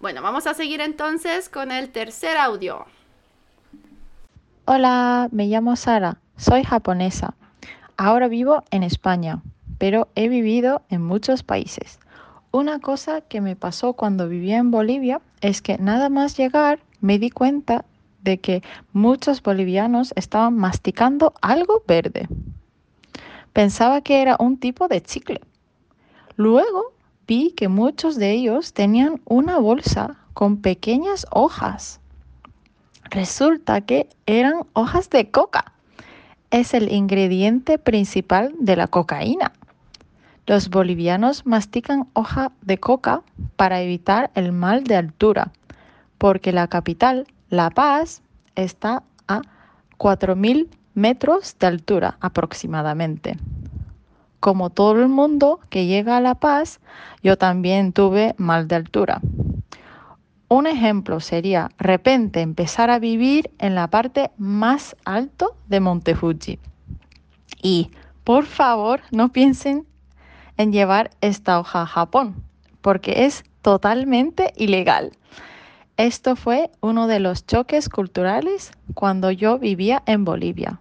Bueno, 0.00 0.22
vamos 0.22 0.46
a 0.46 0.54
seguir 0.54 0.80
entonces 0.80 1.48
con 1.48 1.70
el 1.70 1.90
tercer 1.90 2.36
audio. 2.36 2.84
Hola, 4.66 5.28
me 5.32 5.46
llamo 5.46 5.76
Sara, 5.76 6.18
soy 6.36 6.62
japonesa. 6.62 7.34
Ahora 7.96 8.28
vivo 8.28 8.64
en 8.70 8.82
España 8.82 9.42
pero 9.78 10.08
he 10.14 10.28
vivido 10.28 10.82
en 10.88 11.02
muchos 11.02 11.42
países. 11.42 11.98
Una 12.50 12.78
cosa 12.78 13.20
que 13.20 13.40
me 13.40 13.56
pasó 13.56 13.94
cuando 13.94 14.28
vivía 14.28 14.58
en 14.58 14.70
Bolivia 14.70 15.20
es 15.40 15.60
que 15.60 15.78
nada 15.78 16.08
más 16.08 16.36
llegar 16.36 16.80
me 17.00 17.18
di 17.18 17.30
cuenta 17.30 17.84
de 18.22 18.38
que 18.38 18.62
muchos 18.92 19.42
bolivianos 19.42 20.12
estaban 20.16 20.56
masticando 20.56 21.34
algo 21.42 21.82
verde. 21.86 22.28
Pensaba 23.54 24.00
que 24.00 24.20
era 24.20 24.36
un 24.40 24.58
tipo 24.58 24.88
de 24.88 25.00
chicle. 25.00 25.40
Luego 26.34 26.92
vi 27.24 27.52
que 27.52 27.68
muchos 27.68 28.16
de 28.16 28.32
ellos 28.32 28.72
tenían 28.72 29.20
una 29.24 29.60
bolsa 29.60 30.18
con 30.34 30.56
pequeñas 30.56 31.24
hojas. 31.30 32.00
Resulta 33.04 33.80
que 33.82 34.08
eran 34.26 34.66
hojas 34.72 35.08
de 35.08 35.30
coca. 35.30 35.72
Es 36.50 36.74
el 36.74 36.90
ingrediente 36.90 37.78
principal 37.78 38.52
de 38.58 38.74
la 38.74 38.88
cocaína. 38.88 39.52
Los 40.46 40.68
bolivianos 40.68 41.46
mastican 41.46 42.08
hoja 42.12 42.50
de 42.60 42.78
coca 42.78 43.22
para 43.54 43.80
evitar 43.82 44.32
el 44.34 44.50
mal 44.50 44.82
de 44.82 44.96
altura, 44.96 45.52
porque 46.18 46.50
la 46.50 46.66
capital, 46.66 47.28
La 47.50 47.70
Paz, 47.70 48.20
está 48.56 49.04
a 49.28 49.42
4.000 49.96 50.66
metros 50.94 51.56
de 51.58 51.66
altura 51.66 52.16
aproximadamente. 52.20 53.36
Como 54.40 54.70
todo 54.70 55.00
el 55.00 55.08
mundo 55.08 55.60
que 55.70 55.86
llega 55.86 56.16
a 56.16 56.20
La 56.20 56.34
Paz, 56.34 56.80
yo 57.22 57.38
también 57.38 57.92
tuve 57.92 58.34
mal 58.38 58.68
de 58.68 58.76
altura. 58.76 59.20
Un 60.48 60.66
ejemplo 60.66 61.20
sería 61.20 61.70
repente 61.78 62.40
empezar 62.40 62.90
a 62.90 62.98
vivir 62.98 63.50
en 63.58 63.74
la 63.74 63.88
parte 63.88 64.30
más 64.36 64.94
alto 65.04 65.56
de 65.68 65.80
Monte 65.80 66.14
Fuji. 66.14 66.58
Y 67.62 67.90
por 68.24 68.44
favor, 68.44 69.00
no 69.10 69.32
piensen 69.32 69.86
en 70.56 70.72
llevar 70.72 71.10
esta 71.20 71.58
hoja 71.58 71.82
a 71.82 71.86
Japón, 71.86 72.36
porque 72.82 73.24
es 73.24 73.44
totalmente 73.62 74.52
ilegal. 74.56 75.12
Esto 75.96 76.34
fue 76.34 76.70
uno 76.80 77.06
de 77.06 77.20
los 77.20 77.46
choques 77.46 77.88
culturales 77.88 78.72
cuando 78.94 79.30
yo 79.30 79.58
vivía 79.58 80.02
en 80.06 80.24
Bolivia. 80.24 80.78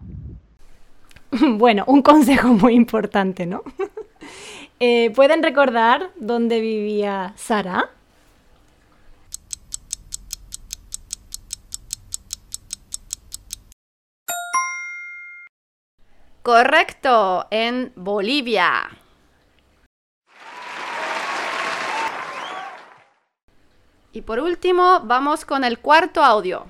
Bueno, 1.58 1.84
un 1.88 2.02
consejo 2.04 2.50
muy 2.50 2.74
importante, 2.76 3.46
¿no? 3.46 3.64
Eh, 4.80 5.12
¿Pueden 5.12 5.44
recordar 5.44 6.10
dónde 6.18 6.60
vivía 6.60 7.34
Sara? 7.38 7.90
Correcto, 16.42 17.48
en 17.50 17.94
Bolivia. 17.96 18.90
Y 24.16 24.22
por 24.22 24.40
último, 24.40 25.02
vamos 25.06 25.44
con 25.44 25.64
el 25.64 25.80
cuarto 25.80 26.24
audio. 26.24 26.68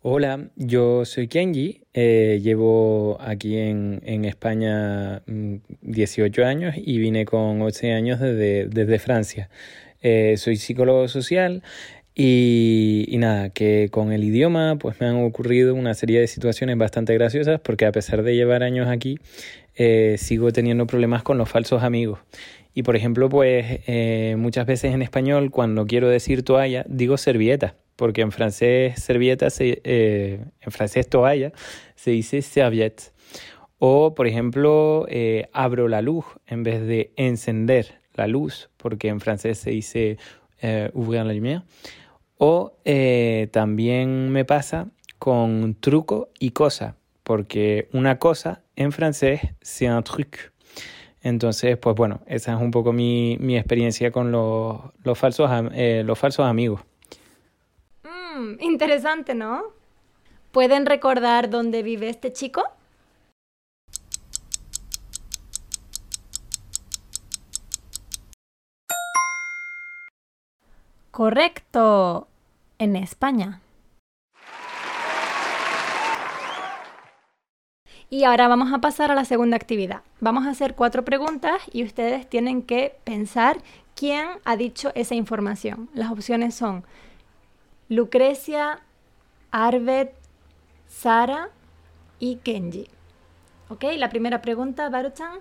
Hola, 0.00 0.48
yo 0.56 1.04
soy 1.04 1.28
Kenji, 1.28 1.82
eh, 1.92 2.40
llevo 2.42 3.18
aquí 3.20 3.58
en, 3.58 4.24
España 4.24 5.22
18 5.26 6.40
mm, 6.40 6.44
años 6.44 6.74
y 6.78 6.98
vine 6.98 7.26
con 7.26 7.60
11 7.60 7.92
años 7.92 8.20
desde, 8.20 8.98
Francia. 8.98 9.50
Eh, 10.00 10.36
soy 10.38 10.56
psicólogo 10.56 11.08
social 11.08 11.62
y, 12.14 13.14
nada, 13.18 13.50
que 13.50 13.88
con 13.90 14.12
el 14.12 14.24
idioma 14.24 14.76
pues 14.78 14.98
me 15.00 15.08
han 15.08 15.22
ocurrido 15.22 15.74
una 15.74 15.92
serie 15.92 16.20
de 16.20 16.26
situaciones 16.26 16.78
bastante 16.78 17.12
graciosas 17.12 17.60
porque 17.60 17.84
a 17.84 17.92
pesar 17.92 18.22
de 18.22 18.34
llevar 18.34 18.62
años 18.62 18.88
aquí, 18.88 19.18
eh, 19.74 20.16
sigo 20.18 20.52
teniendo 20.52 20.86
problemas 20.86 21.22
con 21.22 21.36
los 21.36 21.50
falsos 21.50 21.82
amigos. 21.82 22.20
Y 22.76 22.82
por 22.82 22.94
ejemplo, 22.94 23.30
pues 23.30 23.80
eh, 23.86 24.34
muchas 24.36 24.66
veces 24.66 24.92
en 24.92 25.00
español, 25.00 25.50
cuando 25.50 25.86
quiero 25.86 26.10
decir 26.10 26.42
toalla, 26.42 26.84
digo 26.86 27.16
servieta, 27.16 27.74
porque 27.96 28.20
en 28.20 28.32
francés 28.32 29.02
servieta, 29.02 29.48
se, 29.48 29.80
eh, 29.82 30.44
en 30.60 30.72
francés 30.72 31.08
toalla, 31.08 31.52
se 31.94 32.10
dice 32.10 32.42
serviette. 32.42 33.14
O, 33.78 34.14
por 34.14 34.26
ejemplo, 34.26 35.06
eh, 35.08 35.48
abro 35.54 35.88
la 35.88 36.02
luz 36.02 36.26
en 36.46 36.64
vez 36.64 36.86
de 36.86 37.14
encender 37.16 38.02
la 38.12 38.26
luz, 38.26 38.68
porque 38.76 39.08
en 39.08 39.20
francés 39.20 39.56
se 39.56 39.70
dice 39.70 40.18
ouvrir 40.92 41.24
la 41.24 41.32
lumière. 41.32 41.62
O 42.36 42.76
también 43.52 44.28
me 44.28 44.44
pasa 44.44 44.88
con 45.18 45.76
truco 45.80 46.28
y 46.38 46.50
cosa, 46.50 46.98
porque 47.22 47.88
una 47.94 48.18
cosa 48.18 48.64
en 48.76 48.92
francés 48.92 49.40
c'est 49.62 49.88
un 49.88 50.02
truc. 50.02 50.55
Entonces, 51.26 51.76
pues 51.76 51.96
bueno, 51.96 52.20
esa 52.26 52.54
es 52.54 52.60
un 52.60 52.70
poco 52.70 52.92
mi, 52.92 53.36
mi 53.40 53.56
experiencia 53.56 54.12
con 54.12 54.30
los, 54.30 54.78
los, 55.02 55.18
falsos, 55.18 55.50
eh, 55.72 56.04
los 56.04 56.16
falsos 56.16 56.46
amigos. 56.46 56.82
Mm, 58.04 58.60
interesante, 58.62 59.34
¿no? 59.34 59.64
¿Pueden 60.52 60.86
recordar 60.86 61.50
dónde 61.50 61.82
vive 61.82 62.10
este 62.10 62.32
chico? 62.32 62.62
Correcto, 71.10 72.28
en 72.78 72.94
España. 72.94 73.60
Y 78.08 78.22
ahora 78.22 78.46
vamos 78.46 78.72
a 78.72 78.78
pasar 78.78 79.10
a 79.10 79.16
la 79.16 79.24
segunda 79.24 79.56
actividad. 79.56 80.02
Vamos 80.20 80.46
a 80.46 80.50
hacer 80.50 80.74
cuatro 80.74 81.04
preguntas 81.04 81.60
y 81.72 81.82
ustedes 81.82 82.28
tienen 82.28 82.62
que 82.62 82.96
pensar 83.02 83.58
quién 83.96 84.28
ha 84.44 84.56
dicho 84.56 84.92
esa 84.94 85.16
información. 85.16 85.88
Las 85.92 86.12
opciones 86.12 86.54
son 86.54 86.84
Lucrecia, 87.88 88.80
Arvet, 89.50 90.14
Sara 90.88 91.50
y 92.20 92.36
Kenji. 92.36 92.88
¿Ok? 93.68 93.84
La 93.96 94.08
primera 94.08 94.40
pregunta, 94.40 94.88
Baruchan. 94.88 95.40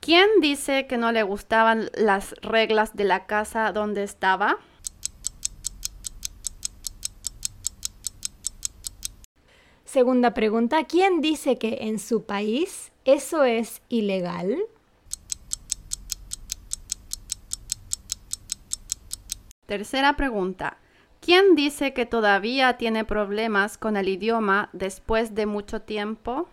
¿Quién 0.00 0.26
dice 0.40 0.86
que 0.88 0.96
no 0.96 1.12
le 1.12 1.22
gustaban 1.22 1.90
las 1.94 2.34
reglas 2.40 2.96
de 2.96 3.04
la 3.04 3.26
casa 3.26 3.70
donde 3.70 4.02
estaba? 4.02 4.58
Segunda 9.90 10.34
pregunta, 10.34 10.84
¿quién 10.84 11.20
dice 11.20 11.58
que 11.58 11.78
en 11.80 11.98
su 11.98 12.22
país 12.22 12.92
eso 13.04 13.42
es 13.42 13.82
ilegal? 13.88 14.56
Tercera 19.66 20.14
pregunta, 20.14 20.78
¿quién 21.20 21.56
dice 21.56 21.92
que 21.92 22.06
todavía 22.06 22.76
tiene 22.76 23.04
problemas 23.04 23.78
con 23.78 23.96
el 23.96 24.08
idioma 24.08 24.70
después 24.72 25.34
de 25.34 25.46
mucho 25.46 25.82
tiempo? 25.82 26.48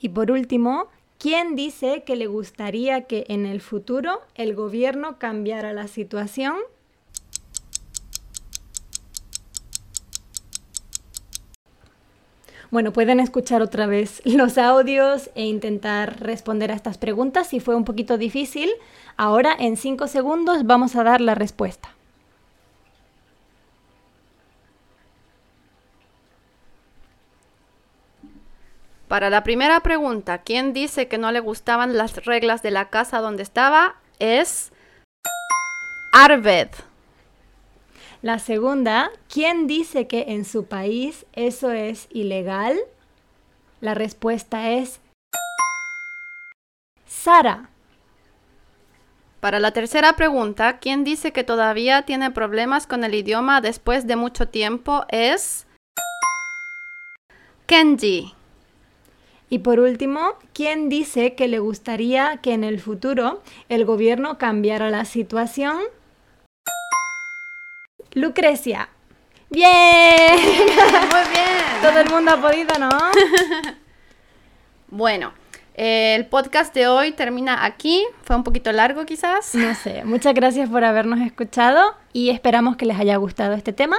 Y 0.00 0.08
por 0.08 0.32
último, 0.32 0.88
¿quién 1.20 1.54
dice 1.54 2.02
que 2.04 2.16
le 2.16 2.26
gustaría 2.26 3.02
que 3.02 3.26
en 3.28 3.46
el 3.46 3.60
futuro 3.60 4.22
el 4.34 4.56
gobierno 4.56 5.20
cambiara 5.20 5.72
la 5.72 5.86
situación? 5.86 6.56
Bueno, 12.70 12.92
pueden 12.92 13.18
escuchar 13.18 13.62
otra 13.62 13.86
vez 13.86 14.20
los 14.26 14.58
audios 14.58 15.30
e 15.34 15.44
intentar 15.44 16.20
responder 16.20 16.70
a 16.70 16.74
estas 16.74 16.98
preguntas. 16.98 17.46
Si 17.48 17.60
fue 17.60 17.74
un 17.74 17.84
poquito 17.84 18.18
difícil, 18.18 18.70
ahora 19.16 19.54
en 19.58 19.76
cinco 19.76 20.06
segundos 20.06 20.66
vamos 20.66 20.94
a 20.96 21.04
dar 21.04 21.20
la 21.20 21.34
respuesta. 21.34 21.90
Para 29.08 29.30
la 29.30 29.42
primera 29.42 29.80
pregunta, 29.80 30.42
¿quién 30.42 30.74
dice 30.74 31.08
que 31.08 31.16
no 31.16 31.32
le 31.32 31.40
gustaban 31.40 31.96
las 31.96 32.26
reglas 32.26 32.60
de 32.62 32.70
la 32.70 32.90
casa 32.90 33.20
donde 33.20 33.42
estaba? 33.42 33.94
Es 34.18 34.70
Arved. 36.12 36.68
La 38.20 38.40
segunda, 38.40 39.12
¿quién 39.32 39.68
dice 39.68 40.08
que 40.08 40.26
en 40.28 40.44
su 40.44 40.64
país 40.64 41.24
eso 41.34 41.70
es 41.70 42.08
ilegal? 42.10 42.76
La 43.80 43.94
respuesta 43.94 44.70
es 44.72 45.00
Sara. 47.06 47.70
Para 49.38 49.60
la 49.60 49.70
tercera 49.70 50.14
pregunta, 50.14 50.80
¿quién 50.80 51.04
dice 51.04 51.32
que 51.32 51.44
todavía 51.44 52.02
tiene 52.02 52.32
problemas 52.32 52.88
con 52.88 53.04
el 53.04 53.14
idioma 53.14 53.60
después 53.60 54.08
de 54.08 54.16
mucho 54.16 54.48
tiempo? 54.48 55.04
Es 55.10 55.68
Kenji. 57.66 58.34
Y 59.48 59.60
por 59.60 59.78
último, 59.78 60.34
¿quién 60.52 60.88
dice 60.88 61.36
que 61.36 61.46
le 61.46 61.60
gustaría 61.60 62.38
que 62.38 62.52
en 62.52 62.64
el 62.64 62.80
futuro 62.80 63.42
el 63.68 63.84
gobierno 63.84 64.38
cambiara 64.38 64.90
la 64.90 65.04
situación? 65.04 65.78
Lucrecia. 68.18 68.88
¡Bien! 69.48 70.34
Muy 70.36 71.30
bien. 71.30 71.58
Todo 71.82 72.00
el 72.00 72.10
mundo 72.10 72.32
ha 72.32 72.40
podido, 72.40 72.76
¿no? 72.80 72.88
bueno, 74.88 75.32
eh, 75.74 76.16
el 76.16 76.26
podcast 76.26 76.74
de 76.74 76.88
hoy 76.88 77.12
termina 77.12 77.64
aquí. 77.64 78.04
Fue 78.24 78.34
un 78.34 78.42
poquito 78.42 78.72
largo 78.72 79.06
quizás. 79.06 79.54
No 79.54 79.72
sé. 79.76 80.02
Muchas 80.04 80.34
gracias 80.34 80.68
por 80.68 80.82
habernos 80.82 81.20
escuchado 81.20 81.94
y 82.12 82.30
esperamos 82.30 82.76
que 82.76 82.86
les 82.86 82.98
haya 82.98 83.14
gustado 83.18 83.54
este 83.54 83.72
tema. 83.72 83.98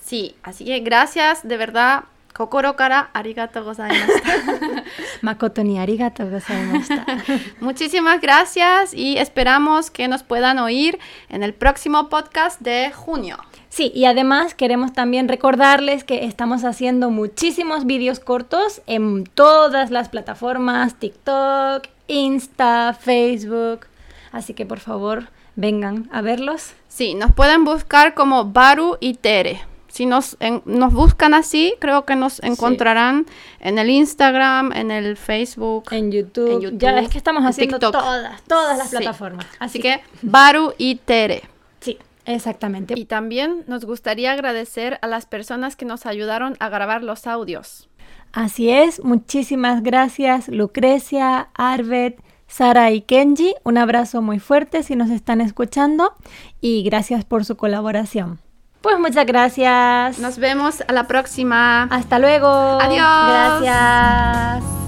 Sí, 0.00 0.34
así 0.42 0.64
que 0.64 0.80
gracias 0.80 1.46
de 1.46 1.56
verdad 1.56 2.04
Kokoro 2.34 2.74
kara 2.74 3.10
arigato 3.12 3.62
gozaimashita. 3.62 4.82
Makoto 5.22 5.62
ni 5.62 5.78
arigato 5.78 6.28
gozaimashita. 6.28 7.06
Muchísimas 7.60 8.20
gracias 8.20 8.92
y 8.92 9.18
esperamos 9.18 9.88
que 9.88 10.08
nos 10.08 10.24
puedan 10.24 10.58
oír 10.58 10.98
en 11.28 11.44
el 11.44 11.54
próximo 11.54 12.08
podcast 12.08 12.60
de 12.60 12.90
junio. 12.92 13.38
Sí, 13.68 13.92
y 13.94 14.06
además 14.06 14.54
queremos 14.54 14.92
también 14.92 15.28
recordarles 15.28 16.02
que 16.02 16.24
estamos 16.24 16.64
haciendo 16.64 17.08
muchísimos 17.10 17.86
vídeos 17.86 18.18
cortos 18.18 18.82
en 18.88 19.22
todas 19.24 19.92
las 19.92 20.08
plataformas, 20.08 20.96
TikTok, 20.96 21.84
Insta, 22.08 22.96
Facebook. 23.00 23.86
Así 24.32 24.54
que 24.54 24.66
por 24.66 24.80
favor, 24.80 25.28
vengan 25.54 26.08
a 26.12 26.20
verlos. 26.20 26.72
Sí, 26.88 27.14
nos 27.14 27.32
pueden 27.32 27.64
buscar 27.64 28.14
como 28.14 28.46
Baru 28.46 28.96
y 28.98 29.14
Tere. 29.14 29.60
Si 29.94 30.06
nos, 30.06 30.36
nos 30.64 30.92
buscan 30.92 31.34
así, 31.34 31.74
creo 31.78 32.04
que 32.04 32.16
nos 32.16 32.42
encontrarán 32.42 33.26
en 33.60 33.78
el 33.78 33.90
Instagram, 33.90 34.72
en 34.72 34.90
el 34.90 35.16
Facebook, 35.16 35.84
en 35.92 36.10
YouTube. 36.10 36.76
Ya 36.78 36.98
es 36.98 37.08
que 37.08 37.16
estamos 37.16 37.44
haciendo 37.44 37.78
todas, 37.78 38.42
todas 38.42 38.76
las 38.76 38.88
plataformas. 38.88 39.46
Así, 39.60 39.78
que 39.78 40.00
Baru 40.20 40.74
y 40.78 40.96
Tere. 40.96 41.44
Sí, 41.78 41.96
exactamente. 42.24 42.94
Y 42.98 43.04
también 43.04 43.62
nos 43.68 43.84
gustaría 43.84 44.32
agradecer 44.32 44.98
a 45.00 45.06
las 45.06 45.26
personas 45.26 45.76
que 45.76 45.84
nos 45.84 46.06
ayudaron 46.06 46.56
a 46.58 46.68
grabar 46.70 47.04
los 47.04 47.28
audios. 47.28 47.88
Así 48.32 48.70
es, 48.70 49.04
muchísimas 49.04 49.84
gracias 49.84 50.48
Lucrecia, 50.48 51.50
Arvet, 51.54 52.20
Sara 52.48 52.90
y 52.90 53.00
Kenji. 53.00 53.54
Un 53.62 53.78
abrazo 53.78 54.22
muy 54.22 54.40
fuerte 54.40 54.82
si 54.82 54.96
nos 54.96 55.10
están 55.10 55.40
escuchando 55.40 56.14
y 56.60 56.82
gracias 56.82 57.24
por 57.24 57.44
su 57.44 57.56
colaboración. 57.56 58.40
Pues 58.84 58.98
muchas 58.98 59.24
gracias. 59.24 60.18
Nos 60.18 60.38
vemos 60.38 60.84
a 60.86 60.92
la 60.92 61.06
próxima. 61.06 61.84
Hasta 61.84 62.18
luego. 62.18 62.48
Adiós. 62.48 63.62
Gracias. 63.62 64.83